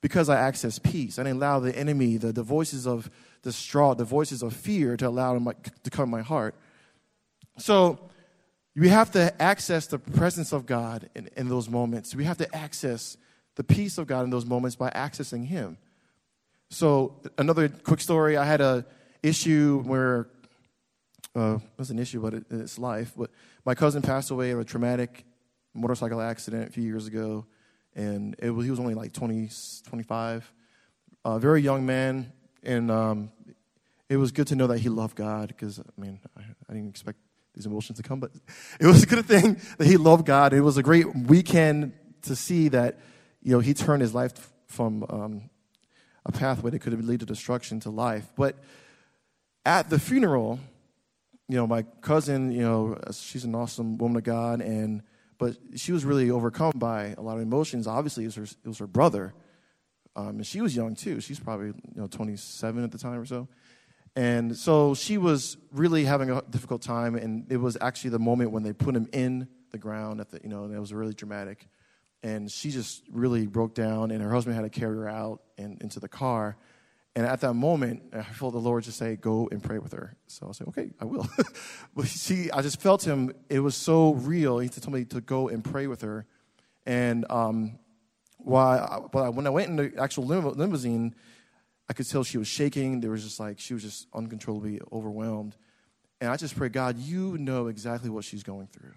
because 0.00 0.28
I 0.28 0.36
accessed 0.36 0.82
peace. 0.82 1.18
I 1.18 1.22
didn't 1.22 1.38
allow 1.38 1.60
the 1.60 1.76
enemy, 1.76 2.18
the, 2.18 2.30
the 2.30 2.42
voices 2.42 2.86
of 2.86 3.10
distraught, 3.42 3.98
the 3.98 4.04
voices 4.04 4.42
of 4.42 4.54
fear 4.54 4.96
to 4.98 5.08
allow 5.08 5.32
them 5.32 5.50
to 5.82 5.90
come 5.90 6.10
my 6.10 6.20
heart. 6.20 6.54
So 7.56 7.98
we 8.76 8.90
have 8.90 9.10
to 9.12 9.40
access 9.40 9.86
the 9.86 9.98
presence 9.98 10.52
of 10.52 10.66
God 10.66 11.08
in, 11.14 11.30
in 11.36 11.48
those 11.48 11.68
moments. 11.68 12.14
We 12.14 12.24
have 12.24 12.38
to 12.38 12.54
access 12.54 13.16
the 13.56 13.64
peace 13.64 13.98
of 13.98 14.06
God 14.06 14.24
in 14.24 14.30
those 14.30 14.44
moments 14.44 14.76
by 14.76 14.90
accessing 14.90 15.46
Him. 15.46 15.78
So 16.70 17.16
another 17.38 17.68
quick 17.68 18.00
story: 18.00 18.36
I 18.36 18.44
had 18.44 18.60
a 18.60 18.84
issue 19.22 19.82
where 19.86 20.28
uh, 21.36 21.56
it 21.56 21.78
was 21.78 21.90
an 21.90 21.98
issue, 21.98 22.20
but 22.20 22.34
it, 22.34 22.44
it's 22.50 22.78
life. 22.78 23.12
But 23.16 23.30
my 23.64 23.74
cousin 23.74 24.02
passed 24.02 24.30
away 24.30 24.50
in 24.50 24.58
a 24.58 24.64
traumatic 24.64 25.24
motorcycle 25.74 26.20
accident 26.20 26.68
a 26.68 26.72
few 26.72 26.82
years 26.82 27.06
ago, 27.06 27.46
and 27.94 28.34
it 28.38 28.50
was, 28.50 28.64
he 28.64 28.70
was 28.70 28.80
only 28.80 28.94
like 28.94 29.12
20, 29.12 29.50
25, 29.86 30.52
a 31.24 31.38
very 31.38 31.62
young 31.62 31.84
man, 31.86 32.32
and 32.62 32.90
um, 32.90 33.32
it 34.08 34.16
was 34.16 34.32
good 34.32 34.46
to 34.48 34.56
know 34.56 34.66
that 34.68 34.78
he 34.78 34.88
loved 34.88 35.16
God 35.16 35.48
because 35.48 35.80
I 35.80 36.00
mean 36.00 36.20
I, 36.36 36.42
I, 36.68 36.72
didn't 36.72 36.88
expect 36.88 37.18
these 37.54 37.66
emotions 37.66 37.98
to 37.98 38.02
come, 38.02 38.20
but 38.20 38.30
it 38.80 38.86
was 38.86 39.02
a 39.02 39.06
good 39.06 39.26
thing 39.26 39.60
that 39.78 39.86
he 39.86 39.96
loved 39.96 40.26
God. 40.26 40.52
It 40.52 40.60
was 40.60 40.76
a 40.76 40.82
great 40.82 41.14
weekend 41.14 41.92
to 42.22 42.36
see 42.36 42.68
that 42.68 43.00
you 43.42 43.52
know 43.52 43.60
he 43.60 43.74
turned 43.74 44.02
his 44.02 44.14
life 44.14 44.50
from 44.66 45.04
um, 45.08 45.50
a 46.26 46.32
pathway 46.32 46.70
that 46.70 46.80
could 46.80 46.92
have 46.92 47.04
lead 47.04 47.20
to 47.20 47.26
destruction 47.26 47.80
to 47.80 47.90
life. 47.90 48.26
But 48.36 48.56
at 49.64 49.90
the 49.90 49.98
funeral, 49.98 50.58
you 51.48 51.56
know, 51.56 51.66
my 51.66 51.82
cousin, 52.00 52.50
you 52.50 52.62
know, 52.62 52.98
she's 53.12 53.44
an 53.44 53.54
awesome 53.54 53.98
woman 53.98 54.16
of 54.16 54.24
God, 54.24 54.60
and 54.60 55.02
but 55.38 55.56
she 55.76 55.92
was 55.92 56.04
really 56.04 56.30
overcome 56.30 56.72
by 56.76 57.14
a 57.16 57.20
lot 57.20 57.36
of 57.36 57.42
emotions. 57.42 57.86
Obviously, 57.86 58.24
it 58.24 58.28
was 58.28 58.34
her, 58.34 58.42
it 58.42 58.68
was 58.68 58.78
her 58.78 58.86
brother, 58.86 59.34
um, 60.16 60.28
and 60.28 60.46
she 60.46 60.60
was 60.60 60.74
young 60.74 60.94
too. 60.94 61.20
She's 61.20 61.40
probably 61.40 61.68
you 61.68 61.74
know 61.96 62.06
27 62.06 62.84
at 62.84 62.92
the 62.92 62.98
time 62.98 63.20
or 63.20 63.26
so, 63.26 63.48
and 64.16 64.56
so 64.56 64.94
she 64.94 65.18
was 65.18 65.56
really 65.72 66.04
having 66.04 66.30
a 66.30 66.42
difficult 66.42 66.82
time. 66.82 67.14
And 67.16 67.50
it 67.50 67.56
was 67.56 67.76
actually 67.80 68.10
the 68.10 68.18
moment 68.18 68.50
when 68.50 68.62
they 68.62 68.72
put 68.72 68.94
him 68.94 69.08
in 69.12 69.48
the 69.72 69.78
ground 69.78 70.20
at 70.20 70.30
the 70.30 70.40
you 70.42 70.48
know, 70.48 70.64
and 70.64 70.74
it 70.74 70.78
was 70.78 70.92
really 70.92 71.14
dramatic. 71.14 71.68
And 72.22 72.50
she 72.50 72.70
just 72.70 73.02
really 73.10 73.46
broke 73.46 73.74
down, 73.74 74.10
and 74.10 74.22
her 74.22 74.32
husband 74.32 74.56
had 74.56 74.62
to 74.62 74.70
carry 74.70 74.96
her 74.96 75.08
out 75.08 75.42
and 75.58 75.80
into 75.82 76.00
the 76.00 76.08
car. 76.08 76.56
And 77.16 77.26
at 77.26 77.40
that 77.42 77.54
moment, 77.54 78.02
I 78.12 78.22
felt 78.22 78.54
the 78.54 78.58
Lord 78.58 78.82
just 78.82 78.98
say, 78.98 79.14
"Go 79.14 79.48
and 79.52 79.62
pray 79.62 79.78
with 79.78 79.92
her." 79.92 80.16
So 80.26 80.48
I 80.48 80.52
said, 80.52 80.66
"Okay, 80.68 80.90
I 81.00 81.04
will." 81.04 81.28
but 81.94 82.06
see, 82.06 82.50
I 82.50 82.60
just 82.60 82.80
felt 82.80 83.06
him. 83.06 83.32
It 83.48 83.60
was 83.60 83.76
so 83.76 84.14
real. 84.14 84.58
He 84.58 84.68
told 84.68 84.94
me 84.94 85.04
to 85.06 85.20
go 85.20 85.48
and 85.48 85.64
pray 85.64 85.86
with 85.86 86.02
her. 86.02 86.26
And 86.86 87.24
um, 87.30 87.78
while 88.38 89.08
I, 89.14 89.28
when 89.28 89.46
I 89.46 89.50
went 89.50 89.68
in 89.68 89.76
the 89.76 89.92
actual 89.98 90.24
limousine, 90.24 91.14
I 91.88 91.92
could 91.92 92.08
tell 92.08 92.24
she 92.24 92.38
was 92.38 92.48
shaking. 92.48 93.00
There 93.00 93.12
was 93.12 93.22
just 93.22 93.38
like 93.38 93.60
she 93.60 93.74
was 93.74 93.82
just 93.84 94.08
uncontrollably 94.12 94.80
overwhelmed. 94.92 95.56
And 96.20 96.30
I 96.30 96.36
just 96.36 96.56
pray, 96.56 96.68
God, 96.68 96.98
you 96.98 97.38
know 97.38 97.68
exactly 97.68 98.10
what 98.10 98.24
she's 98.24 98.42
going 98.42 98.66
through. 98.68 98.94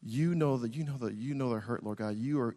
You 0.00 0.34
know 0.34 0.58
that 0.58 0.74
you 0.74 0.84
know 0.84 0.98
that 0.98 1.14
you 1.14 1.34
know 1.34 1.50
the 1.50 1.60
hurt, 1.60 1.84
Lord 1.84 1.98
God. 1.98 2.16
You 2.16 2.40
are 2.40 2.56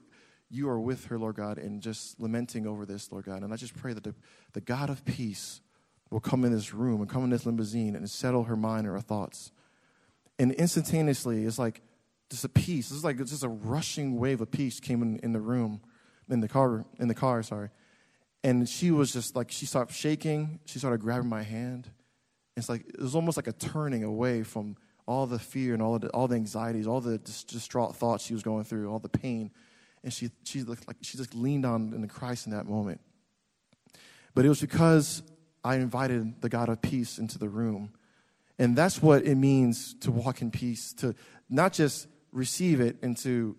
you 0.50 0.70
are 0.70 0.80
with 0.80 1.06
her, 1.06 1.18
Lord 1.18 1.36
God, 1.36 1.58
and 1.58 1.82
just 1.82 2.20
lamenting 2.20 2.68
over 2.68 2.86
this, 2.86 3.12
Lord 3.12 3.26
God. 3.26 3.44
And 3.44 3.54
I 3.54 3.56
just 3.56 3.76
pray 3.76 3.94
that 3.94 4.04
the, 4.04 4.14
the 4.54 4.62
God 4.62 4.90
of 4.90 5.04
peace 5.06 5.62
will 6.12 6.20
come 6.20 6.46
in 6.46 6.52
this 6.52 6.74
room 6.74 7.02
and 7.02 7.10
come 7.10 7.24
in 7.24 7.30
this 7.30 7.46
limousine 7.46 7.96
and 7.96 8.10
settle 8.10 8.44
her 8.44 8.56
mind 8.56 8.86
and 8.86 8.96
her 8.96 9.02
thoughts. 9.02 9.52
And 10.38 10.52
instantaneously, 10.54 11.46
it's 11.46 11.58
like 11.58 11.82
just 12.30 12.46
a 12.46 12.50
peace. 12.50 12.92
It's 12.92 13.04
like 13.04 13.18
just 13.18 13.44
a 13.44 13.50
rushing 13.50 14.18
wave 14.20 14.42
of 14.42 14.52
peace 14.52 14.80
came 14.80 15.02
in, 15.02 15.18
in 15.18 15.34
the 15.34 15.40
room, 15.40 15.82
in 16.30 16.42
the 16.42 16.48
car, 16.48 16.86
in 17.00 17.08
the 17.08 17.16
car, 17.16 17.42
sorry. 17.44 17.70
And 18.44 18.70
she 18.70 18.92
was 18.92 19.12
just 19.12 19.36
like, 19.36 19.52
she 19.52 19.66
started 19.66 19.94
shaking. 19.94 20.60
She 20.66 20.78
started 20.78 21.02
grabbing 21.02 21.30
my 21.30 21.42
hand. 21.42 21.90
It's 22.56 22.70
like, 22.70 22.88
it 22.88 23.02
was 23.02 23.16
almost 23.16 23.38
like 23.38 23.48
a 23.48 23.54
turning 23.54 24.04
away 24.04 24.44
from 24.44 24.78
all 25.08 25.26
the 25.26 25.40
fear 25.40 25.74
and 25.74 25.82
all 25.82 25.98
the, 25.98 26.10
all 26.10 26.28
the 26.28 26.36
anxieties, 26.36 26.88
all 26.88 27.02
the 27.02 27.18
distraught 27.18 27.96
thoughts 27.96 28.24
she 28.24 28.34
was 28.34 28.44
going 28.44 28.64
through, 28.64 28.92
all 28.92 29.00
the 29.00 29.10
pain 29.10 29.52
and 30.06 30.14
she, 30.14 30.30
she 30.44 30.62
looked 30.62 30.88
like 30.88 30.98
she 31.02 31.18
just 31.18 31.34
leaned 31.34 31.66
on 31.66 31.92
in 31.92 32.08
Christ 32.08 32.46
in 32.46 32.54
that 32.54 32.68
moment. 32.68 33.02
But 34.36 34.46
it 34.46 34.50
was 34.50 34.62
because 34.62 35.24
I 35.64 35.78
invited 35.78 36.42
the 36.42 36.48
God 36.48 36.70
of 36.70 36.80
peace 36.82 37.18
into 37.18 37.40
the 37.40 37.50
room. 37.50 37.92
And 38.60 38.76
that's 38.76 39.02
what 39.02 39.26
it 39.26 39.36
means 39.36 39.96
to 40.02 40.12
walk 40.12 40.44
in 40.44 40.52
peace, 40.52 40.94
to 41.00 41.16
not 41.50 41.74
just 41.74 42.08
receive 42.32 42.82
it 42.82 42.98
and 43.02 43.18
to, 43.18 43.58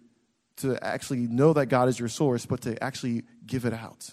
to 0.59 0.82
actually 0.85 1.26
know 1.26 1.52
that 1.52 1.66
God 1.66 1.88
is 1.88 1.98
your 1.98 2.09
source, 2.09 2.46
but 2.46 2.61
to 2.61 2.82
actually 2.82 3.24
give 3.44 3.64
it 3.64 3.74
out. 3.74 4.09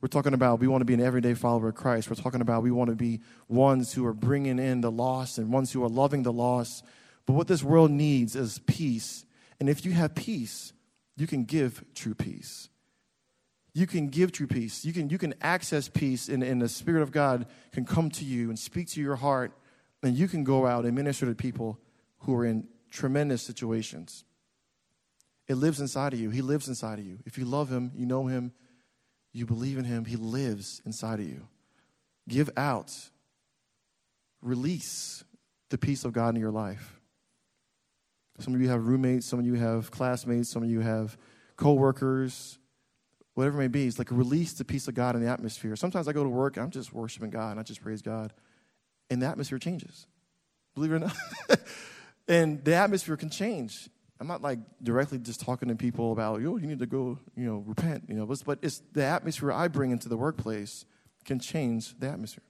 We're 0.00 0.08
talking 0.08 0.32
about 0.32 0.60
we 0.60 0.68
want 0.68 0.80
to 0.80 0.86
be 0.86 0.94
an 0.94 1.02
everyday 1.02 1.34
follower 1.34 1.68
of 1.68 1.74
Christ. 1.74 2.08
We're 2.08 2.16
talking 2.16 2.40
about 2.40 2.62
we 2.62 2.70
want 2.70 2.88
to 2.88 2.96
be 2.96 3.20
ones 3.46 3.92
who 3.92 4.06
are 4.06 4.14
bringing 4.14 4.58
in 4.58 4.80
the 4.80 4.90
lost 4.90 5.36
and 5.36 5.52
ones 5.52 5.70
who 5.70 5.84
are 5.84 5.88
loving 5.90 6.22
the 6.22 6.32
lost. 6.32 6.82
But 7.26 7.34
what 7.34 7.46
this 7.46 7.62
world 7.62 7.90
needs 7.90 8.34
is 8.34 8.58
peace. 8.60 9.26
And 9.60 9.68
if 9.68 9.84
you 9.84 9.92
have 9.92 10.14
peace, 10.14 10.72
you 11.20 11.26
can 11.26 11.44
give 11.44 11.84
true 11.94 12.14
peace. 12.14 12.70
You 13.74 13.86
can 13.86 14.08
give 14.08 14.32
true 14.32 14.46
peace. 14.46 14.86
You 14.86 14.94
can, 14.94 15.10
you 15.10 15.18
can 15.18 15.34
access 15.42 15.86
peace, 15.86 16.30
and, 16.30 16.42
and 16.42 16.62
the 16.62 16.68
Spirit 16.68 17.02
of 17.02 17.12
God 17.12 17.46
can 17.72 17.84
come 17.84 18.08
to 18.12 18.24
you 18.24 18.48
and 18.48 18.58
speak 18.58 18.88
to 18.88 19.02
your 19.02 19.16
heart, 19.16 19.52
and 20.02 20.16
you 20.16 20.26
can 20.26 20.44
go 20.44 20.66
out 20.66 20.86
and 20.86 20.94
minister 20.94 21.26
to 21.26 21.34
people 21.34 21.78
who 22.20 22.34
are 22.34 22.46
in 22.46 22.66
tremendous 22.90 23.42
situations. 23.42 24.24
It 25.46 25.56
lives 25.56 25.78
inside 25.78 26.14
of 26.14 26.20
you. 26.20 26.30
He 26.30 26.40
lives 26.40 26.68
inside 26.68 26.98
of 26.98 27.04
you. 27.04 27.18
If 27.26 27.36
you 27.36 27.44
love 27.44 27.70
Him, 27.70 27.92
you 27.94 28.06
know 28.06 28.26
Him, 28.26 28.52
you 29.32 29.44
believe 29.44 29.76
in 29.76 29.84
Him, 29.84 30.06
He 30.06 30.16
lives 30.16 30.80
inside 30.86 31.20
of 31.20 31.26
you. 31.26 31.46
Give 32.28 32.48
out, 32.56 32.96
release 34.40 35.22
the 35.68 35.76
peace 35.76 36.06
of 36.06 36.14
God 36.14 36.34
in 36.34 36.40
your 36.40 36.50
life. 36.50 36.99
Some 38.40 38.54
of 38.54 38.60
you 38.60 38.68
have 38.68 38.86
roommates, 38.86 39.26
some 39.26 39.38
of 39.38 39.46
you 39.46 39.54
have 39.54 39.90
classmates, 39.90 40.48
some 40.48 40.62
of 40.62 40.70
you 40.70 40.80
have 40.80 41.16
coworkers, 41.56 42.58
whatever 43.34 43.58
it 43.58 43.60
may 43.60 43.68
be. 43.68 43.86
It's 43.86 43.98
like 43.98 44.10
release 44.10 44.54
the 44.54 44.64
peace 44.64 44.88
of 44.88 44.94
God 44.94 45.14
in 45.14 45.22
the 45.22 45.28
atmosphere. 45.28 45.76
Sometimes 45.76 46.08
I 46.08 46.12
go 46.12 46.24
to 46.24 46.28
work 46.28 46.56
I'm 46.56 46.70
just 46.70 46.92
worshiping 46.92 47.30
God 47.30 47.52
and 47.52 47.60
I 47.60 47.62
just 47.62 47.82
praise 47.82 48.02
God, 48.02 48.32
and 49.10 49.20
the 49.20 49.26
atmosphere 49.26 49.58
changes. 49.58 50.06
Believe 50.74 50.92
it 50.92 50.96
or 50.96 50.98
not. 51.00 51.16
and 52.28 52.64
the 52.64 52.74
atmosphere 52.74 53.16
can 53.16 53.30
change. 53.30 53.88
I'm 54.18 54.26
not 54.26 54.42
like 54.42 54.58
directly 54.82 55.18
just 55.18 55.40
talking 55.40 55.68
to 55.68 55.74
people 55.74 56.12
about, 56.12 56.42
yo, 56.42 56.56
you 56.56 56.66
need 56.66 56.78
to 56.80 56.86
go, 56.86 57.18
you 57.36 57.46
know, 57.46 57.64
repent, 57.66 58.04
you 58.08 58.14
know, 58.14 58.26
but, 58.26 58.42
but 58.44 58.58
it's 58.62 58.82
the 58.92 59.04
atmosphere 59.04 59.50
I 59.52 59.68
bring 59.68 59.90
into 59.90 60.08
the 60.08 60.16
workplace 60.16 60.84
can 61.24 61.38
change 61.38 61.98
the 61.98 62.08
atmosphere. 62.08 62.44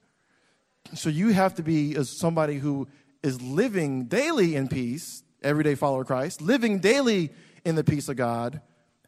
So 0.95 1.09
you 1.09 1.29
have 1.29 1.55
to 1.55 1.63
be 1.63 1.95
as 1.95 2.17
somebody 2.17 2.57
who 2.57 2.87
is 3.23 3.41
living 3.41 4.05
daily 4.05 4.55
in 4.55 4.67
peace 4.67 5.23
everyday 5.41 5.75
follower 5.75 6.03
Christ, 6.03 6.41
living 6.41 6.79
daily 6.79 7.31
in 7.65 7.75
the 7.75 7.83
peace 7.83 8.09
of 8.09 8.15
God, 8.15 8.61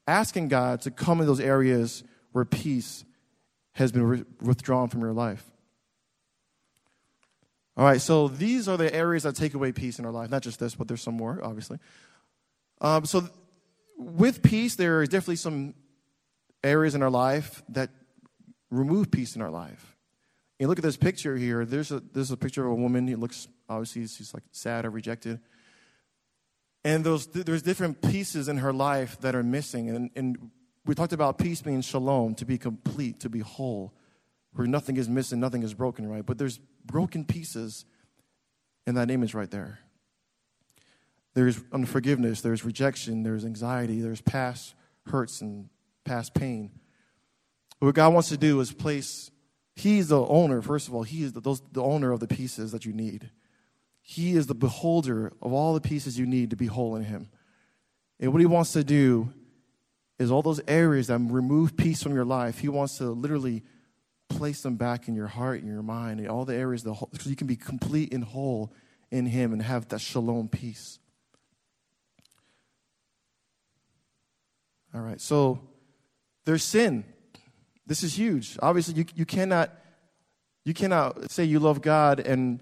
asking 0.07 0.47
God 0.49 0.81
to 0.81 0.91
come 0.91 1.21
in 1.21 1.27
those 1.27 1.39
areas 1.39 2.03
where 2.31 2.45
peace 2.45 3.05
has 3.73 3.91
been 3.91 4.03
re- 4.03 4.23
withdrawn 4.41 4.89
from 4.89 5.01
your 5.01 5.13
life. 5.13 5.49
All 7.75 7.85
right, 7.85 7.99
so 7.99 8.27
these 8.27 8.67
are 8.67 8.77
the 8.77 8.93
areas 8.93 9.23
that 9.23 9.35
take 9.35 9.55
away 9.55 9.71
peace 9.71 9.97
in 9.97 10.05
our 10.05 10.11
life. 10.11 10.29
Not 10.29 10.43
just 10.43 10.59
this, 10.59 10.75
but 10.75 10.87
there's 10.87 11.01
some 11.01 11.15
more, 11.15 11.39
obviously. 11.43 11.79
Um, 12.81 13.05
so, 13.05 13.27
with 13.97 14.43
peace, 14.43 14.75
there 14.75 15.01
is 15.01 15.09
definitely 15.09 15.37
some 15.37 15.73
areas 16.63 16.93
in 16.93 17.01
our 17.01 17.09
life 17.09 17.63
that 17.69 17.89
remove 18.69 19.09
peace 19.09 19.35
in 19.35 19.41
our 19.41 19.49
life. 19.49 19.95
And 20.59 20.69
look 20.69 20.77
at 20.77 20.83
this 20.83 20.97
picture 20.97 21.35
here. 21.35 21.65
There's 21.65 21.91
a, 21.91 21.99
there's 21.99 22.31
a 22.31 22.37
picture 22.37 22.63
of 22.65 22.71
a 22.71 22.75
woman. 22.75 23.07
He 23.07 23.15
looks, 23.15 23.47
obviously, 23.67 24.05
she's 24.07 24.33
like 24.33 24.43
sad 24.51 24.85
or 24.85 24.91
rejected. 24.91 25.39
And 26.83 27.03
those, 27.03 27.27
there's 27.27 27.61
different 27.61 28.01
pieces 28.01 28.47
in 28.49 28.57
her 28.57 28.73
life 28.73 29.19
that 29.21 29.35
are 29.35 29.43
missing. 29.43 29.89
And, 29.89 30.09
and 30.15 30.51
we 30.85 30.95
talked 30.95 31.13
about 31.13 31.37
peace 31.37 31.61
being 31.61 31.81
shalom, 31.81 32.35
to 32.35 32.45
be 32.45 32.57
complete, 32.57 33.21
to 33.21 33.29
be 33.29 33.39
whole, 33.39 33.93
where 34.53 34.67
nothing 34.67 34.97
is 34.97 35.07
missing, 35.07 35.39
nothing 35.39 35.63
is 35.63 35.73
broken, 35.73 36.07
right? 36.07 36.25
But 36.25 36.37
there's 36.37 36.59
broken 36.85 37.23
pieces 37.23 37.85
in 38.85 38.95
that 38.95 39.09
image 39.09 39.33
right 39.33 39.49
there. 39.49 39.79
There's 41.35 41.59
unforgiveness, 41.71 42.41
there's 42.41 42.63
rejection, 42.63 43.23
there's 43.23 43.45
anxiety, 43.45 44.01
there's 44.01 44.21
past 44.21 44.75
hurts 45.07 45.41
and 45.41 45.69
past 46.03 46.33
pain. 46.33 46.71
What 47.79 47.95
God 47.95 48.13
wants 48.13 48.29
to 48.29 48.37
do 48.37 48.59
is 48.59 48.71
place, 48.71 49.31
He's 49.75 50.09
the 50.09 50.23
owner, 50.25 50.61
first 50.61 50.87
of 50.87 50.93
all, 50.93 51.03
He 51.03 51.23
is 51.23 51.33
the, 51.33 51.41
those, 51.41 51.61
the 51.71 51.81
owner 51.81 52.11
of 52.11 52.19
the 52.19 52.27
pieces 52.27 52.71
that 52.71 52.85
you 52.85 52.93
need. 52.93 53.31
He 54.05 54.35
is 54.35 54.47
the 54.47 54.53
beholder 54.53 55.31
of 55.41 55.53
all 55.53 55.73
the 55.73 55.81
pieces 55.81 56.19
you 56.19 56.25
need 56.25 56.49
to 56.49 56.57
be 56.57 56.65
whole 56.67 56.95
in 56.97 57.05
Him. 57.05 57.29
And 58.19 58.33
what 58.33 58.41
He 58.41 58.45
wants 58.45 58.73
to 58.73 58.83
do 58.83 59.33
is 60.19 60.29
all 60.29 60.41
those 60.41 60.61
areas 60.67 61.07
that 61.07 61.19
remove 61.19 61.77
peace 61.77 62.03
from 62.03 62.13
your 62.13 62.25
life, 62.25 62.59
He 62.59 62.67
wants 62.67 62.97
to 62.97 63.05
literally 63.05 63.63
place 64.27 64.61
them 64.61 64.75
back 64.75 65.07
in 65.07 65.15
your 65.15 65.27
heart 65.27 65.61
and 65.61 65.71
your 65.71 65.81
mind, 65.81 66.19
and 66.19 66.29
all 66.29 66.43
the 66.43 66.53
areas, 66.53 66.83
whole, 66.83 67.09
so 67.17 67.29
you 67.29 67.35
can 67.35 67.47
be 67.47 67.55
complete 67.55 68.13
and 68.13 68.25
whole 68.25 68.73
in 69.09 69.25
Him 69.25 69.53
and 69.53 69.61
have 69.61 69.87
that 69.87 70.01
shalom 70.01 70.49
peace. 70.49 70.99
All 74.93 75.01
right, 75.01 75.21
so 75.21 75.61
there's 76.43 76.63
sin. 76.63 77.05
This 77.87 78.03
is 78.03 78.17
huge. 78.17 78.59
Obviously, 78.61 78.95
you, 78.95 79.05
you 79.15 79.25
cannot 79.25 79.71
you 80.65 80.73
cannot 80.73 81.31
say 81.31 81.43
you 81.43 81.59
love 81.59 81.81
God 81.81 82.19
and 82.19 82.61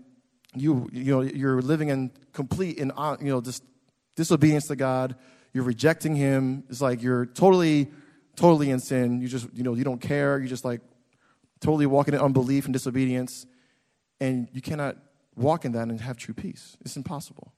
you 0.56 0.90
you 0.92 1.14
know 1.14 1.22
you're 1.22 1.62
living 1.62 1.90
in 1.90 2.12
complete 2.34 2.80
and 2.80 2.92
uh, 2.96 3.18
you 3.20 3.28
know 3.28 3.42
just 3.42 3.64
disobedience 4.16 4.68
to 4.68 4.76
God. 4.76 5.16
You're 5.54 5.64
rejecting 5.64 6.16
Him. 6.16 6.64
It's 6.70 6.82
like 6.82 7.02
you're 7.02 7.26
totally 7.26 7.92
totally 8.36 8.70
in 8.70 8.80
sin. 8.80 9.22
You 9.22 9.28
just 9.28 9.48
you 9.54 9.64
know 9.64 9.74
you 9.74 9.84
don't 9.84 10.02
care. 10.02 10.40
You're 10.40 10.48
just 10.48 10.66
like 10.66 10.82
totally 11.60 11.86
walking 11.86 12.14
in 12.14 12.20
unbelief 12.20 12.66
and 12.66 12.74
disobedience, 12.74 13.46
and 14.20 14.48
you 14.52 14.62
cannot 14.62 14.98
walk 15.36 15.66
in 15.66 15.74
that 15.74 15.88
and 15.88 16.00
have 16.02 16.18
true 16.18 16.34
peace. 16.34 16.78
It's 16.82 16.98
impossible. 16.98 17.54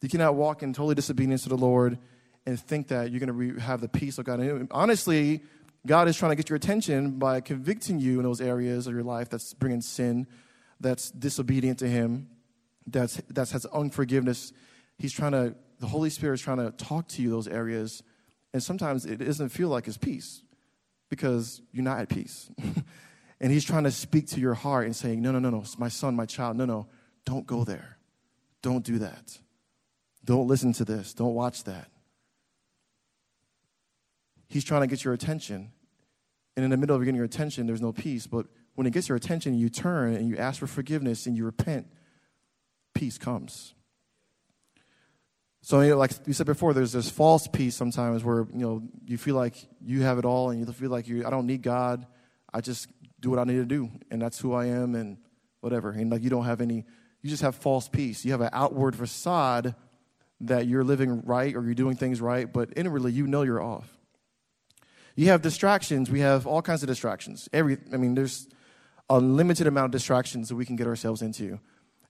You 0.00 0.08
cannot 0.08 0.34
walk 0.34 0.62
in 0.62 0.72
totally 0.72 0.94
disobedience 0.94 1.44
to 1.44 1.48
the 1.48 1.56
Lord 1.56 1.98
and 2.44 2.58
think 2.58 2.88
that 2.88 3.10
you're 3.10 3.20
going 3.20 3.54
to 3.54 3.60
have 3.60 3.80
the 3.80 3.88
peace 3.88 4.18
of 4.18 4.24
God. 4.24 4.40
And 4.40 4.68
honestly, 4.72 5.42
God 5.86 6.08
is 6.08 6.16
trying 6.16 6.32
to 6.32 6.36
get 6.36 6.48
your 6.48 6.56
attention 6.56 7.18
by 7.18 7.40
convicting 7.40 8.00
you 8.00 8.18
in 8.18 8.24
those 8.24 8.40
areas 8.40 8.86
of 8.86 8.94
your 8.94 9.04
life 9.04 9.28
that's 9.28 9.54
bringing 9.54 9.80
sin, 9.80 10.26
that's 10.82 11.10
disobedient 11.10 11.78
to 11.78 11.88
Him, 11.88 12.28
that's 12.86 13.16
that 13.30 13.50
has 13.50 13.64
unforgiveness. 13.66 14.52
He's 14.98 15.12
trying 15.12 15.32
to. 15.32 15.54
The 15.78 15.86
Holy 15.88 16.10
Spirit 16.10 16.34
is 16.34 16.42
trying 16.42 16.58
to 16.58 16.70
talk 16.72 17.08
to 17.08 17.22
you 17.22 17.30
those 17.30 17.48
areas, 17.48 18.02
and 18.52 18.62
sometimes 18.62 19.04
it 19.04 19.16
doesn't 19.16 19.48
feel 19.48 19.68
like 19.68 19.88
it's 19.88 19.96
peace 19.96 20.42
because 21.08 21.60
you're 21.72 21.82
not 21.82 21.98
at 21.98 22.08
peace. 22.08 22.50
and 23.40 23.52
He's 23.52 23.64
trying 23.64 23.84
to 23.84 23.90
speak 23.90 24.28
to 24.28 24.40
your 24.40 24.54
heart 24.54 24.86
and 24.86 24.94
saying, 24.94 25.22
"No, 25.22 25.32
no, 25.32 25.38
no, 25.38 25.50
no, 25.50 25.64
my 25.78 25.88
son, 25.88 26.14
my 26.14 26.26
child, 26.26 26.56
no, 26.56 26.64
no, 26.64 26.86
don't 27.24 27.46
go 27.46 27.64
there, 27.64 27.98
don't 28.60 28.84
do 28.84 28.98
that, 28.98 29.38
don't 30.24 30.46
listen 30.46 30.72
to 30.74 30.84
this, 30.84 31.14
don't 31.14 31.34
watch 31.34 31.64
that." 31.64 31.88
He's 34.48 34.64
trying 34.64 34.82
to 34.82 34.86
get 34.86 35.02
your 35.02 35.14
attention. 35.14 35.72
And 36.56 36.64
in 36.64 36.70
the 36.70 36.76
middle 36.76 36.94
of 36.94 37.00
getting 37.00 37.16
your 37.16 37.24
attention, 37.24 37.66
there's 37.66 37.80
no 37.80 37.92
peace. 37.92 38.26
But 38.26 38.46
when 38.74 38.86
it 38.86 38.92
gets 38.92 39.08
your 39.08 39.16
attention, 39.16 39.54
you 39.54 39.68
turn 39.68 40.14
and 40.14 40.28
you 40.28 40.36
ask 40.36 40.60
for 40.60 40.66
forgiveness 40.66 41.26
and 41.26 41.36
you 41.36 41.44
repent, 41.44 41.86
peace 42.94 43.18
comes. 43.18 43.74
So, 45.60 45.80
you 45.80 45.90
know, 45.90 45.96
like 45.96 46.10
we 46.26 46.32
said 46.32 46.46
before, 46.46 46.74
there's 46.74 46.92
this 46.92 47.08
false 47.08 47.46
peace 47.46 47.76
sometimes 47.76 48.24
where 48.24 48.46
you 48.52 48.58
know 48.58 48.82
you 49.06 49.16
feel 49.16 49.36
like 49.36 49.54
you 49.80 50.02
have 50.02 50.18
it 50.18 50.24
all, 50.24 50.50
and 50.50 50.58
you 50.58 50.72
feel 50.72 50.90
like 50.90 51.06
you 51.06 51.24
I 51.24 51.30
don't 51.30 51.46
need 51.46 51.62
God. 51.62 52.04
I 52.52 52.60
just 52.60 52.88
do 53.20 53.30
what 53.30 53.38
I 53.38 53.44
need 53.44 53.56
to 53.56 53.64
do, 53.64 53.88
and 54.10 54.20
that's 54.20 54.40
who 54.40 54.54
I 54.54 54.66
am, 54.66 54.96
and 54.96 55.18
whatever. 55.60 55.90
And 55.90 56.10
like 56.10 56.22
you 56.22 56.30
don't 56.30 56.44
have 56.44 56.60
any, 56.60 56.84
you 57.22 57.30
just 57.30 57.42
have 57.42 57.54
false 57.54 57.88
peace. 57.88 58.24
You 58.24 58.32
have 58.32 58.40
an 58.40 58.50
outward 58.52 58.96
facade 58.96 59.76
that 60.40 60.66
you're 60.66 60.82
living 60.82 61.22
right 61.22 61.54
or 61.54 61.62
you're 61.62 61.74
doing 61.74 61.96
things 61.96 62.20
right, 62.20 62.52
but 62.52 62.70
inwardly 62.76 63.12
you 63.12 63.28
know 63.28 63.42
you're 63.42 63.62
off. 63.62 63.88
You 65.14 65.28
have 65.28 65.42
distractions. 65.42 66.10
We 66.10 66.20
have 66.20 66.46
all 66.46 66.62
kinds 66.62 66.82
of 66.82 66.88
distractions. 66.88 67.48
Every, 67.52 67.78
I 67.92 67.96
mean, 67.96 68.16
there's 68.16 68.48
a 69.12 69.20
limited 69.20 69.66
amount 69.66 69.86
of 69.86 69.90
distractions 69.90 70.48
that 70.48 70.56
we 70.56 70.64
can 70.64 70.74
get 70.74 70.86
ourselves 70.86 71.20
into. 71.20 71.60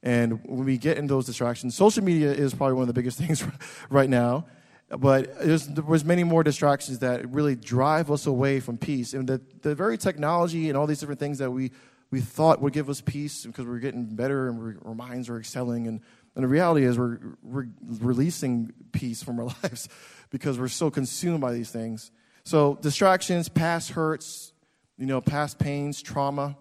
And 0.05 0.41
when 0.45 0.65
we 0.65 0.79
get 0.79 0.99
in 0.99 1.07
those 1.09 1.27
distractions, 1.27 1.75
social 1.75 2.03
media 2.03 2.31
is 2.33 2.55
probably 2.55 2.75
one 2.75 2.83
of 2.83 2.89
the 2.89 2.95
biggest 2.95 3.19
things 3.27 3.45
right 3.91 4.09
now. 4.09 4.47
But 4.89 5.39
there's, 5.41 5.67
there's 5.67 6.05
many 6.05 6.23
more 6.23 6.45
distractions 6.45 7.01
that 7.01 7.29
really 7.31 7.57
drive 7.57 8.11
us 8.11 8.27
away 8.27 8.61
from 8.61 8.77
peace. 8.77 9.15
And 9.15 9.29
the, 9.29 9.41
the 9.63 9.75
very 9.75 9.97
technology 9.99 10.69
and 10.69 10.77
all 10.77 10.87
these 10.87 11.01
different 11.01 11.19
things 11.19 11.39
that 11.39 11.51
we, 11.51 11.73
we 12.11 12.21
thought 12.21 12.61
would 12.61 12.75
give 12.75 12.91
us 12.91 13.01
peace 13.01 13.47
because 13.47 13.65
we're 13.65 13.79
getting 13.79 14.05
better 14.05 14.49
and 14.49 14.79
our 14.85 14.95
minds 14.95 15.29
are 15.29 15.39
excelling. 15.39 15.87
And, 15.87 16.01
and 16.37 16.45
the 16.45 16.49
reality 16.49 16.85
is 16.85 16.99
we're, 16.99 17.19
we're 17.43 17.69
releasing 17.81 18.73
peace 18.93 19.23
from 19.23 19.41
our 19.41 19.47
lives 19.63 19.89
because 20.31 20.59
we're 20.59 20.69
so 20.69 20.91
consumed 20.91 21.41
by 21.41 21.53
these 21.53 21.71
things. 21.71 22.11
So, 22.45 22.77
distractions, 22.83 23.49
past 23.49 23.91
hurts, 23.91 24.53
you 24.99 25.07
know, 25.07 25.21
past 25.21 25.59
pains, 25.59 26.03
trauma, 26.03 26.57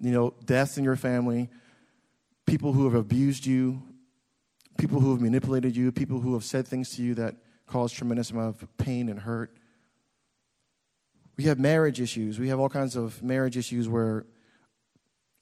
you 0.00 0.10
know, 0.10 0.34
deaths 0.44 0.78
in 0.78 0.84
your 0.84 0.96
family, 0.96 1.48
people 2.46 2.72
who 2.72 2.84
have 2.84 2.94
abused 2.94 3.46
you, 3.46 3.82
people 4.78 5.00
who 5.00 5.12
have 5.12 5.20
manipulated 5.20 5.76
you, 5.76 5.90
people 5.92 6.20
who 6.20 6.34
have 6.34 6.44
said 6.44 6.66
things 6.66 6.96
to 6.96 7.02
you 7.02 7.14
that 7.14 7.36
cause 7.66 7.92
tremendous 7.92 8.30
amount 8.30 8.62
of 8.62 8.76
pain 8.76 9.08
and 9.08 9.20
hurt. 9.20 9.56
We 11.36 11.44
have 11.44 11.58
marriage 11.58 12.00
issues. 12.00 12.38
We 12.38 12.48
have 12.48 12.60
all 12.60 12.68
kinds 12.68 12.96
of 12.96 13.22
marriage 13.22 13.56
issues 13.56 13.88
where 13.88 14.26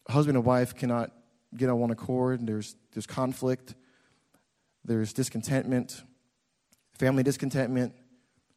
husband 0.09 0.37
and 0.37 0.45
wife 0.45 0.75
cannot 0.75 1.13
get 1.57 1.69
on 1.69 1.79
one 1.79 1.91
accord. 1.91 2.47
There's, 2.47 2.75
there's 2.93 3.07
conflict. 3.07 3.75
There's 4.85 5.15
discontentment, 5.15 6.03
family 6.99 7.23
discontentment, 7.23 7.95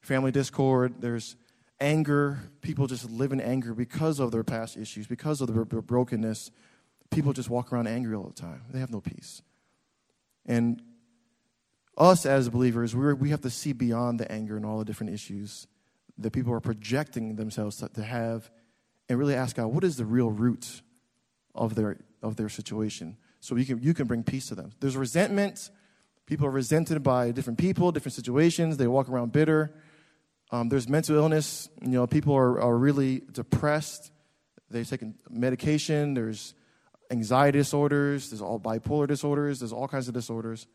family 0.02 0.32
discord, 0.32 0.96
there's 1.00 1.38
anger. 1.80 2.40
People 2.62 2.88
just 2.88 3.10
live 3.10 3.32
in 3.32 3.40
anger 3.40 3.74
because 3.74 4.20
of 4.20 4.32
their 4.32 4.44
past 4.44 4.78
issues, 4.78 5.08
because 5.08 5.42
of 5.42 5.54
their 5.54 5.66
brokenness. 5.82 6.52
People 7.10 7.34
just 7.34 7.50
walk 7.50 7.72
around 7.72 7.88
angry 7.88 8.16
all 8.16 8.28
the 8.28 8.34
time. 8.34 8.64
They 8.72 8.80
have 8.80 8.92
no 8.92 9.02
peace. 9.02 9.42
And 10.46 10.82
us 11.98 12.26
as 12.26 12.50
believers, 12.50 12.96
we 12.96 13.14
we 13.14 13.30
have 13.30 13.42
to 13.42 13.50
see 13.50 13.74
beyond 13.74 14.20
the 14.20 14.32
anger 14.32 14.56
and 14.56 14.66
all 14.66 14.80
the 14.80 14.86
different 14.86 15.14
issues 15.14 15.68
that 16.18 16.32
people 16.32 16.54
are 16.54 16.60
projecting 16.60 17.36
themselves 17.36 17.78
to, 17.78 17.90
to 17.90 18.04
have 18.04 18.50
and 19.10 19.18
really 19.18 19.36
ask 19.36 19.56
God, 19.56 19.68
what 19.68 19.84
is 19.84 19.98
the 19.98 20.06
real 20.06 20.30
root 20.30 20.82
of 21.56 21.76
their, 21.76 21.98
of 22.22 22.36
their 22.36 22.50
situation? 22.50 23.18
So 23.40 23.56
you 23.56 23.66
can, 23.66 23.82
you 23.82 23.94
can 23.94 24.08
bring 24.08 24.24
peace 24.24 24.48
to 24.48 24.56
them. 24.56 24.72
There's 24.80 24.98
resentment. 24.98 25.70
People 26.26 26.48
are 26.48 26.52
resented 26.52 27.04
by 27.04 27.32
different 27.32 27.58
people, 27.58 27.92
different 27.92 28.16
situations. 28.16 28.78
They 28.78 28.88
walk 28.88 29.10
around 29.10 29.32
bitter. 29.32 29.74
Um, 30.52 30.70
there's 30.70 30.88
mental 30.88 31.16
illness. 31.16 31.70
You 31.82 31.90
know, 31.90 32.08
people 32.08 32.34
are, 32.36 32.62
are 32.62 32.78
really 32.78 33.22
depressed. 33.32 34.12
They've 34.70 34.88
taken 34.88 35.16
medication. 35.30 36.14
There's 36.14 36.54
anxiety 37.12 37.60
disorders. 37.60 38.30
There's 38.30 38.42
all 38.42 38.60
bipolar 38.60 39.08
disorders. 39.08 39.60
There's 39.60 39.74
all 39.74 39.88
kinds 39.88 40.08
of 40.08 40.14
disorders. 40.14 40.68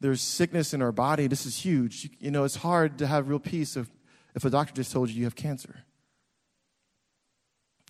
There's 0.00 0.20
sickness 0.20 0.74
in 0.74 0.82
our 0.82 0.92
body. 0.92 1.26
This 1.26 1.46
is 1.46 1.56
huge. 1.58 2.10
You, 2.18 2.30
know, 2.30 2.44
it's 2.44 2.56
hard 2.56 2.98
to 2.98 3.06
have 3.06 3.28
real 3.28 3.38
peace 3.38 3.76
if, 3.76 3.88
if 4.34 4.44
a 4.44 4.50
doctor 4.50 4.74
just 4.74 4.92
told 4.92 5.10
you 5.10 5.16
you 5.16 5.24
have 5.24 5.36
cancer. 5.36 5.84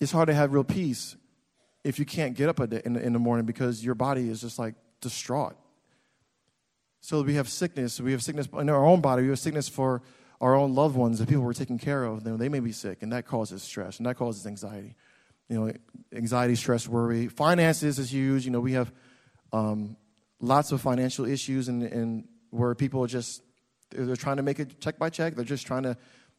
It's 0.00 0.12
hard 0.12 0.26
to 0.26 0.34
have 0.34 0.52
real 0.52 0.64
peace 0.64 1.16
if 1.84 1.98
you 1.98 2.04
can't 2.04 2.34
get 2.34 2.48
up 2.48 2.60
in 2.60 2.96
in 2.96 3.12
the 3.12 3.18
morning 3.18 3.46
because 3.46 3.84
your 3.84 3.94
body 3.94 4.28
is 4.28 4.40
just 4.40 4.58
like 4.58 4.74
distraught. 5.00 5.56
So 7.00 7.22
we 7.22 7.34
have 7.34 7.48
sickness. 7.48 8.00
We 8.00 8.12
have 8.12 8.22
sickness 8.22 8.48
in 8.52 8.68
our 8.68 8.84
own 8.84 9.00
body. 9.00 9.22
We 9.22 9.28
have 9.28 9.38
sickness 9.38 9.68
for 9.68 10.02
our 10.42 10.56
own 10.56 10.74
loved 10.74 10.96
ones, 10.96 11.20
the 11.20 11.26
people 11.26 11.44
we're 11.44 11.52
taking 11.52 11.78
care 11.78 12.02
of, 12.04 12.24
they 12.24 12.48
may 12.48 12.58
be 12.58 12.72
sick, 12.72 13.02
and 13.02 13.12
that 13.12 13.26
causes 13.26 13.62
stress, 13.62 13.98
and 13.98 14.06
that 14.06 14.16
causes 14.16 14.44
anxiety. 14.44 14.96
You 15.48 15.60
know, 15.60 15.72
anxiety, 16.12 16.56
stress, 16.56 16.88
worry. 16.88 17.28
Finances 17.28 18.00
is 18.00 18.12
huge. 18.12 18.44
You 18.44 18.50
know, 18.50 18.58
we 18.58 18.72
have 18.72 18.92
um, 19.52 19.96
lots 20.40 20.72
of 20.72 20.80
financial 20.80 21.26
issues, 21.26 21.68
and, 21.68 21.84
and 21.84 22.24
where 22.50 22.74
people 22.74 23.04
are 23.04 23.06
just 23.06 23.40
they're 23.90 24.16
trying 24.16 24.38
to 24.38 24.42
make 24.42 24.58
it 24.58 24.80
check 24.80 24.98
by 24.98 25.10
check. 25.10 25.36
They're 25.36 25.44
just 25.44 25.66
trying 25.66 25.84
to 25.84 25.96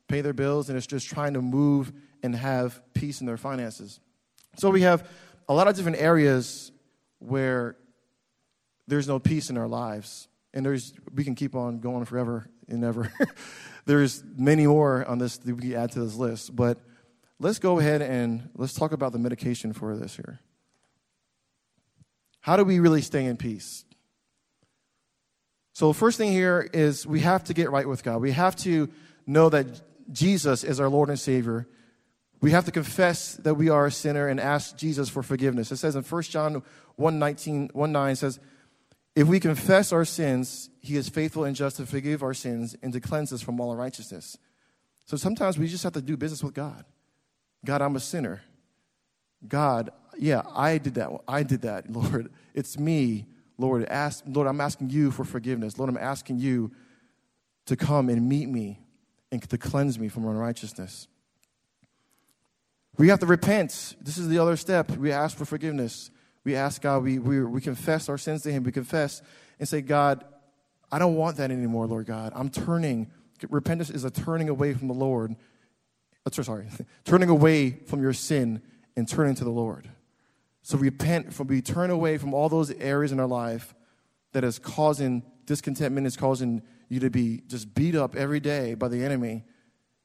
pay 0.10 0.20
their 0.20 0.34
bills, 0.34 0.68
and 0.68 0.78
it's 0.78 0.88
just 0.88 1.08
trying 1.08 1.36
to 1.36 1.42
move 1.42 1.94
and 2.22 2.36
have 2.36 2.82
peace 2.94 3.22
in 3.22 3.28
their 3.28 3.38
finances. 3.38 4.02
So 4.58 4.70
we 4.70 4.82
have 4.82 5.08
a 5.48 5.54
lot 5.54 5.70
of 5.70 5.76
different 5.78 5.98
areas 5.98 6.74
where 7.20 7.78
there's 8.88 9.08
no 9.08 9.20
peace 9.20 9.50
in 9.50 9.58
our 9.58 9.68
lives, 9.68 10.28
and 10.54 10.66
there's 10.66 10.94
we 11.14 11.24
can 11.24 11.36
keep 11.36 11.56
on 11.56 11.80
going 11.80 12.04
forever 12.04 12.50
and 12.68 12.84
ever. 12.84 13.10
there's 13.86 14.24
many 14.38 14.68
more 14.68 15.06
on 15.08 15.18
this 15.18 15.38
that 15.38 15.56
we 15.56 15.76
add 15.76 15.92
to 15.92 16.00
this 16.00 16.16
list. 16.16 16.56
But 16.56 16.80
let's 17.40 17.60
go 17.60 17.80
ahead 17.80 18.02
and 18.02 18.50
let's 18.56 18.74
talk 18.74 18.92
about 18.92 19.12
the 19.12 19.20
medication 19.20 19.74
for 19.74 19.96
this 19.96 20.16
here. 20.16 20.40
How 22.42 22.58
do 22.58 22.64
we 22.64 22.80
really 22.80 23.02
stay 23.02 23.26
in 23.26 23.38
peace? 23.38 23.86
So, 25.74 25.88
the 25.88 25.94
first 25.94 26.18
thing 26.18 26.32
here 26.32 26.70
is 26.74 27.08
we 27.08 27.22
have 27.22 27.46
to 27.46 27.54
get 27.54 27.72
right 27.72 27.88
with 27.88 28.04
God. 28.04 28.22
We 28.22 28.32
have 28.32 28.56
to 28.58 28.90
know 29.26 29.50
that 29.50 29.82
Jesus 30.12 30.64
is 30.64 30.80
our 30.80 30.90
Lord 30.90 31.10
and 31.10 31.20
Savior. 31.20 31.68
We 32.42 32.52
have 32.52 32.66
to 32.66 32.72
confess 32.72 33.36
that 33.38 33.56
we 33.56 33.70
are 33.70 33.86
a 33.86 33.92
sinner 33.92 34.28
and 34.28 34.40
ask 34.40 34.78
Jesus 34.78 35.10
for 35.10 35.24
forgiveness. 35.24 35.72
It 35.72 35.78
says 35.78 35.96
in 35.96 36.04
1 36.04 36.24
John 36.24 36.62
1 36.98 37.20
19, 37.20 37.70
1 37.74 37.92
9 37.92 38.16
says, 38.18 38.40
If 39.16 39.28
we 39.28 39.40
confess 39.40 39.92
our 39.92 40.06
sins, 40.06 40.70
he 40.80 40.96
is 40.96 41.08
faithful 41.08 41.44
and 41.44 41.56
just 41.56 41.78
to 41.78 41.86
forgive 41.86 42.24
our 42.24 42.34
sins 42.34 42.76
and 42.82 42.92
to 42.94 43.00
cleanse 43.00 43.32
us 43.32 43.42
from 43.42 43.60
all 43.60 43.72
unrighteousness. 43.72 44.38
So 45.06 45.18
sometimes 45.18 45.58
we 45.58 45.68
just 45.68 45.84
have 45.84 45.94
to 45.94 46.02
do 46.02 46.18
business 46.18 46.44
with 46.44 46.54
God. 46.54 46.86
God, 47.66 47.82
I'm 47.82 47.96
a 47.96 48.00
sinner. 48.00 48.42
God, 49.48 49.92
yeah, 50.18 50.42
I 50.56 50.78
did 50.78 50.96
that. 50.96 51.10
I 51.28 51.44
did 51.44 51.62
that, 51.62 51.90
Lord. 51.92 52.32
It's 52.54 52.80
me. 52.80 53.28
Lord, 53.58 53.86
ask, 53.86 54.24
Lord, 54.28 54.48
I'm 54.48 54.60
asking 54.60 54.90
you 54.90 55.12
for 55.12 55.24
forgiveness. 55.24 55.78
Lord, 55.78 55.90
I'm 55.90 55.98
asking 55.98 56.40
you 56.40 56.72
to 57.68 57.76
come 57.76 58.10
and 58.10 58.28
meet 58.28 58.50
me 58.50 58.80
and 59.32 59.48
to 59.50 59.58
cleanse 59.58 60.00
me 60.00 60.10
from 60.10 60.26
unrighteousness. 60.26 61.08
We 62.98 63.10
have 63.10 63.20
to 63.20 63.26
repent. 63.26 63.96
This 64.02 64.18
is 64.18 64.28
the 64.28 64.40
other 64.40 64.56
step. 64.58 64.92
We 64.92 65.12
ask 65.12 65.38
for 65.38 65.46
forgiveness. 65.46 66.12
We 66.44 66.56
ask 66.56 66.82
God, 66.82 67.04
we, 67.04 67.20
we, 67.20 67.44
we 67.44 67.62
confess 67.62 68.10
our 68.10 68.18
sins 68.18 68.42
to 68.44 68.52
Him. 68.52 68.64
We 68.64 68.72
confess 68.72 69.22
and 69.60 69.68
say, 69.68 69.82
God, 69.82 70.24
I 70.92 71.00
don't 71.00 71.16
want 71.16 71.38
that 71.38 71.52
anymore, 71.52 71.88
Lord 71.88 72.06
God. 72.06 72.34
I'm 72.36 72.50
turning. 72.50 73.10
Repentance 73.50 73.90
is 73.90 74.04
a 74.04 74.12
turning 74.12 74.50
away 74.50 74.74
from 74.74 74.88
the 74.88 74.94
Lord. 74.94 75.36
Uh, 76.26 76.44
sorry, 76.44 76.68
turning 77.06 77.30
away 77.30 77.72
from 77.72 78.02
your 78.02 78.14
sin 78.14 78.62
and 78.96 79.08
turning 79.08 79.36
to 79.36 79.44
the 79.44 79.50
Lord. 79.50 79.90
So 80.62 80.78
repent 80.78 81.34
from 81.34 81.48
we 81.48 81.62
turn 81.62 81.90
away 81.90 82.18
from 82.18 82.34
all 82.34 82.48
those 82.48 82.72
areas 82.72 83.12
in 83.12 83.20
our 83.20 83.28
life 83.28 83.76
that 84.32 84.44
is 84.44 84.60
causing 84.60 85.24
discontentment, 85.46 86.08
is 86.08 86.16
causing 86.16 86.62
you 86.90 87.00
to 87.02 87.10
be 87.10 87.42
just 87.48 87.74
beat 87.74 87.96
up 87.96 88.16
every 88.16 88.40
day 88.40 88.74
by 88.74 88.88
the 88.88 89.04
enemy. 89.04 89.44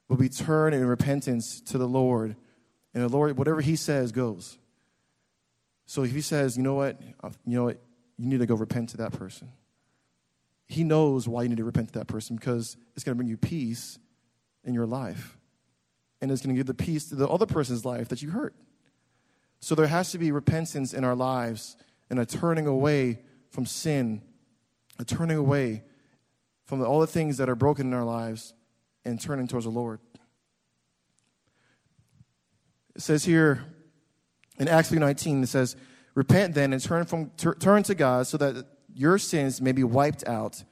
But 0.09 0.19
we 0.19 0.29
turn 0.29 0.73
in 0.73 0.85
repentance 0.87 1.61
to 1.63 1.79
the 1.79 1.87
Lord. 1.87 2.35
And 2.95 3.05
the 3.05 3.09
Lord, 3.09 3.37
whatever 3.37 3.61
He 3.61 3.77
says, 3.77 4.11
goes. 4.11 4.59
So 5.89 6.03
if 6.03 6.13
He 6.13 6.21
says, 6.21 6.55
you 6.59 6.63
know 6.63 6.75
what, 6.75 7.01
uh, 7.25 7.31
you 7.47 7.57
know 7.57 7.65
what, 7.65 7.81
you 8.19 8.27
need 8.27 8.41
to 8.41 8.47
go 8.47 8.55
repent 8.55 8.91
to 8.91 8.99
that 8.99 9.13
person. 9.13 9.51
He 10.67 10.85
knows 10.85 11.27
why 11.27 11.45
you 11.45 11.49
need 11.49 11.57
to 11.57 11.65
repent 11.65 11.95
to 11.95 11.99
that 11.99 12.09
person 12.09 12.37
because 12.37 12.77
it's 12.95 13.05
going 13.05 13.15
to 13.15 13.17
bring 13.17 13.29
you 13.29 13.39
peace 13.39 13.99
in 14.65 14.75
your 14.75 14.85
life. 14.85 15.39
And 16.21 16.31
it's 16.31 16.43
going 16.43 16.55
to 16.55 16.59
give 16.59 16.67
the 16.67 16.75
peace 16.75 17.09
to 17.09 17.15
the 17.15 17.27
other 17.27 17.47
person's 17.47 17.87
life 17.87 18.09
that 18.09 18.21
you 18.21 18.31
hurt. 18.31 18.55
So 19.61 19.75
there 19.75 19.87
has 19.87 20.13
to 20.13 20.19
be 20.19 20.31
repentance 20.31 20.93
in 20.93 21.05
our 21.05 21.15
lives 21.15 21.75
and 22.11 22.19
a 22.19 22.27
turning 22.27 22.67
away 22.67 23.23
from 23.49 23.65
sin, 23.65 24.21
a 24.99 25.07
turning 25.07 25.39
away 25.39 25.85
from 26.67 26.85
all 26.85 27.01
the 27.01 27.07
things 27.07 27.39
that 27.39 27.49
are 27.49 27.55
broken 27.55 27.87
in 27.87 27.95
our 27.95 28.05
lives 28.05 28.53
and 29.07 29.19
turning 29.19 29.49
towards 29.49 29.65
the 29.65 29.71
Lord. 29.71 30.01
It 32.95 33.01
says 33.01 33.25
here 33.25 33.65
in 34.59 34.69
Acts 34.69 34.91
3:19 34.91 35.43
it 35.43 35.49
says, 35.49 35.77
"Repent 36.15 36.55
then 36.55 36.73
and 36.73 36.83
turn 36.83 37.05
from 37.05 37.31
turn 37.37 37.83
to 37.85 37.95
God 37.95 38.27
so 38.27 38.37
that 38.39 38.67
your 38.95 39.19
sins 39.19 39.61
may 39.61 39.73
be 39.73 39.85
wiped 39.85 40.27
out, 40.27 40.65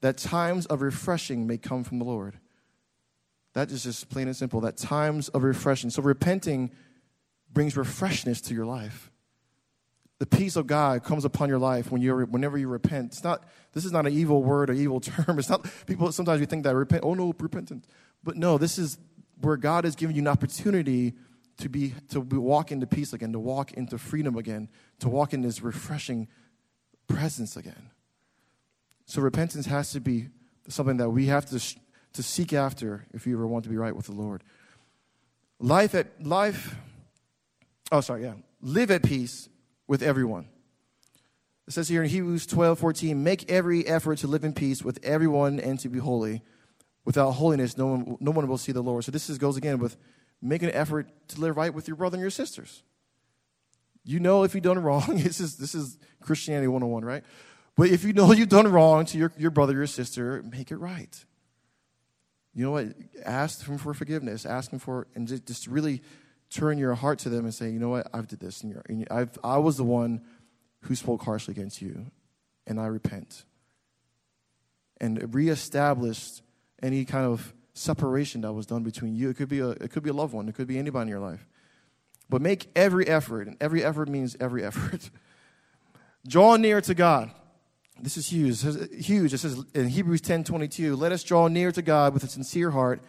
that 0.00 0.18
times 0.18 0.66
of 0.66 0.82
refreshing 0.82 1.46
may 1.46 1.58
come 1.58 1.84
from 1.84 1.98
the 1.98 2.04
Lord." 2.04 2.38
That 3.54 3.70
is 3.70 3.82
just 3.82 4.08
plain 4.08 4.28
and 4.28 4.36
simple. 4.36 4.60
That 4.60 4.76
times 4.76 5.28
of 5.30 5.42
refreshing. 5.42 5.90
So 5.90 6.02
repenting 6.02 6.70
brings 7.52 7.74
refreshness 7.74 8.40
to 8.42 8.54
your 8.54 8.66
life. 8.66 9.10
The 10.18 10.26
peace 10.26 10.54
of 10.56 10.66
God 10.66 11.02
comes 11.02 11.24
upon 11.24 11.48
your 11.48 11.58
life 11.58 11.90
when 11.90 12.02
you 12.02 12.14
whenever 12.14 12.58
you 12.58 12.68
repent. 12.68 13.12
It's 13.12 13.24
not 13.24 13.42
this 13.72 13.84
is 13.84 13.92
not 13.92 14.06
an 14.06 14.12
evil 14.12 14.42
word 14.42 14.70
or 14.70 14.74
evil 14.74 15.00
term. 15.00 15.38
It's 15.38 15.48
not 15.48 15.66
people 15.86 16.12
sometimes 16.12 16.40
we 16.40 16.46
think 16.46 16.64
that 16.64 16.76
repent, 16.76 17.02
oh 17.04 17.14
no, 17.14 17.34
repentance. 17.38 17.86
But 18.22 18.36
no, 18.36 18.58
this 18.58 18.78
is 18.78 18.98
where 19.40 19.56
God 19.56 19.84
is 19.84 19.96
giving 19.96 20.14
you 20.14 20.22
an 20.22 20.28
opportunity 20.28 21.14
to 21.60 21.68
be 21.68 21.94
to 22.10 22.22
be, 22.22 22.36
walk 22.36 22.72
into 22.72 22.86
peace 22.86 23.12
again, 23.12 23.32
to 23.32 23.38
walk 23.38 23.72
into 23.72 23.98
freedom 23.98 24.36
again, 24.36 24.68
to 24.98 25.08
walk 25.08 25.32
in 25.32 25.42
this 25.42 25.62
refreshing 25.62 26.28
presence 27.08 27.56
again. 27.56 27.90
So 29.06 29.22
repentance 29.22 29.66
has 29.66 29.92
to 29.92 30.00
be 30.00 30.28
something 30.68 30.98
that 30.98 31.10
we 31.10 31.26
have 31.26 31.46
to 31.46 31.76
to 32.12 32.22
seek 32.22 32.52
after 32.52 33.06
if 33.12 33.26
you 33.26 33.34
ever 33.34 33.46
want 33.46 33.64
to 33.64 33.70
be 33.70 33.76
right 33.76 33.94
with 33.94 34.06
the 34.06 34.12
Lord. 34.12 34.42
Life 35.58 35.94
at 35.94 36.24
life 36.24 36.76
Oh, 37.92 38.00
sorry, 38.00 38.22
yeah. 38.22 38.34
Live 38.62 38.90
at 38.90 39.02
peace 39.02 39.48
with 39.88 40.02
everyone. 40.02 40.48
It 41.66 41.72
says 41.72 41.88
here 41.88 42.02
in 42.02 42.08
Hebrews 42.08 42.46
12, 42.46 42.78
14, 42.78 43.22
make 43.22 43.50
every 43.50 43.86
effort 43.86 44.18
to 44.18 44.26
live 44.26 44.44
in 44.44 44.52
peace 44.52 44.82
with 44.82 44.98
everyone 45.02 45.58
and 45.60 45.78
to 45.80 45.88
be 45.88 45.98
holy. 45.98 46.42
Without 47.04 47.32
holiness, 47.32 47.76
no 47.76 47.86
one, 47.86 48.16
no 48.20 48.30
one 48.30 48.46
will 48.46 48.58
see 48.58 48.72
the 48.72 48.82
Lord. 48.82 49.04
So 49.04 49.10
this 49.10 49.30
is, 49.30 49.38
goes 49.38 49.56
again 49.56 49.78
with 49.78 49.96
making 50.42 50.68
an 50.68 50.74
effort 50.74 51.08
to 51.28 51.40
live 51.40 51.56
right 51.56 51.72
with 51.72 51.88
your 51.88 51.96
brother 51.96 52.16
and 52.16 52.22
your 52.22 52.30
sisters. 52.30 52.82
You 54.04 54.20
know 54.20 54.42
if 54.44 54.54
you've 54.54 54.64
done 54.64 54.78
wrong, 54.82 55.04
this 55.08 55.40
is, 55.40 55.56
this 55.56 55.74
is 55.74 55.98
Christianity 56.22 56.68
101, 56.68 57.04
right? 57.04 57.24
But 57.76 57.88
if 57.90 58.04
you 58.04 58.12
know 58.12 58.32
you've 58.32 58.48
done 58.48 58.70
wrong 58.70 59.04
to 59.06 59.18
your, 59.18 59.32
your 59.38 59.50
brother 59.50 59.74
your 59.74 59.86
sister, 59.86 60.42
make 60.42 60.70
it 60.70 60.76
right. 60.76 61.24
You 62.54 62.64
know 62.64 62.72
what? 62.72 62.88
Ask 63.24 63.64
them 63.64 63.78
for 63.78 63.94
forgiveness. 63.94 64.44
Ask 64.44 64.70
them 64.70 64.80
for, 64.80 65.06
and 65.14 65.28
just, 65.28 65.46
just 65.46 65.66
really 65.66 66.02
turn 66.50 66.78
your 66.78 66.94
heart 66.94 67.20
to 67.20 67.28
them 67.28 67.44
and 67.44 67.54
say, 67.54 67.70
you 67.70 67.78
know 67.78 67.90
what, 67.90 68.08
I've 68.12 68.26
did 68.26 68.40
this, 68.40 68.62
and, 68.62 68.82
and 68.88 69.06
I've, 69.10 69.38
I 69.44 69.58
was 69.58 69.76
the 69.76 69.84
one 69.84 70.22
who 70.80 70.94
spoke 70.96 71.22
harshly 71.22 71.52
against 71.52 71.80
you, 71.80 72.10
and 72.66 72.80
I 72.80 72.86
repent. 72.86 73.44
And 75.00 75.32
reestablished 75.32 76.42
any 76.82 77.04
kind 77.04 77.24
of 77.24 77.54
separation 77.80 78.42
that 78.42 78.52
was 78.52 78.66
done 78.66 78.82
between 78.82 79.16
you. 79.16 79.30
It 79.30 79.36
could 79.36 79.48
be 79.48 79.60
a, 79.60 79.70
it 79.70 79.90
could 79.90 80.02
be 80.02 80.10
a 80.10 80.12
loved 80.12 80.34
one. 80.34 80.48
It 80.48 80.54
could 80.54 80.66
be 80.66 80.78
anybody 80.78 81.02
in 81.02 81.08
your 81.08 81.20
life. 81.20 81.46
But 82.28 82.42
make 82.42 82.68
every 82.76 83.08
effort, 83.08 83.48
and 83.48 83.56
every 83.60 83.82
effort 83.82 84.08
means 84.08 84.36
every 84.38 84.62
effort. 84.62 85.10
draw 86.28 86.56
near 86.56 86.80
to 86.82 86.94
God. 86.94 87.30
This 88.00 88.16
is 88.16 88.28
huge. 88.28 88.62
huge. 89.04 89.34
It 89.34 89.38
says 89.38 89.64
in 89.74 89.88
Hebrews 89.88 90.20
10 90.20 90.44
22, 90.44 90.94
let 90.94 91.12
us 91.12 91.22
draw 91.22 91.48
near 91.48 91.72
to 91.72 91.82
God 91.82 92.14
with 92.14 92.22
a 92.22 92.28
sincere 92.28 92.70
heart 92.70 93.02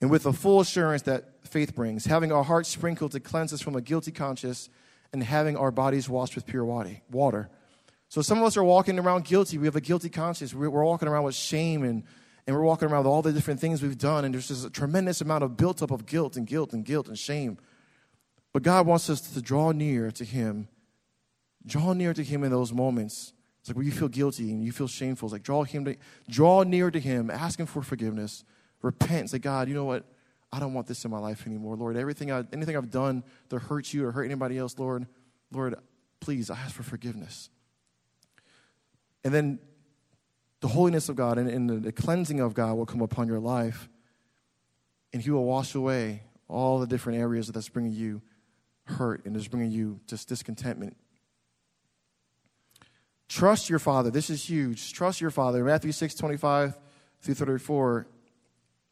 and 0.00 0.10
with 0.10 0.22
the 0.22 0.32
full 0.32 0.60
assurance 0.60 1.02
that 1.02 1.46
faith 1.46 1.74
brings, 1.74 2.04
having 2.04 2.30
our 2.30 2.44
hearts 2.44 2.68
sprinkled 2.68 3.12
to 3.12 3.20
cleanse 3.20 3.52
us 3.52 3.60
from 3.60 3.74
a 3.74 3.80
guilty 3.80 4.12
conscience, 4.12 4.68
and 5.12 5.22
having 5.22 5.56
our 5.56 5.70
bodies 5.70 6.08
washed 6.08 6.34
with 6.34 6.44
pure 6.46 6.64
water. 6.64 7.48
So 8.08 8.20
some 8.20 8.38
of 8.38 8.44
us 8.44 8.56
are 8.56 8.64
walking 8.64 8.98
around 8.98 9.24
guilty. 9.24 9.58
We 9.58 9.66
have 9.66 9.76
a 9.76 9.80
guilty 9.80 10.08
conscience. 10.08 10.52
We're 10.52 10.68
walking 10.68 11.08
around 11.08 11.24
with 11.24 11.34
shame 11.34 11.84
and, 11.84 12.02
and 12.46 12.54
we're 12.54 12.62
walking 12.62 12.88
around 12.88 13.04
with 13.04 13.12
all 13.12 13.22
the 13.22 13.32
different 13.32 13.60
things 13.60 13.82
we've 13.82 13.98
done. 13.98 14.24
And 14.24 14.34
there's 14.34 14.48
just 14.48 14.66
a 14.66 14.70
tremendous 14.70 15.20
amount 15.20 15.44
of 15.44 15.56
built 15.56 15.82
up 15.82 15.90
of 15.90 16.06
guilt 16.06 16.36
and 16.36 16.46
guilt 16.46 16.72
and 16.72 16.84
guilt 16.84 17.08
and 17.08 17.18
shame. 17.18 17.58
But 18.52 18.62
God 18.62 18.86
wants 18.86 19.08
us 19.08 19.20
to 19.32 19.42
draw 19.42 19.72
near 19.72 20.10
to 20.12 20.24
Him. 20.24 20.68
Draw 21.66 21.94
near 21.94 22.12
to 22.12 22.22
Him 22.22 22.44
in 22.44 22.50
those 22.50 22.72
moments. 22.72 23.32
It's 23.60 23.70
like 23.70 23.76
when 23.76 23.86
you 23.86 23.92
feel 23.92 24.08
guilty 24.08 24.50
and 24.50 24.62
you 24.62 24.72
feel 24.72 24.88
shameful. 24.88 25.26
It's 25.26 25.32
like 25.32 25.42
draw 25.42 25.64
him 25.64 25.86
to, 25.86 25.96
draw 26.28 26.64
near 26.64 26.90
to 26.90 27.00
Him, 27.00 27.30
ask 27.30 27.58
Him 27.58 27.64
for 27.64 27.82
forgiveness, 27.82 28.44
repent, 28.82 29.30
say, 29.30 29.38
God, 29.38 29.68
you 29.68 29.74
know 29.74 29.86
what? 29.86 30.04
I 30.52 30.60
don't 30.60 30.74
want 30.74 30.86
this 30.86 31.02
in 31.04 31.10
my 31.10 31.18
life 31.18 31.46
anymore. 31.46 31.74
Lord, 31.74 31.96
everything 31.96 32.30
I, 32.30 32.44
anything 32.52 32.76
I've 32.76 32.90
done 32.90 33.24
to 33.48 33.58
hurt 33.58 33.92
you 33.92 34.06
or 34.06 34.12
hurt 34.12 34.24
anybody 34.24 34.58
else, 34.58 34.78
Lord, 34.78 35.06
Lord, 35.50 35.76
please, 36.20 36.50
I 36.50 36.56
ask 36.56 36.74
for 36.74 36.82
forgiveness. 36.82 37.48
And 39.24 39.32
then 39.32 39.58
the 40.64 40.68
holiness 40.68 41.10
of 41.10 41.16
God 41.16 41.36
and, 41.36 41.46
and 41.46 41.84
the 41.84 41.92
cleansing 41.92 42.40
of 42.40 42.54
God 42.54 42.78
will 42.78 42.86
come 42.86 43.02
upon 43.02 43.28
your 43.28 43.38
life, 43.38 43.86
and 45.12 45.20
He 45.20 45.30
will 45.30 45.44
wash 45.44 45.74
away 45.74 46.22
all 46.48 46.78
the 46.78 46.86
different 46.86 47.18
areas 47.18 47.48
that's 47.48 47.68
bringing 47.68 47.92
you 47.92 48.22
hurt 48.84 49.26
and 49.26 49.36
is 49.36 49.46
bringing 49.46 49.70
you 49.70 50.00
just 50.06 50.26
discontentment. 50.26 50.96
Trust 53.28 53.68
your 53.68 53.78
Father. 53.78 54.10
This 54.10 54.30
is 54.30 54.48
huge. 54.48 54.94
Trust 54.94 55.20
your 55.20 55.30
Father. 55.30 55.62
Matthew 55.62 55.92
6 55.92 56.14
25 56.14 56.78
through 57.20 57.34
34, 57.34 58.06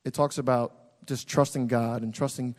it 0.05 0.12
talks 0.12 0.37
about 0.37 0.75
just 1.07 1.27
trusting 1.27 1.68
God 1.68 2.03
and 2.03 2.14
trusting 2.14 2.55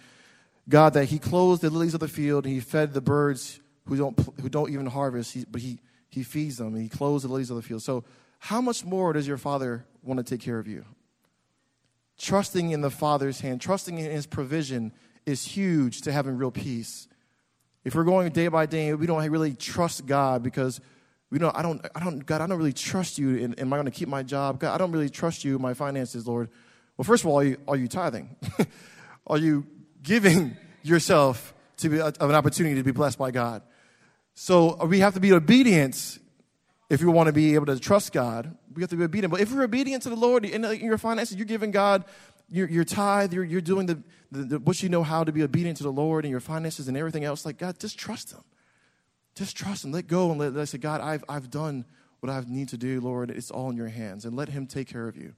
God 0.68 0.95
that 0.95 1.05
He 1.05 1.20
clothes 1.20 1.59
the 1.59 1.70
lilies 1.70 1.93
of 1.93 1.99
the 1.99 2.07
field 2.07 2.45
and 2.45 2.53
He 2.55 2.61
fed 2.61 2.95
the 2.95 3.01
birds 3.01 3.59
who 3.88 3.95
don't, 3.95 4.20
who 4.41 4.49
don't 4.49 4.72
even 4.72 4.88
harvest, 4.88 5.36
he, 5.36 5.45
but 5.47 5.61
he, 5.61 5.80
he 6.09 6.24
feeds 6.24 6.57
them 6.57 6.74
and 6.74 6.82
He 6.82 6.89
clothes 6.89 7.22
the 7.22 7.28
lilies 7.28 7.51
of 7.51 7.57
the 7.57 7.61
field. 7.61 7.84
So, 7.84 8.03
how 8.43 8.59
much 8.59 8.83
more 8.83 9.13
does 9.13 9.25
your 9.25 9.37
Father 9.37 9.85
want 10.01 10.17
to 10.17 10.23
take 10.23 10.41
care 10.41 10.59
of 10.59 10.67
you? 10.67 10.83
Trusting 12.17 12.71
in 12.71 12.81
the 12.81 12.89
Father's 12.89 13.39
hand, 13.39 13.61
trusting 13.61 13.97
in 13.97 14.11
His 14.11 14.25
provision 14.25 14.91
is 15.25 15.45
huge 15.45 16.01
to 16.01 16.11
having 16.11 16.35
real 16.35 16.51
peace. 16.51 17.07
If 17.85 17.95
we're 17.95 18.03
going 18.03 18.29
day 18.33 18.49
by 18.49 18.65
day, 18.65 18.93
we 18.95 19.07
don't 19.07 19.25
really 19.31 19.53
trust 19.53 20.05
God 20.05 20.43
because 20.43 20.81
we 21.31 21.39
don't, 21.39 21.55
I 21.55 21.61
don't, 21.61 21.87
I 21.95 22.03
don't, 22.03 22.25
God, 22.25 22.41
I 22.41 22.47
don't 22.47 22.57
really 22.57 22.73
trust 22.73 23.17
you. 23.17 23.41
And 23.41 23.57
am 23.57 23.71
I 23.71 23.77
going 23.77 23.85
to 23.85 23.91
keep 23.91 24.09
my 24.09 24.23
job? 24.23 24.59
God, 24.59 24.75
I 24.75 24.77
don't 24.77 24.91
really 24.91 25.09
trust 25.09 25.45
you, 25.45 25.57
my 25.57 25.73
finances, 25.73 26.27
Lord. 26.27 26.49
Well, 26.97 27.05
first 27.05 27.23
of 27.23 27.29
all, 27.29 27.39
are 27.39 27.45
you, 27.45 27.57
are 27.65 27.77
you 27.77 27.87
tithing? 27.87 28.35
are 29.27 29.37
you 29.37 29.65
giving 30.01 30.57
yourself 30.81 31.53
to 31.77 31.87
be, 31.87 32.01
of 32.01 32.19
an 32.19 32.35
opportunity 32.35 32.75
to 32.75 32.83
be 32.83 32.91
blessed 32.91 33.17
by 33.17 33.31
God? 33.31 33.61
So 34.35 34.83
we 34.85 34.99
have 34.99 35.13
to 35.13 35.21
be 35.21 35.31
obedient 35.31 36.19
if 36.93 37.01
you 37.01 37.09
want 37.09 37.25
to 37.25 37.33
be 37.33 37.55
able 37.55 37.65
to 37.65 37.79
trust 37.79 38.13
God. 38.13 38.55
We 38.75 38.83
have 38.83 38.89
to 38.91 38.95
be 38.95 39.03
obedient. 39.03 39.31
But 39.31 39.41
if 39.41 39.49
you're 39.49 39.63
obedient 39.63 40.03
to 40.03 40.09
the 40.09 40.15
Lord 40.15 40.45
in 40.45 40.61
your 40.79 40.99
finances, 40.99 41.35
you're 41.35 41.47
giving 41.47 41.71
God 41.71 42.05
your, 42.49 42.69
your 42.69 42.83
tithe, 42.83 43.33
you're, 43.33 43.43
you're 43.43 43.61
doing 43.61 43.87
the, 43.87 44.03
the, 44.31 44.43
the, 44.43 44.59
what 44.59 44.83
you 44.83 44.89
know 44.89 45.01
how 45.01 45.23
to 45.23 45.31
be 45.31 45.41
obedient 45.41 45.77
to 45.77 45.83
the 45.83 45.91
Lord 45.91 46.23
and 46.23 46.29
your 46.29 46.39
finances 46.39 46.87
and 46.87 46.95
everything 46.95 47.23
else. 47.23 47.47
Like, 47.47 47.57
God, 47.57 47.79
just 47.79 47.97
trust 47.97 48.31
Him. 48.31 48.43
Just 49.33 49.57
trust 49.57 49.83
Him. 49.83 49.91
Let 49.91 50.05
go 50.05 50.29
and 50.29 50.39
let, 50.39 50.53
let 50.53 50.69
say, 50.69 50.77
God, 50.77 51.01
I've, 51.01 51.23
I've 51.27 51.49
done 51.49 51.85
what 52.19 52.31
I 52.31 52.43
need 52.47 52.69
to 52.69 52.77
do, 52.77 53.01
Lord. 53.01 53.31
It's 53.31 53.49
all 53.49 53.71
in 53.71 53.75
your 53.75 53.87
hands. 53.87 54.23
And 54.23 54.35
let 54.35 54.49
Him 54.49 54.67
take 54.67 54.87
care 54.87 55.07
of 55.07 55.17
you. 55.17 55.33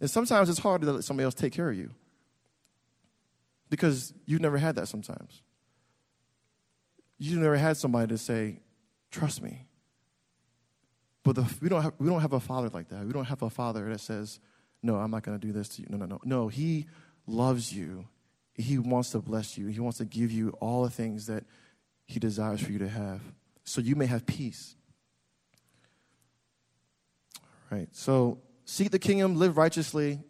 And 0.00 0.10
sometimes 0.10 0.50
it's 0.50 0.58
hard 0.58 0.82
to 0.82 0.92
let 0.92 1.04
somebody 1.04 1.24
else 1.24 1.34
take 1.34 1.54
care 1.54 1.70
of 1.70 1.76
you 1.76 1.90
because 3.70 4.12
you've 4.26 4.42
never 4.42 4.58
had 4.58 4.76
that 4.76 4.88
sometimes. 4.88 5.40
You've 7.16 7.40
never 7.40 7.56
had 7.56 7.78
somebody 7.78 8.08
to 8.08 8.18
say, 8.18 8.60
trust 9.10 9.42
me. 9.42 9.67
But 11.28 11.36
the, 11.36 11.54
we, 11.60 11.68
don't 11.68 11.82
have, 11.82 11.92
we 11.98 12.08
don't 12.08 12.22
have 12.22 12.32
a 12.32 12.40
father 12.40 12.70
like 12.70 12.88
that. 12.88 13.04
We 13.04 13.12
don't 13.12 13.26
have 13.26 13.42
a 13.42 13.50
father 13.50 13.86
that 13.90 14.00
says, 14.00 14.40
no, 14.82 14.96
I'm 14.96 15.10
not 15.10 15.24
going 15.24 15.38
to 15.38 15.46
do 15.46 15.52
this 15.52 15.68
to 15.68 15.82
you. 15.82 15.88
No, 15.90 15.98
no, 15.98 16.06
no. 16.06 16.20
No, 16.24 16.48
he 16.48 16.86
loves 17.26 17.70
you. 17.70 18.06
He 18.54 18.78
wants 18.78 19.10
to 19.10 19.18
bless 19.18 19.58
you. 19.58 19.66
He 19.66 19.78
wants 19.78 19.98
to 19.98 20.06
give 20.06 20.32
you 20.32 20.56
all 20.58 20.84
the 20.84 20.90
things 20.90 21.26
that 21.26 21.44
he 22.06 22.18
desires 22.18 22.62
for 22.62 22.72
you 22.72 22.78
to 22.78 22.88
have 22.88 23.20
so 23.62 23.82
you 23.82 23.94
may 23.94 24.06
have 24.06 24.24
peace. 24.24 24.74
All 27.70 27.76
right. 27.76 27.88
So 27.92 28.38
seek 28.64 28.90
the 28.90 28.98
kingdom, 28.98 29.36
live 29.36 29.58
righteously, 29.58 30.20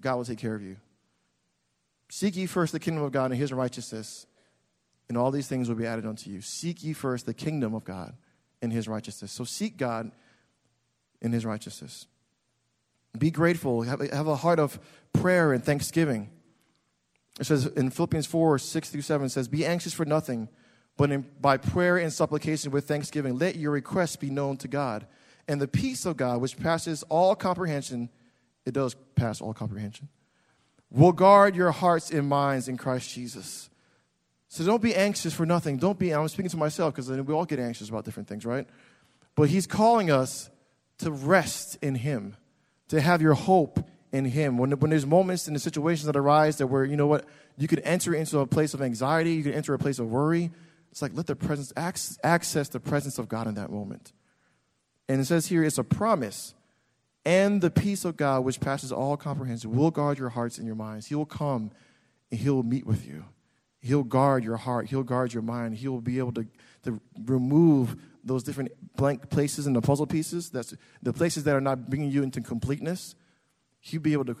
God 0.00 0.16
will 0.16 0.24
take 0.24 0.38
care 0.38 0.56
of 0.56 0.62
you. 0.62 0.78
Seek 2.10 2.34
ye 2.34 2.46
first 2.46 2.72
the 2.72 2.80
kingdom 2.80 3.04
of 3.04 3.12
God 3.12 3.30
and 3.30 3.40
his 3.40 3.52
righteousness, 3.52 4.26
and 5.08 5.16
all 5.16 5.30
these 5.30 5.46
things 5.46 5.68
will 5.68 5.76
be 5.76 5.86
added 5.86 6.06
unto 6.06 6.28
you. 6.28 6.40
Seek 6.40 6.82
ye 6.82 6.92
first 6.92 7.24
the 7.24 7.34
kingdom 7.34 7.72
of 7.72 7.84
God 7.84 8.16
and 8.62 8.72
his 8.72 8.88
righteousness. 8.88 9.32
So 9.32 9.44
seek 9.44 9.76
God 9.76 10.10
in 11.20 11.32
his 11.32 11.44
righteousness. 11.44 12.06
Be 13.16 13.30
grateful. 13.30 13.82
Have, 13.82 14.00
have 14.12 14.26
a 14.26 14.36
heart 14.36 14.58
of 14.58 14.78
prayer 15.12 15.52
and 15.52 15.64
thanksgiving. 15.64 16.30
It 17.40 17.44
says 17.44 17.66
in 17.66 17.90
Philippians 17.90 18.26
4 18.26 18.58
6 18.58 18.90
through 18.90 19.02
7 19.02 19.28
says, 19.28 19.48
Be 19.48 19.64
anxious 19.64 19.92
for 19.92 20.04
nothing, 20.04 20.48
but 20.96 21.10
in, 21.10 21.26
by 21.40 21.56
prayer 21.56 21.96
and 21.96 22.12
supplication 22.12 22.70
with 22.70 22.86
thanksgiving, 22.86 23.38
let 23.38 23.56
your 23.56 23.72
requests 23.72 24.16
be 24.16 24.30
known 24.30 24.56
to 24.58 24.68
God. 24.68 25.06
And 25.46 25.60
the 25.60 25.68
peace 25.68 26.04
of 26.04 26.16
God, 26.16 26.40
which 26.40 26.58
passes 26.58 27.02
all 27.04 27.34
comprehension, 27.34 28.10
it 28.66 28.74
does 28.74 28.94
pass 29.14 29.40
all 29.40 29.54
comprehension, 29.54 30.08
will 30.90 31.12
guard 31.12 31.56
your 31.56 31.70
hearts 31.70 32.10
and 32.10 32.28
minds 32.28 32.68
in 32.68 32.76
Christ 32.76 33.10
Jesus. 33.10 33.70
So 34.48 34.64
don't 34.64 34.82
be 34.82 34.94
anxious 34.94 35.34
for 35.34 35.44
nothing. 35.44 35.76
Don't 35.76 35.98
be, 35.98 36.12
I'm 36.12 36.26
speaking 36.28 36.50
to 36.50 36.56
myself 36.56 36.94
because 36.94 37.10
we 37.10 37.34
all 37.34 37.44
get 37.44 37.58
anxious 37.58 37.88
about 37.90 38.04
different 38.04 38.28
things, 38.28 38.46
right? 38.46 38.66
But 39.34 39.50
he's 39.50 39.66
calling 39.66 40.10
us 40.10 40.50
to 40.98 41.10
rest 41.10 41.78
in 41.82 41.94
him, 41.94 42.36
to 42.88 43.00
have 43.00 43.20
your 43.20 43.34
hope 43.34 43.78
in 44.10 44.24
him. 44.24 44.56
When, 44.56 44.72
when 44.72 44.90
there's 44.90 45.06
moments 45.06 45.48
in 45.48 45.54
the 45.54 45.60
situations 45.60 46.06
that 46.06 46.16
arise 46.16 46.56
that 46.58 46.66
where, 46.66 46.84
you 46.84 46.96
know 46.96 47.06
what, 47.06 47.26
you 47.58 47.68
could 47.68 47.82
enter 47.84 48.14
into 48.14 48.38
a 48.38 48.46
place 48.46 48.72
of 48.72 48.80
anxiety, 48.80 49.32
you 49.34 49.42
could 49.42 49.54
enter 49.54 49.74
a 49.74 49.78
place 49.78 49.98
of 49.98 50.10
worry. 50.10 50.50
It's 50.90 51.02
like 51.02 51.12
let 51.14 51.26
the 51.26 51.36
presence, 51.36 51.72
access 52.24 52.68
the 52.68 52.80
presence 52.80 53.18
of 53.18 53.28
God 53.28 53.46
in 53.46 53.54
that 53.54 53.70
moment. 53.70 54.12
And 55.08 55.20
it 55.20 55.26
says 55.26 55.46
here, 55.46 55.62
it's 55.62 55.78
a 55.78 55.84
promise. 55.84 56.54
And 57.24 57.60
the 57.60 57.70
peace 57.70 58.06
of 58.06 58.16
God, 58.16 58.44
which 58.44 58.60
passes 58.60 58.92
all 58.92 59.18
comprehension, 59.18 59.76
will 59.76 59.90
guard 59.90 60.18
your 60.18 60.30
hearts 60.30 60.56
and 60.56 60.66
your 60.66 60.76
minds. 60.76 61.06
He 61.06 61.14
will 61.14 61.26
come 61.26 61.70
and 62.30 62.40
He 62.40 62.48
will 62.48 62.62
meet 62.62 62.86
with 62.86 63.06
you. 63.06 63.24
He'll 63.88 64.04
guard 64.04 64.44
your 64.44 64.58
heart. 64.58 64.86
He'll 64.88 65.02
guard 65.02 65.32
your 65.32 65.42
mind. 65.42 65.74
He'll 65.76 66.02
be 66.02 66.18
able 66.18 66.32
to, 66.32 66.46
to 66.82 67.00
remove 67.24 67.96
those 68.22 68.42
different 68.42 68.70
blank 68.94 69.30
places 69.30 69.66
in 69.66 69.72
the 69.72 69.80
puzzle 69.80 70.06
pieces. 70.06 70.50
That's 70.50 70.74
the 71.02 71.14
places 71.14 71.44
that 71.44 71.56
are 71.56 71.60
not 71.62 71.88
bringing 71.88 72.10
you 72.10 72.22
into 72.22 72.42
completeness. 72.42 73.14
He'll 73.80 74.02
be 74.02 74.12
able 74.12 74.26
to 74.26 74.36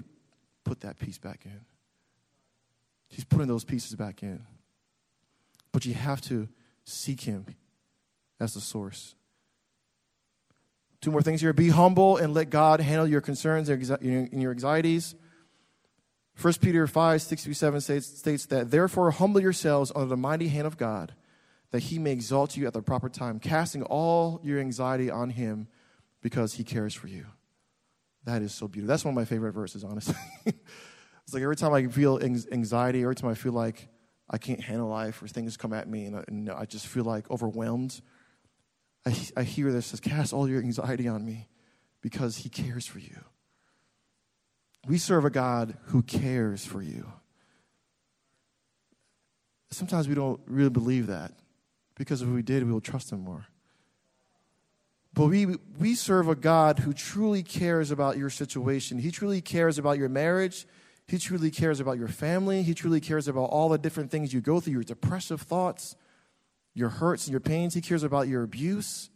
put 0.64 0.80
that 0.80 0.98
piece 0.98 1.16
back 1.16 1.46
in. 1.46 1.62
He's 3.08 3.24
putting 3.24 3.48
those 3.48 3.64
pieces 3.64 3.94
back 3.94 4.22
in. 4.22 4.44
But 5.72 5.86
you 5.86 5.94
have 5.94 6.20
to 6.22 6.48
seek 6.84 7.22
Him 7.22 7.46
as 8.38 8.52
the 8.52 8.60
source. 8.60 9.14
Two 11.00 11.10
more 11.10 11.22
things 11.22 11.40
here. 11.40 11.54
Be 11.54 11.70
humble 11.70 12.18
and 12.18 12.34
let 12.34 12.50
God 12.50 12.80
handle 12.80 13.06
your 13.06 13.22
concerns 13.22 13.70
and 13.70 14.42
your 14.42 14.50
anxieties. 14.50 15.14
1 16.40 16.54
Peter 16.60 16.86
5, 16.86 17.20
6 17.20 17.44
through 17.44 17.54
7 17.54 17.80
states, 17.80 18.06
states 18.06 18.46
that, 18.46 18.70
Therefore, 18.70 19.10
humble 19.10 19.40
yourselves 19.40 19.90
under 19.94 20.06
the 20.06 20.16
mighty 20.16 20.48
hand 20.48 20.66
of 20.66 20.76
God, 20.76 21.14
that 21.72 21.80
he 21.80 21.98
may 21.98 22.12
exalt 22.12 22.56
you 22.56 22.66
at 22.66 22.72
the 22.72 22.82
proper 22.82 23.08
time, 23.08 23.40
casting 23.40 23.82
all 23.82 24.40
your 24.44 24.60
anxiety 24.60 25.10
on 25.10 25.30
him 25.30 25.66
because 26.22 26.54
he 26.54 26.64
cares 26.64 26.94
for 26.94 27.08
you. 27.08 27.26
That 28.24 28.42
is 28.42 28.54
so 28.54 28.68
beautiful. 28.68 28.88
That's 28.88 29.04
one 29.04 29.12
of 29.12 29.16
my 29.16 29.24
favorite 29.24 29.52
verses, 29.52 29.82
honestly. 29.82 30.14
it's 30.46 31.32
like 31.34 31.42
every 31.42 31.56
time 31.56 31.72
I 31.72 31.86
feel 31.86 32.20
anxiety, 32.20 33.02
every 33.02 33.16
time 33.16 33.30
I 33.30 33.34
feel 33.34 33.52
like 33.52 33.88
I 34.30 34.38
can't 34.38 34.60
handle 34.60 34.88
life 34.88 35.22
or 35.22 35.28
things 35.28 35.56
come 35.56 35.72
at 35.72 35.88
me 35.88 36.04
and 36.04 36.16
I, 36.16 36.24
and 36.28 36.50
I 36.50 36.66
just 36.66 36.86
feel 36.86 37.04
like 37.04 37.28
overwhelmed, 37.30 38.00
I, 39.04 39.16
I 39.36 39.42
hear 39.42 39.72
this 39.72 39.86
says, 39.86 40.00
Cast 40.00 40.32
all 40.32 40.48
your 40.48 40.60
anxiety 40.60 41.08
on 41.08 41.24
me 41.24 41.48
because 42.00 42.36
he 42.36 42.48
cares 42.48 42.86
for 42.86 42.98
you. 42.98 43.16
We 44.86 44.98
serve 44.98 45.24
a 45.24 45.30
God 45.30 45.76
who 45.86 46.02
cares 46.02 46.64
for 46.64 46.80
you. 46.80 47.06
Sometimes 49.70 50.08
we 50.08 50.14
don't 50.14 50.40
really 50.46 50.70
believe 50.70 51.08
that 51.08 51.32
because 51.96 52.22
if 52.22 52.28
we 52.28 52.42
did, 52.42 52.64
we 52.64 52.72
will 52.72 52.80
trust 52.80 53.12
Him 53.12 53.20
more. 53.20 53.46
But 55.14 55.26
we, 55.26 55.46
we 55.78 55.94
serve 55.94 56.28
a 56.28 56.34
God 56.34 56.78
who 56.78 56.92
truly 56.92 57.42
cares 57.42 57.90
about 57.90 58.16
your 58.16 58.30
situation. 58.30 58.98
He 58.98 59.10
truly 59.10 59.40
cares 59.40 59.78
about 59.78 59.98
your 59.98 60.08
marriage. 60.08 60.66
He 61.06 61.18
truly 61.18 61.50
cares 61.50 61.80
about 61.80 61.98
your 61.98 62.08
family. 62.08 62.62
He 62.62 62.74
truly 62.74 63.00
cares 63.00 63.26
about 63.26 63.50
all 63.50 63.68
the 63.68 63.78
different 63.78 64.10
things 64.10 64.32
you 64.32 64.40
go 64.40 64.60
through, 64.60 64.74
your 64.74 64.82
depressive 64.84 65.40
thoughts, 65.40 65.96
your 66.74 66.90
hurts 66.90 67.26
and 67.26 67.32
your 67.32 67.40
pains. 67.40 67.74
He 67.74 67.80
cares 67.80 68.04
about 68.04 68.28
your 68.28 68.42
abuse. 68.42 69.10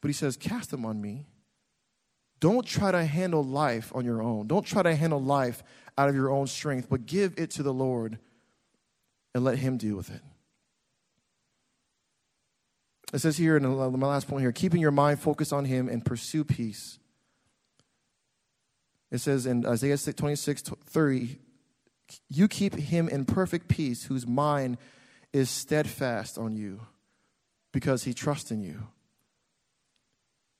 But 0.00 0.08
He 0.08 0.14
says, 0.14 0.36
Cast 0.36 0.70
them 0.70 0.86
on 0.86 1.00
me 1.00 1.26
don't 2.46 2.64
try 2.64 2.92
to 2.92 3.04
handle 3.04 3.42
life 3.42 3.90
on 3.92 4.04
your 4.04 4.22
own. 4.22 4.46
Don't 4.46 4.64
try 4.64 4.80
to 4.80 4.94
handle 4.94 5.20
life 5.20 5.64
out 5.98 6.08
of 6.08 6.14
your 6.14 6.30
own 6.30 6.46
strength, 6.46 6.86
but 6.88 7.04
give 7.04 7.34
it 7.36 7.50
to 7.50 7.64
the 7.64 7.74
Lord 7.74 8.20
and 9.34 9.42
let 9.42 9.58
Him 9.58 9.78
deal 9.78 9.96
with 9.96 10.10
it. 10.10 10.20
It 13.12 13.18
says 13.18 13.36
here 13.36 13.56
in 13.56 13.64
my 13.64 14.06
last 14.06 14.28
point 14.28 14.42
here 14.42 14.52
keeping 14.52 14.80
your 14.80 14.92
mind 14.92 15.18
focused 15.18 15.52
on 15.52 15.64
Him 15.64 15.88
and 15.88 16.04
pursue 16.04 16.44
peace. 16.44 17.00
It 19.10 19.18
says 19.18 19.44
in 19.44 19.66
Isaiah 19.66 19.96
26 19.96 20.62
30, 20.62 21.40
you 22.28 22.46
keep 22.46 22.76
him 22.76 23.08
in 23.08 23.24
perfect 23.24 23.66
peace 23.66 24.04
whose 24.04 24.24
mind 24.24 24.78
is 25.32 25.50
steadfast 25.50 26.38
on 26.38 26.54
you 26.54 26.82
because 27.72 28.04
he 28.04 28.14
trusts 28.14 28.52
in 28.52 28.62
you. 28.62 28.86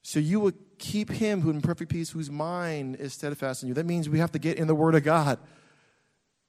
So 0.07 0.21
you 0.21 0.39
will 0.39 0.53
keep 0.79 1.11
him 1.11 1.41
who 1.41 1.51
in 1.51 1.61
perfect 1.61 1.91
peace, 1.91 2.11
whose 2.11 2.31
mind 2.31 2.95
is 2.95 3.13
steadfast 3.13 3.65
in 3.65 3.69
you. 3.69 3.75
That 3.75 3.87
means 3.87 4.09
we 4.09 4.21
have 4.21 4.31
to 4.33 4.39
get 4.39 4.57
in 4.57 4.69
the 4.69 4.75
Word 4.75 4.95
of 4.95 5.03
God. 5.03 5.41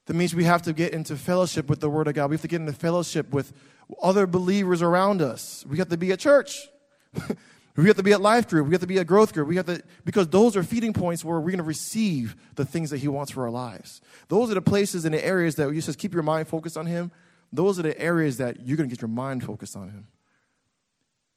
That 0.05 0.14
means 0.14 0.36
we 0.36 0.43
have 0.43 0.62
to 0.62 0.74
get 0.74 0.93
into 0.93 1.16
fellowship 1.16 1.68
with 1.68 1.80
the 1.80 1.89
Word 1.89 2.08
of 2.08 2.14
God. 2.14 2.30
We 2.30 2.36
have 2.36 2.43
to 2.43 2.47
get 2.47 2.62
into 2.62 2.74
fellowship 2.74 3.32
with 3.32 3.51
other 3.99 4.28
believers 4.28 4.84
around 4.84 5.24
us. 5.24 5.66
We 5.68 5.80
have 5.80 5.89
to 5.89 5.97
be 5.97 6.12
at 6.12 6.20
church. 6.20 6.70
we 7.76 7.88
have 7.88 7.97
to 7.97 8.03
be 8.03 8.14
at 8.14 8.22
life 8.22 8.47
group. 8.47 8.68
We 8.68 8.76
have 8.76 8.82
to 8.82 8.88
be 8.88 8.99
at 8.99 9.08
growth 9.08 9.34
group. 9.34 9.47
We 9.47 9.55
have 9.55 9.66
to 9.66 9.82
because 10.05 10.28
those 10.28 10.55
are 10.55 10.62
feeding 10.62 10.93
points 10.93 11.26
where 11.26 11.39
we're 11.39 11.49
going 11.49 11.58
to 11.58 11.64
receive 11.64 12.36
the 12.53 12.64
things 12.64 12.91
that 12.91 12.99
He 12.99 13.08
wants 13.08 13.32
for 13.32 13.43
our 13.43 13.51
lives. 13.51 14.01
Those 14.28 14.51
are 14.51 14.53
the 14.53 14.62
places 14.62 15.03
and 15.03 15.16
the 15.16 15.26
areas 15.26 15.55
that 15.55 15.74
He 15.74 15.82
says 15.82 15.95
keep 15.95 16.14
your 16.14 16.22
mind 16.22 16.47
focused 16.47 16.78
on 16.78 16.86
Him. 16.86 17.12
Those 17.51 17.80
are 17.80 17.84
the 17.84 17.99
areas 17.99 18.38
that 18.38 18.68
you're 18.68 18.78
going 18.78 18.88
to 18.88 18.95
get 18.95 19.01
your 19.01 19.10
mind 19.10 19.43
focused 19.43 19.76
on 19.76 19.89
Him. 19.89 20.05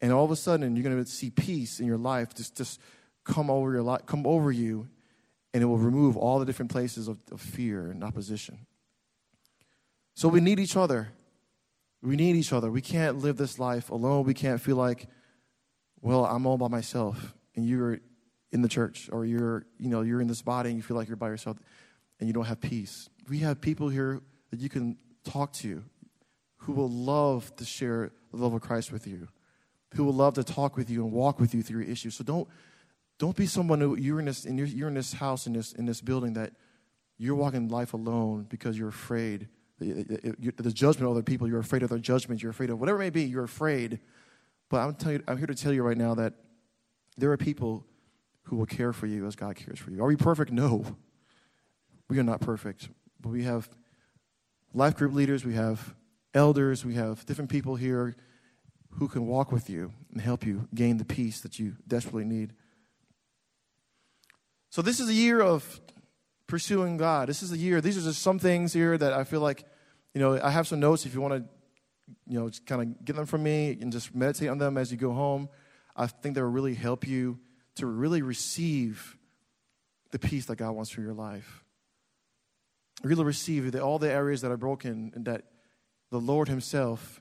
And 0.01 0.13
all 0.13 0.25
of 0.25 0.31
a 0.31 0.37
sudden, 0.37 0.77
you're 0.77 0.83
going 0.83 1.03
to 1.03 1.11
see 1.11 1.31
peace 1.31 1.81
in 1.81 1.87
your 1.87 1.99
life 1.99 2.35
just, 2.35 2.57
just 2.57 2.81
come 3.25 3.51
over 3.51 3.73
your 3.73 3.83
life, 3.83 4.07
come 4.07 4.27
over 4.27 4.51
you, 4.51 4.89
and 5.53 5.63
it 5.63 5.67
will 5.67 5.79
remove 5.79 6.17
all 6.17 6.39
the 6.39 6.47
different 6.47 6.71
places 6.71 7.09
of, 7.09 7.19
of 7.31 7.41
fear 7.41 7.91
and 7.91 8.03
opposition. 8.03 8.67
So 10.15 10.29
we 10.29 10.41
need 10.41 10.59
each 10.59 10.77
other. 10.77 11.13
We 12.03 12.17
need 12.17 12.37
each 12.37 12.53
other. 12.53 12.71
We 12.71 12.81
can't 12.81 13.19
live 13.19 13.37
this 13.37 13.59
life 13.59 13.91
alone. 13.91 14.25
We 14.25 14.35
can't 14.35 14.61
feel 14.61 14.77
like, 14.77 15.07
well, 16.01 16.25
I'm 16.25 16.47
all 16.47 16.57
by 16.57 16.69
myself, 16.69 17.35
and 17.55 17.67
you're 17.67 18.01
in 18.53 18.63
the 18.63 18.69
church, 18.69 19.11
or 19.13 19.25
you're, 19.27 19.67
you 19.79 19.91
know, 19.91 20.01
you're 20.01 20.21
in 20.21 20.29
this 20.29 20.43
body, 20.43 20.71
and 20.71 20.79
you 20.79 20.83
feel 20.83 20.97
like 20.97 21.09
you're 21.09 21.17
by 21.17 21.29
yourself, 21.29 21.59
and 22.19 22.29
you 22.29 22.33
don't 22.33 22.47
have 22.47 22.61
peace. 22.61 23.11
We 23.29 23.41
have 23.41 23.61
people 23.61 23.91
here 23.91 24.21
that 24.51 24.61
you 24.61 24.71
can 24.71 24.97
talk 25.25 25.53
to, 25.55 25.85
who 26.57 26.73
will 26.73 26.89
love 26.89 27.55
to 27.57 27.65
share 27.65 28.13
the 28.31 28.39
love 28.39 28.55
of 28.55 28.63
Christ 28.63 28.93
with 28.93 29.07
you 29.07 29.29
who 29.95 30.05
will 30.05 30.15
love 30.15 30.35
to 30.35 30.45
talk 30.45 30.77
with 30.77 30.89
you 30.91 31.03
and 31.03 31.13
walk 31.13 31.41
with 31.41 31.55
you 31.55 31.63
through 31.63 31.81
your 31.81 31.91
issues. 31.91 32.15
So 32.15 32.25
don't, 32.25 32.49
Don't 33.19 33.37
be 33.37 33.47
someone 33.47 33.83
who 33.83 33.99
you're 33.99 34.19
in 34.19 34.25
this, 34.25 34.47
in 34.47 34.57
your, 34.57 34.67
you're 34.67 34.89
in 34.89 34.95
this 34.95 35.13
house, 35.13 35.47
in 35.47 35.53
this, 35.53 35.73
in 35.73 35.85
this 35.85 36.01
building, 36.01 36.33
that 36.35 36.53
you're 37.19 37.35
walking 37.35 37.69
life 37.69 37.93
alone 37.93 38.47
because 38.49 38.79
you're 38.79 38.89
afraid. 38.89 39.49
The, 39.79 40.73
judgment 40.73 41.05
of 41.05 41.11
other 41.11 41.23
people, 41.23 41.47
you're 41.47 41.61
afraid 41.61 41.83
of 41.83 41.91
their 41.91 41.99
judgment, 41.99 42.43
you're 42.43 42.51
afraid 42.51 42.71
of 42.71 42.81
whatever 42.81 42.97
it 42.97 43.05
may 43.05 43.11
be, 43.11 43.25
you're 43.25 43.45
afraid. 43.45 44.01
But 44.71 44.79
I'm, 44.79 44.95
tell 44.95 45.13
you, 45.13 45.23
I'm 45.29 45.37
here 45.37 45.47
to 45.47 45.55
tell 45.55 45.73
you 45.73 45.83
right 45.83 45.99
now 45.99 46.15
that 46.15 46.33
there 47.19 47.31
are 47.31 47.37
people 47.37 47.85
who 48.45 48.57
will 48.57 48.67
care 48.67 48.95
for 48.95 49.07
you 49.07 49.27
as 49.27 49.37
God 49.37 49.55
cares 49.55 49.79
for 49.79 49.91
you. 49.91 50.03
Are 50.03 50.07
we 50.07 50.17
perfect? 50.17 50.51
No. 50.51 50.97
We 52.09 52.19
are 52.19 52.23
not 52.23 52.41
perfect. 52.41 52.89
But 53.21 53.31
we 53.31 53.45
have 53.45 53.69
life 54.73 54.97
group 54.97 55.13
leaders, 55.13 55.45
we 55.45 55.55
have 55.55 55.95
elders, 56.33 56.87
we 56.87 56.95
have 56.95 57.27
different 57.27 57.51
people 57.51 57.77
here 57.77 58.17
who 58.99 59.09
can 59.09 59.27
walk 59.27 59.53
with 59.53 59.71
you 59.71 59.93
and 60.13 60.21
help 60.21 60.45
you 60.45 60.69
gain 60.75 60.97
the 60.97 61.05
peace 61.05 61.41
that 61.41 61.59
you 61.59 61.77
desperately 61.87 62.25
need. 62.25 62.53
So, 64.71 64.83
this 64.83 65.01
is 65.01 65.09
a 65.09 65.15
year 65.15 65.41
of 65.41 65.81
pursuing 66.47 66.97
God. 66.97 67.29
This 67.29 67.43
is 67.43 67.53
a 67.53 67.57
year, 67.57 67.81
these 67.81 67.97
are 67.97 68.03
just 68.03 68.23
some 68.23 68.39
things 68.39 68.73
here 68.73 68.99
that 68.99 69.13
I 69.13 69.25
feel 69.25 69.41
like, 69.41 69.65
you 70.15 70.21
know, 70.21 70.41
I 70.41 70.51
have 70.51 70.67
some 70.67 70.81
notes 70.81 71.07
if 71.07 71.15
you 71.15 71.21
want 71.21 71.35
to, 71.35 71.49
you 72.27 72.39
know, 72.39 72.49
just 72.49 72.67
kind 72.67 72.83
of 72.83 73.05
get 73.05 73.17
them 73.17 73.27
from 73.27 73.43
me 73.43 73.79
and 73.81 73.93
just 73.93 74.15
meditate 74.15 74.49
on 74.49 74.59
them 74.59 74.77
as 74.77 74.91
you 74.91 74.99
go 74.99 75.13
home. 75.13 75.49
I 75.97 76.07
think 76.07 76.35
they 76.35 76.43
will 76.43 76.49
really 76.49 76.75
help 76.75 77.07
you 77.07 77.39
to 77.77 77.87
really 77.87 78.23
receive 78.23 79.17
the 80.11 80.19
peace 80.19 80.47
that 80.47 80.57
God 80.57 80.73
wants 80.73 80.91
for 80.91 81.01
your 81.01 81.15
life. 81.15 81.65
Really 83.03 83.25
receive 83.25 83.75
all 83.77 83.99
the 83.99 84.11
areas 84.11 84.41
that 84.43 84.51
are 84.51 84.57
broken 84.57 85.13
and 85.15 85.25
that 85.25 85.45
the 86.11 86.21
Lord 86.21 86.49
Himself 86.49 87.20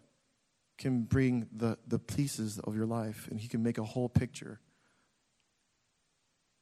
can 0.80 1.03
bring 1.03 1.47
the, 1.55 1.77
the 1.88 1.99
pieces 1.99 2.57
of 2.59 2.75
your 2.75 2.88
life 2.88 3.27
and 3.30 3.39
He 3.39 3.47
can 3.47 3.61
make 3.61 3.77
a 3.77 3.84
whole 3.84 4.09
picture. 4.09 4.59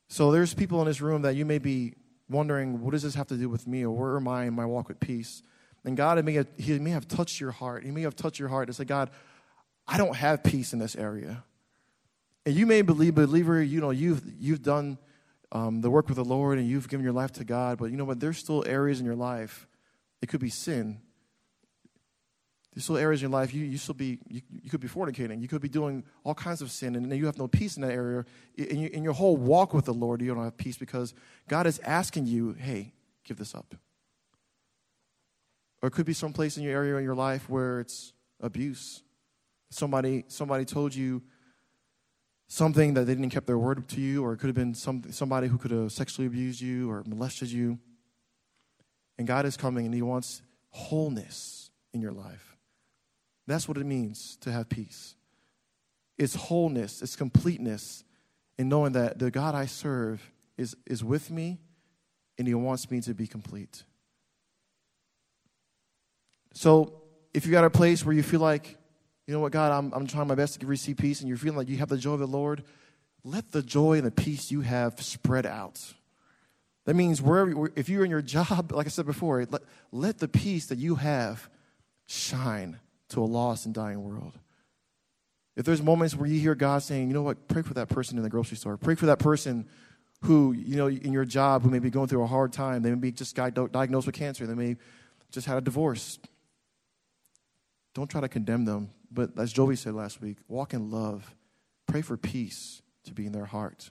So 0.09 0.32
there's 0.32 0.53
people 0.53 0.82
in 0.82 0.88
this 0.88 0.99
room 0.99 1.22
that 1.22 1.36
you 1.36 1.45
may 1.45 1.59
be 1.59 1.93
wondering, 2.30 2.82
what 2.82 2.91
does 2.91 3.03
this 3.03 3.15
have 3.15 3.28
to 3.28 3.38
do 3.38 3.47
with 3.47 3.68
me 3.68 3.86
or 3.86 3.91
where 3.91 4.18
am 4.18 4.28
I 4.28 4.45
in 4.45 4.53
my 4.53 4.65
walk 4.65 4.89
with 4.89 4.99
peace? 4.99 5.43
And 5.86 5.95
God 5.95 6.24
may 6.26 6.34
have, 6.34 6.47
He 6.57 6.78
may 6.80 6.91
have 6.91 7.07
touched 7.07 7.39
your 7.39 7.51
heart. 7.51 7.86
He 7.86 7.91
may 7.91 8.01
have 8.01 8.15
touched 8.15 8.39
your 8.39 8.49
heart 8.49 8.68
and 8.68 8.76
say, 8.76 8.84
God, 8.84 9.09
I 9.88 9.97
don't 9.97 10.15
have 10.15 10.43
peace 10.43 10.74
in 10.74 10.80
this 10.80 10.95
area. 10.95 11.43
And 12.45 12.55
you 12.55 12.65
may 12.65 12.82
believe, 12.82 13.15
believer, 13.15 13.61
you 13.61 13.80
know, 13.80 13.91
you've, 13.91 14.22
you've 14.39 14.63
done 14.63 14.97
um, 15.51 15.82
the 15.82 15.89
work 15.89 16.07
with 16.07 16.18
the 16.18 16.26
Lord 16.26 16.57
and 16.57 16.68
you've 16.68 16.89
given 16.89 17.03
your 17.03 17.13
life 17.13 17.32
to 17.34 17.45
God, 17.45 17.78
but 17.78 17.91
you 17.91 17.97
know 17.97 18.05
what? 18.05 18.20
There's 18.20 18.38
still 18.38 18.63
areas 18.65 18.99
in 18.99 19.05
your 19.05 19.15
life. 19.15 19.68
It 20.22 20.28
could 20.28 20.39
be 20.39 20.49
sin. 20.49 21.01
Still 22.78 22.97
areas 22.97 23.23
in 23.23 23.32
your 23.32 23.39
life 23.39 23.53
you, 23.53 23.65
you 23.65 23.78
still 23.78 23.95
be 23.95 24.19
you, 24.28 24.41
you 24.49 24.69
could 24.69 24.82
be 24.82 24.88
fornicating. 24.88 25.41
You 25.41 25.47
could 25.47 25.61
be 25.61 25.69
doing 25.69 26.03
all 26.23 26.36
kinds 26.36 26.61
of 26.61 26.71
sin, 26.71 26.95
and 26.95 27.11
you 27.15 27.25
have 27.25 27.38
no 27.38 27.47
peace 27.47 27.75
in 27.75 27.82
that 27.82 27.91
area. 27.91 28.25
In, 28.55 28.88
in 28.88 29.03
your 29.03 29.13
whole 29.13 29.36
walk 29.36 29.73
with 29.73 29.86
the 29.86 29.93
Lord, 29.93 30.21
you 30.21 30.34
don't 30.34 30.43
have 30.43 30.57
peace 30.57 30.78
because 30.78 31.13
God 31.47 31.65
is 31.65 31.80
asking 31.80 32.28
you, 32.28 32.53
"Hey, 32.53 32.93
give 33.23 33.38
this 33.38 33.55
up." 33.55 33.75
Or 35.82 35.88
it 35.88 35.91
could 35.91 36.05
be 36.05 36.13
some 36.13 36.34
place 36.34 36.57
in 36.57 36.63
your 36.63 36.73
area 36.73 36.95
in 36.97 37.03
your 37.03 37.15
life 37.15 37.49
where 37.49 37.80
it's 37.80 38.13
abuse. 38.41 39.03
Somebody 39.69 40.25
somebody 40.28 40.65
told 40.65 40.93
you 40.93 41.23
something 42.47 42.93
that 42.93 43.05
they 43.05 43.13
didn't 43.13 43.30
keep 43.30 43.45
their 43.45 43.57
word 43.57 43.88
to 43.89 44.01
you, 44.01 44.23
or 44.23 44.34
it 44.34 44.38
could 44.38 44.47
have 44.47 44.55
been 44.55 44.73
some, 44.73 45.03
somebody 45.11 45.47
who 45.47 45.57
could 45.57 45.71
have 45.71 45.91
sexually 45.91 46.28
abused 46.28 46.61
you 46.61 46.89
or 46.89 47.03
molested 47.05 47.51
you. 47.51 47.78
And 49.17 49.28
God 49.28 49.45
is 49.45 49.57
coming 49.57 49.86
and 49.86 49.93
He 49.93 50.01
wants 50.01 50.41
wholeness 50.69 51.71
in 51.93 52.01
your 52.01 52.11
life. 52.11 52.47
That's 53.48 53.68
what 53.68 53.78
it 53.78 53.86
means 53.86 54.38
to 54.41 54.52
have 54.52 54.70
peace. 54.70 55.16
It's 56.18 56.36
wholeness, 56.36 57.02
it's 57.02 57.16
completeness, 57.16 58.04
in 58.58 58.70
knowing 58.70 58.93
that 58.93 59.20
the 59.20 59.32
God 59.32 59.56
I 59.56 59.68
serve 59.68 60.32
is, 60.58 60.76
is 60.86 61.04
with 61.04 61.30
me 61.30 61.60
and 62.38 62.48
He 62.48 62.54
wants 62.54 62.89
me 62.91 63.02
to 63.02 63.14
be 63.14 63.28
complete. 63.28 63.84
So, 66.54 67.02
if 67.34 67.45
you 67.45 67.52
got 67.52 67.66
a 67.66 67.70
place 67.70 68.04
where 68.04 68.16
you 68.16 68.24
feel 68.24 68.39
like 68.39 68.78
you 69.28 69.34
know 69.34 69.41
what, 69.41 69.52
God, 69.52 69.74
I'm, 69.74 69.91
I'm 69.93 70.08
trying 70.08 70.28
my 70.28 70.36
best 70.36 70.60
to 70.62 70.66
receive 70.66 70.98
peace, 70.98 71.20
and 71.20 71.28
you're 71.28 71.38
feeling 71.38 71.58
like 71.58 71.68
you 71.68 71.78
have 71.78 71.89
the 71.89 71.98
joy 71.98 72.14
of 72.14 72.20
the 72.20 72.28
Lord, 72.28 72.64
let 73.26 73.52
the 73.52 73.62
joy 73.62 73.98
and 73.98 74.06
the 74.06 74.12
peace 74.12 74.52
you 74.52 74.62
have 74.62 75.02
spread 75.02 75.45
out. 75.45 75.93
That 76.86 76.95
means 76.95 77.22
wherever, 77.22 77.70
if 77.76 77.89
you're 77.89 78.06
in 78.06 78.10
your 78.10 78.22
job, 78.22 78.72
like 78.76 78.86
I 78.86 78.89
said 78.89 79.06
before, 79.06 79.45
let, 79.50 79.62
let 79.91 80.20
the 80.20 80.30
peace 80.30 80.68
that 80.68 80.78
you 80.78 80.95
have 80.95 81.50
shine 82.06 82.80
to 83.10 83.22
a 83.22 83.26
lost 83.26 83.66
and 83.66 83.74
dying 83.74 84.03
world. 84.03 84.38
If 85.55 85.66
there's 85.66 85.82
moments 85.82 86.16
where 86.16 86.30
you 86.30 86.39
hear 86.39 86.55
God 86.55 86.84
saying, 86.84 87.08
you 87.08 87.14
know 87.14 87.24
what, 87.24 87.47
pray 87.47 87.62
for 87.64 87.74
that 87.76 87.89
person 87.89 88.18
in 88.18 88.24
the 88.24 88.30
grocery 88.30 88.58
store, 88.58 88.78
pray 88.78 88.95
for 88.95 89.08
that 89.08 89.20
person 89.20 89.68
who, 90.22 90.51
you 90.51 90.76
know, 90.76 90.88
in 90.88 91.14
your 91.14 91.26
job 91.26 91.64
who 91.64 91.70
may 91.70 91.80
be 91.80 91.89
going 91.89 92.08
through 92.08 92.24
a 92.24 92.28
hard 92.28 92.53
time, 92.53 92.84
they 92.84 92.89
may 92.89 92.95
be 92.95 93.12
just 93.12 93.36
diagnosed 93.36 94.05
with 94.05 94.16
cancer, 94.16 94.45
they 94.45 94.53
may 94.53 94.78
just 95.32 95.47
had 95.47 95.58
a 95.58 95.62
divorce. 95.62 96.20
Don't 97.93 98.10
try 98.10 98.22
to 98.22 98.30
condemn 98.30 98.66
them. 98.66 98.91
But 99.12 99.39
as 99.39 99.51
Joey 99.51 99.76
said 99.76 99.93
last 99.93 100.22
week, 100.22 100.38
walk 100.47 100.74
in 100.74 100.91
love. 100.91 101.36
Pray 101.88 102.01
for 102.01 102.18
peace 102.18 102.82
to 103.05 103.14
be 103.14 103.26
in 103.26 103.32
their 103.32 103.45
heart. 103.45 103.89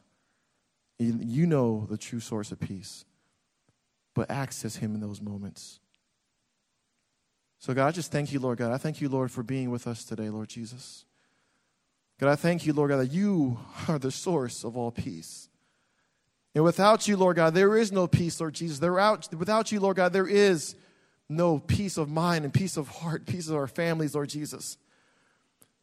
You 0.99 1.47
know 1.47 1.87
the 1.91 1.97
true 1.97 2.21
source 2.21 2.53
of 2.53 2.61
peace, 2.61 3.05
but 4.15 4.31
access 4.31 4.77
Him 4.77 4.95
in 4.95 5.01
those 5.01 5.21
moments. 5.21 5.81
So, 7.67 7.75
God, 7.75 7.89
I 7.89 7.91
just 7.91 8.13
thank 8.13 8.33
you, 8.33 8.39
Lord 8.39 8.59
God. 8.59 8.71
I 8.71 8.77
thank 8.77 9.01
you, 9.01 9.09
Lord, 9.09 9.33
for 9.33 9.43
being 9.43 9.73
with 9.73 9.89
us 9.89 10.05
today, 10.05 10.31
Lord 10.31 10.49
Jesus. 10.49 11.05
God, 12.21 12.31
I 12.31 12.37
thank 12.37 12.65
you, 12.65 12.73
Lord 12.73 12.91
God, 12.91 12.99
that 12.99 13.11
you 13.11 13.59
are 13.89 13.99
the 13.99 14.13
source 14.13 14.63
of 14.63 14.77
all 14.77 14.93
peace. 14.93 15.49
And 16.55 16.63
without 16.63 17.09
you, 17.09 17.17
Lord 17.17 17.35
God, 17.35 17.55
there 17.55 17.77
is 17.77 17.91
no 17.91 18.07
peace, 18.07 18.39
Lord 18.39 18.55
Jesus. 18.55 18.81
Out, 18.81 19.35
without 19.35 19.73
you, 19.73 19.81
Lord 19.81 19.97
God, 19.97 20.13
there 20.13 20.29
is 20.29 20.77
no 21.29 21.59
peace 21.59 21.97
of 21.97 22.09
mind 22.09 22.45
and 22.45 22.55
peace 22.55 22.77
of 22.77 22.87
heart, 22.87 23.27
peace 23.27 23.49
of 23.49 23.57
our 23.57 23.67
families, 23.67 24.15
Lord 24.15 24.29
Jesus. 24.29 24.79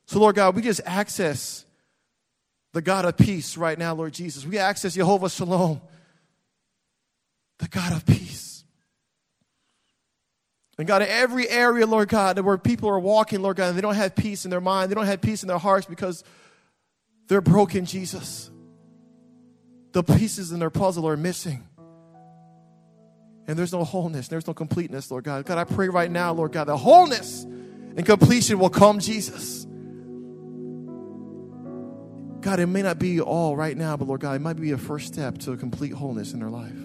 So, 0.06 0.22
Lord 0.22 0.38
God, 0.38 0.56
we 0.56 0.62
just 0.62 0.80
access 0.86 1.66
the 2.72 2.82
God 2.82 3.04
of 3.04 3.18
peace 3.18 3.58
right 3.58 3.78
now, 3.78 3.94
Lord 3.94 4.14
Jesus. 4.14 4.46
We 4.46 4.58
access 4.58 4.94
Jehovah 4.94 5.30
Shalom, 5.30 5.82
the 7.58 7.68
God 7.68 7.92
of 7.92 8.06
peace. 8.06 8.43
And 10.84 10.88
God, 10.90 11.02
in 11.02 11.08
every 11.08 11.50
area, 11.50 11.88
Lord 11.88 12.10
God, 12.10 12.38
where 12.40 12.58
people 12.58 12.90
are 12.90 13.00
walking, 13.00 13.42
Lord 13.42 13.56
God, 13.56 13.70
and 13.70 13.78
they 13.78 13.82
don't 13.82 13.96
have 13.96 14.18
peace 14.18 14.44
in 14.44 14.52
their 14.52 14.60
mind, 14.60 14.92
they 14.92 14.96
don't 14.96 15.06
have 15.06 15.22
peace 15.22 15.42
in 15.42 15.48
their 15.48 15.58
hearts 15.58 15.86
because 15.86 16.26
they're 17.30 17.40
broken, 17.40 17.86
Jesus. 17.86 18.52
The 19.94 20.04
pieces 20.04 20.52
in 20.52 20.60
their 20.60 20.70
puzzle 20.70 21.08
are 21.08 21.16
missing. 21.16 21.66
And 23.48 23.58
there's 23.58 23.72
no 23.72 23.86
wholeness, 23.86 24.28
there's 24.28 24.46
no 24.46 24.54
completeness, 24.54 25.10
Lord 25.10 25.24
God. 25.24 25.46
God, 25.46 25.58
I 25.58 25.64
pray 25.64 25.88
right 25.88 26.12
now, 26.12 26.34
Lord 26.34 26.52
God, 26.52 26.66
the 26.66 26.76
wholeness 26.76 27.44
and 27.44 28.06
completion 28.06 28.60
will 28.60 28.70
come, 28.70 29.00
Jesus. 29.00 29.66
God, 32.42 32.60
it 32.60 32.68
may 32.68 32.82
not 32.82 33.00
be 33.00 33.22
all 33.22 33.56
right 33.56 33.78
now, 33.78 33.96
but 33.96 34.10
Lord 34.10 34.20
God, 34.20 34.34
it 34.34 34.42
might 34.42 34.60
be 34.60 34.72
a 34.72 34.78
first 34.78 35.08
step 35.08 35.38
to 35.38 35.54
a 35.54 35.58
complete 35.58 35.94
wholeness 35.94 36.34
in 36.34 36.42
their 36.42 36.50
life. 36.50 36.76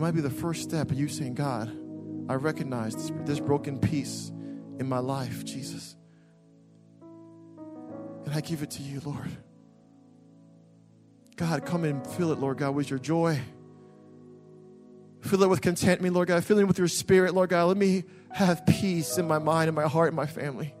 It 0.00 0.02
might 0.02 0.14
be 0.14 0.22
the 0.22 0.30
first 0.30 0.62
step 0.62 0.90
of 0.90 0.98
you 0.98 1.08
saying, 1.08 1.34
God, 1.34 1.70
I 2.26 2.32
recognize 2.36 2.94
this, 2.94 3.12
this 3.26 3.38
broken 3.38 3.78
piece 3.78 4.32
in 4.78 4.88
my 4.88 4.98
life, 4.98 5.44
Jesus. 5.44 5.94
And 8.24 8.32
I 8.32 8.40
give 8.40 8.62
it 8.62 8.70
to 8.70 8.82
you, 8.82 9.02
Lord. 9.04 9.28
God, 11.36 11.66
come 11.66 11.84
and 11.84 12.06
fill 12.06 12.32
it, 12.32 12.38
Lord 12.38 12.56
God, 12.56 12.74
with 12.74 12.88
your 12.88 12.98
joy. 12.98 13.40
Fill 15.20 15.42
it 15.42 15.50
with 15.50 15.60
contentment, 15.60 16.14
Lord 16.14 16.28
God. 16.28 16.42
Fill 16.46 16.60
it 16.60 16.64
with 16.64 16.78
your 16.78 16.88
spirit, 16.88 17.34
Lord 17.34 17.50
God. 17.50 17.64
Let 17.66 17.76
me 17.76 18.04
have 18.32 18.64
peace 18.64 19.18
in 19.18 19.28
my 19.28 19.38
mind 19.38 19.68
and 19.68 19.76
my 19.76 19.86
heart 19.86 20.08
and 20.08 20.16
my 20.16 20.24
family. 20.24 20.74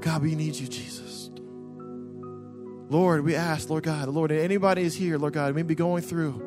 God, 0.00 0.22
we 0.22 0.36
need 0.36 0.56
you, 0.56 0.68
Jesus. 0.68 1.11
Lord, 2.92 3.24
we 3.24 3.34
ask, 3.34 3.70
Lord 3.70 3.84
God, 3.84 4.08
Lord, 4.08 4.30
anybody 4.30 4.82
is 4.82 4.94
here, 4.94 5.16
Lord 5.16 5.32
God, 5.32 5.54
maybe 5.54 5.74
going 5.74 6.02
through 6.02 6.42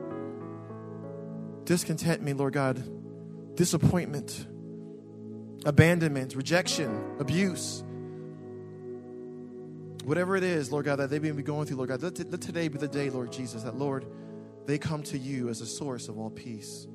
discontentment, 1.63 2.37
Lord 2.37 2.53
God, 2.53 2.83
disappointment, 3.55 4.45
abandonment, 5.65 6.35
rejection, 6.35 7.15
abuse. 7.17 7.83
Whatever 10.03 10.35
it 10.35 10.43
is, 10.43 10.71
Lord 10.71 10.85
God, 10.85 10.97
that 10.97 11.09
they 11.09 11.17
may 11.17 11.31
be 11.31 11.41
going 11.41 11.65
through, 11.65 11.77
Lord 11.77 11.89
God, 11.89 12.03
let, 12.03 12.19
let 12.29 12.41
today 12.41 12.67
be 12.67 12.77
the 12.77 12.87
day, 12.87 13.09
Lord 13.09 13.31
Jesus, 13.31 13.63
that, 13.63 13.75
Lord, 13.75 14.05
they 14.67 14.77
come 14.77 15.01
to 15.01 15.17
you 15.17 15.49
as 15.49 15.61
a 15.61 15.65
source 15.65 16.09
of 16.09 16.19
all 16.19 16.29
peace. 16.29 16.85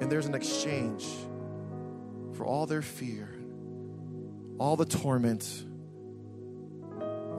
And 0.00 0.10
there's 0.10 0.26
an 0.26 0.34
exchange 0.34 1.06
for 2.32 2.44
all 2.44 2.66
their 2.66 2.82
fear, 2.82 3.28
all 4.58 4.74
the 4.74 4.84
torment, 4.84 5.64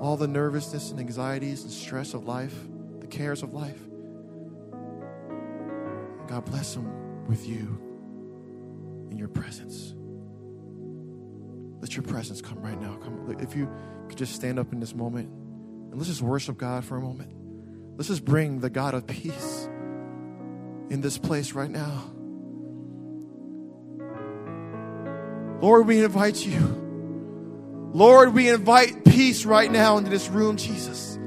all 0.02 0.18
the 0.18 0.28
nervousness 0.28 0.92
and 0.92 1.00
anxieties 1.00 1.64
and 1.64 1.72
stress 1.72 2.14
of 2.14 2.26
life, 2.26 2.56
the 3.00 3.08
cares 3.08 3.44
of 3.44 3.54
life. 3.54 3.80
God 6.28 6.46
bless 6.46 6.74
them 6.74 7.26
with 7.28 7.48
you 7.48 7.82
in 9.12 9.18
your 9.18 9.28
presence. 9.28 9.94
Let 11.82 11.96
your 11.96 12.04
presence 12.04 12.42
come 12.42 12.62
right 12.62 12.80
now. 12.80 12.96
Come, 12.96 13.38
if 13.40 13.56
you 13.56 13.70
could 14.08 14.18
just 14.18 14.34
stand 14.34 14.60
up 14.60 14.74
in 14.74 14.80
this 14.80 14.96
moment 14.96 15.30
and 15.30 15.96
let's 15.96 16.08
just 16.10 16.22
worship 16.22 16.58
God 16.58 16.84
for 16.84 16.98
a 16.98 17.02
moment. 17.02 17.32
Let's 17.98 18.10
just 18.10 18.26
bring 18.26 18.60
the 18.60 18.70
God 18.70 18.94
of 18.94 19.08
peace 19.08 19.70
in 20.90 21.02
this 21.02 21.18
place 21.18 21.54
right 21.54 21.70
now. 21.70 22.12
Lord, 25.62 25.88
we 25.88 26.04
invite 26.04 26.46
you. 26.46 26.85
Lord, 27.96 28.34
we 28.34 28.50
invite 28.50 29.06
peace 29.06 29.46
right 29.46 29.72
now 29.72 29.96
into 29.98 30.10
this 30.10 30.28
room, 30.28 30.58
Jesus. 30.58 31.18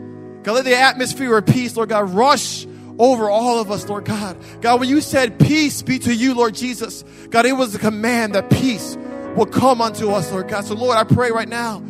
God, 0.42 0.52
let 0.52 0.66
the 0.66 0.76
atmosphere 0.76 1.38
of 1.38 1.46
peace, 1.46 1.74
Lord 1.74 1.88
God, 1.88 2.10
rush 2.10 2.66
over 2.98 3.30
all 3.30 3.58
of 3.58 3.70
us, 3.70 3.88
Lord 3.88 4.04
God. 4.04 4.36
God, 4.60 4.78
when 4.78 4.90
you 4.90 5.00
said 5.00 5.40
peace 5.40 5.80
be 5.80 5.98
to 6.00 6.14
you, 6.14 6.34
Lord 6.34 6.54
Jesus, 6.54 7.04
God, 7.30 7.46
it 7.46 7.54
was 7.54 7.74
a 7.74 7.78
command 7.78 8.34
that 8.34 8.50
peace 8.50 8.98
will 9.34 9.46
come 9.46 9.80
unto 9.80 10.10
us, 10.10 10.30
Lord 10.30 10.48
God. 10.48 10.66
So, 10.66 10.74
Lord, 10.74 10.98
I 10.98 11.04
pray 11.04 11.30
right 11.30 11.48
now 11.48 11.82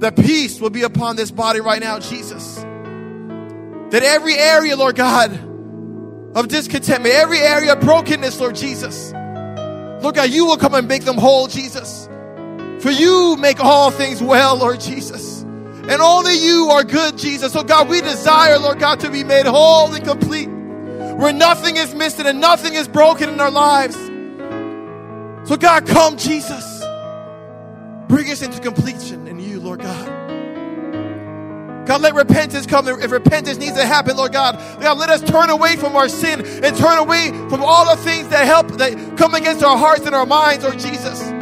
that 0.00 0.14
peace 0.14 0.60
will 0.60 0.68
be 0.68 0.82
upon 0.82 1.16
this 1.16 1.30
body 1.30 1.60
right 1.60 1.80
now, 1.80 1.98
Jesus. 1.98 2.56
That 2.56 4.02
every 4.02 4.34
area, 4.34 4.76
Lord 4.76 4.94
God, 4.94 5.32
of 6.36 6.48
discontentment, 6.48 7.14
every 7.14 7.38
area 7.38 7.72
of 7.72 7.80
brokenness, 7.80 8.38
Lord 8.38 8.56
Jesus, 8.56 9.10
Lord 10.02 10.16
God, 10.16 10.28
you 10.28 10.44
will 10.44 10.58
come 10.58 10.74
and 10.74 10.86
make 10.86 11.04
them 11.04 11.16
whole, 11.16 11.46
Jesus. 11.46 12.07
For 12.80 12.90
you 12.90 13.36
make 13.36 13.60
all 13.60 13.90
things 13.90 14.22
well, 14.22 14.56
Lord 14.56 14.80
Jesus. 14.80 15.42
And 15.42 16.00
only 16.02 16.34
you 16.34 16.68
are 16.70 16.84
good, 16.84 17.18
Jesus. 17.18 17.52
So, 17.52 17.64
God, 17.64 17.88
we 17.88 18.00
desire, 18.00 18.58
Lord 18.58 18.78
God, 18.78 19.00
to 19.00 19.10
be 19.10 19.24
made 19.24 19.46
whole 19.46 19.92
and 19.92 20.04
complete, 20.04 20.46
where 20.46 21.32
nothing 21.32 21.76
is 21.76 21.94
missing 21.94 22.26
and 22.26 22.40
nothing 22.40 22.74
is 22.74 22.86
broken 22.86 23.30
in 23.30 23.40
our 23.40 23.50
lives. 23.50 23.96
So, 25.48 25.56
God, 25.56 25.86
come, 25.86 26.16
Jesus. 26.18 26.84
Bring 28.06 28.30
us 28.30 28.42
into 28.42 28.60
completion 28.60 29.26
in 29.26 29.40
you, 29.40 29.60
Lord 29.60 29.80
God. 29.80 30.14
God, 31.86 32.02
let 32.02 32.14
repentance 32.14 32.66
come. 32.66 32.86
If 32.86 33.10
repentance 33.10 33.58
needs 33.58 33.76
to 33.76 33.86
happen, 33.86 34.16
Lord 34.18 34.32
God, 34.32 34.58
God, 34.80 34.98
let 34.98 35.08
us 35.08 35.22
turn 35.22 35.48
away 35.48 35.76
from 35.76 35.96
our 35.96 36.08
sin 36.08 36.44
and 36.62 36.76
turn 36.76 36.98
away 36.98 37.30
from 37.48 37.62
all 37.64 37.96
the 37.96 38.00
things 38.02 38.28
that 38.28 38.44
help, 38.44 38.68
that 38.72 39.16
come 39.16 39.34
against 39.34 39.64
our 39.64 39.76
hearts 39.76 40.04
and 40.04 40.14
our 40.14 40.26
minds, 40.26 40.64
Lord 40.64 40.78
Jesus 40.78 41.37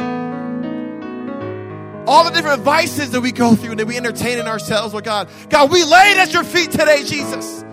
all 2.07 2.23
the 2.23 2.31
different 2.31 2.63
vices 2.63 3.11
that 3.11 3.21
we 3.21 3.31
go 3.31 3.55
through 3.55 3.71
and 3.71 3.79
that 3.79 3.85
we 3.85 3.97
entertain 3.97 4.39
in 4.39 4.47
ourselves, 4.47 4.93
Lord 4.93 5.05
God. 5.05 5.29
God, 5.49 5.69
we 5.71 5.83
lay 5.83 6.11
it 6.11 6.17
at 6.17 6.33
your 6.33 6.43
feet 6.43 6.71
today, 6.71 7.03
Jesus. 7.03 7.65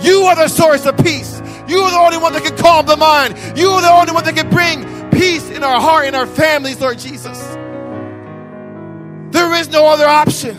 You 0.00 0.22
are 0.22 0.36
the 0.36 0.48
source 0.48 0.86
of 0.86 0.96
peace. 0.98 1.42
You 1.68 1.80
are 1.80 1.90
the 1.90 1.98
only 1.98 2.18
one 2.18 2.32
that 2.32 2.44
can 2.44 2.56
calm 2.56 2.86
the 2.86 2.96
mind. 2.96 3.34
You 3.58 3.68
are 3.70 3.82
the 3.82 3.90
only 3.90 4.12
one 4.12 4.24
that 4.24 4.36
can 4.36 4.48
bring 4.48 5.10
peace 5.10 5.50
in 5.50 5.64
our 5.64 5.80
heart, 5.80 6.06
in 6.06 6.14
our 6.14 6.26
families, 6.26 6.80
Lord 6.80 6.98
Jesus. 6.98 7.38
There 9.32 9.54
is 9.54 9.68
no 9.68 9.86
other 9.86 10.06
option. 10.06 10.56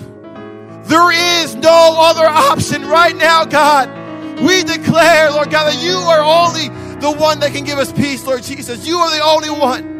There 0.83 1.11
is 1.41 1.55
no 1.55 1.95
other 1.97 2.25
option 2.25 2.85
right 2.87 3.15
now, 3.15 3.45
God. 3.45 3.89
We 4.41 4.63
declare, 4.63 5.31
Lord 5.31 5.51
God, 5.51 5.71
that 5.71 5.81
you 5.81 5.93
are 5.93 6.21
only 6.21 6.67
the 6.99 7.11
one 7.11 7.39
that 7.39 7.53
can 7.53 7.63
give 7.63 7.79
us 7.79 7.91
peace, 7.91 8.25
Lord 8.25 8.43
Jesus. 8.43 8.87
You 8.87 8.97
are 8.97 9.09
the 9.15 9.23
only 9.23 9.49
one. 9.49 9.90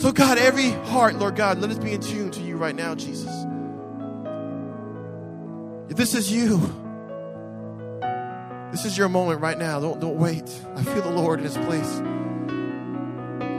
So, 0.00 0.12
God, 0.12 0.38
every 0.38 0.70
heart, 0.70 1.16
Lord 1.16 1.36
God, 1.36 1.58
let 1.58 1.68
us 1.68 1.78
be 1.78 1.92
in 1.92 2.00
tune 2.00 2.30
to 2.30 2.40
you 2.40 2.56
right 2.56 2.74
now, 2.74 2.94
Jesus. 2.94 3.30
If 5.90 5.96
this 5.98 6.14
is 6.14 6.32
you, 6.32 6.56
this 8.70 8.86
is 8.86 8.96
your 8.96 9.10
moment 9.10 9.42
right 9.42 9.58
now. 9.58 9.78
Don't, 9.78 10.00
don't 10.00 10.16
wait. 10.16 10.50
I 10.74 10.82
feel 10.84 11.02
the 11.02 11.10
Lord 11.10 11.40
in 11.40 11.44
this 11.44 11.58
place. 11.58 11.98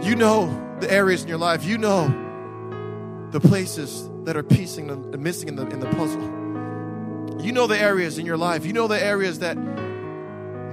You 0.03 0.15
know 0.15 0.77
the 0.79 0.91
areas 0.91 1.21
in 1.21 1.27
your 1.27 1.37
life, 1.37 1.63
you 1.63 1.77
know 1.77 2.07
the 3.29 3.39
places 3.39 4.09
that 4.23 4.35
are 4.35 4.41
piecing 4.41 4.87
the, 4.87 5.19
missing 5.19 5.47
in 5.47 5.57
the, 5.57 5.67
in 5.67 5.79
the 5.79 5.89
puzzle. 5.89 6.23
You 7.39 7.51
know 7.51 7.67
the 7.67 7.79
areas 7.79 8.17
in 8.17 8.25
your 8.25 8.37
life. 8.37 8.65
You 8.65 8.73
know 8.73 8.87
the 8.87 8.99
areas 8.99 9.37
that 9.39 9.57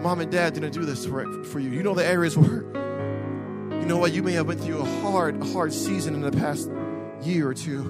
mom 0.01 0.21
and 0.21 0.33
dad 0.33 0.55
didn't 0.55 0.73
do 0.73 0.87
this 0.87 1.05
for, 1.05 1.45
for 1.45 1.61
you. 1.61 1.69
You 1.69 1.83
know 1.83 1.95
the 1.95 2.07
areas 2.07 2.39
where 2.39 2.88
know 3.89 3.97
what? 3.97 4.13
You 4.13 4.23
may 4.23 4.33
have 4.33 4.47
went 4.47 4.61
through 4.61 4.81
a 4.81 5.01
hard, 5.01 5.43
hard 5.43 5.73
season 5.73 6.15
in 6.15 6.21
the 6.21 6.31
past 6.31 6.71
year 7.23 7.49
or 7.49 7.55
two, 7.55 7.81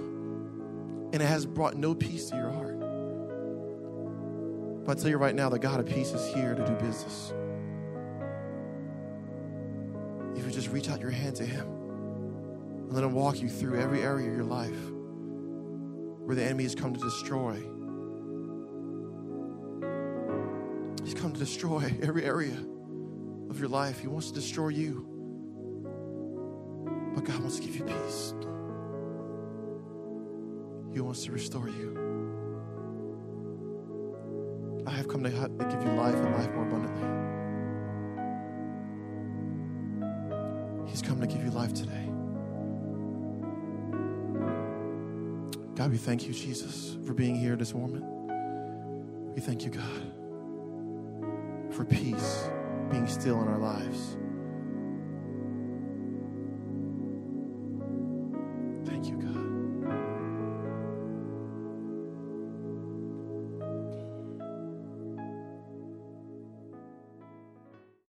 and 1.13 1.21
it 1.21 1.27
has 1.27 1.45
brought 1.45 1.77
no 1.77 1.93
peace 1.93 2.31
to 2.31 2.37
your 2.37 2.53
heart. 2.53 2.79
But 4.87 4.97
I 4.97 5.01
tell 5.01 5.11
you 5.11 5.17
right 5.17 5.35
now, 5.35 5.49
the 5.49 5.59
God 5.59 5.81
of 5.81 5.87
peace 5.87 6.13
is 6.13 6.33
here 6.33 6.55
to 6.55 6.65
do 6.65 6.73
business. 6.75 7.33
If 10.37 10.47
you 10.47 10.53
just 10.53 10.69
reach 10.69 10.89
out 10.89 11.01
your 11.01 11.11
hand 11.11 11.35
to 11.37 11.45
Him 11.45 11.67
and 11.67 12.93
let 12.93 13.03
Him 13.03 13.13
walk 13.13 13.41
you 13.41 13.49
through 13.49 13.81
every 13.81 14.01
area 14.01 14.31
of 14.31 14.37
your 14.37 14.45
life 14.45 14.79
where 16.21 16.37
the 16.37 16.45
enemy 16.45 16.63
has 16.63 16.77
come 16.77 16.95
to 16.95 17.01
destroy. 17.01 17.55
He's 21.05 21.15
come 21.15 21.33
to 21.33 21.41
destroy 21.41 21.93
every 22.03 22.25
area 22.25 22.57
of 23.51 23.59
your 23.59 23.69
life. 23.69 23.99
He 23.99 24.07
wants 24.07 24.29
to 24.29 24.35
destroy 24.35 24.69
you. 24.69 25.18
But 27.19 27.25
God 27.25 27.41
wants 27.41 27.57
to 27.57 27.63
give 27.63 27.75
you 27.75 27.83
peace. 27.83 28.33
He 30.95 31.01
wants 31.01 31.25
to 31.25 31.33
restore 31.33 31.69
you. 31.69 31.99
I 34.87 34.91
have 34.93 35.09
come 35.09 35.25
to 35.25 35.31
give 35.31 35.83
you 35.83 35.91
life 35.95 36.15
and 36.15 36.37
life 36.37 36.49
more 36.53 36.63
abundantly. 36.63 37.09
He's 40.89 41.03
come 41.03 41.21
to 41.21 41.27
give 41.27 41.43
you 41.43 41.51
life 41.51 41.75
today. 41.75 42.09
God, 45.75 45.91
we 45.91 45.97
thank 45.97 46.29
you, 46.29 46.33
Jesus, 46.33 46.99
for 47.05 47.15
being 47.15 47.35
here 47.35 47.57
this 47.57 47.75
moment. 47.75 48.05
We 49.35 49.41
thank 49.41 49.65
you, 49.65 49.73
God, 49.73 50.13
for 51.75 51.85
peace 51.85 52.49
being 52.93 53.09
still 53.09 53.43
in 53.43 53.49
our 53.49 53.59
lives. 53.59 54.17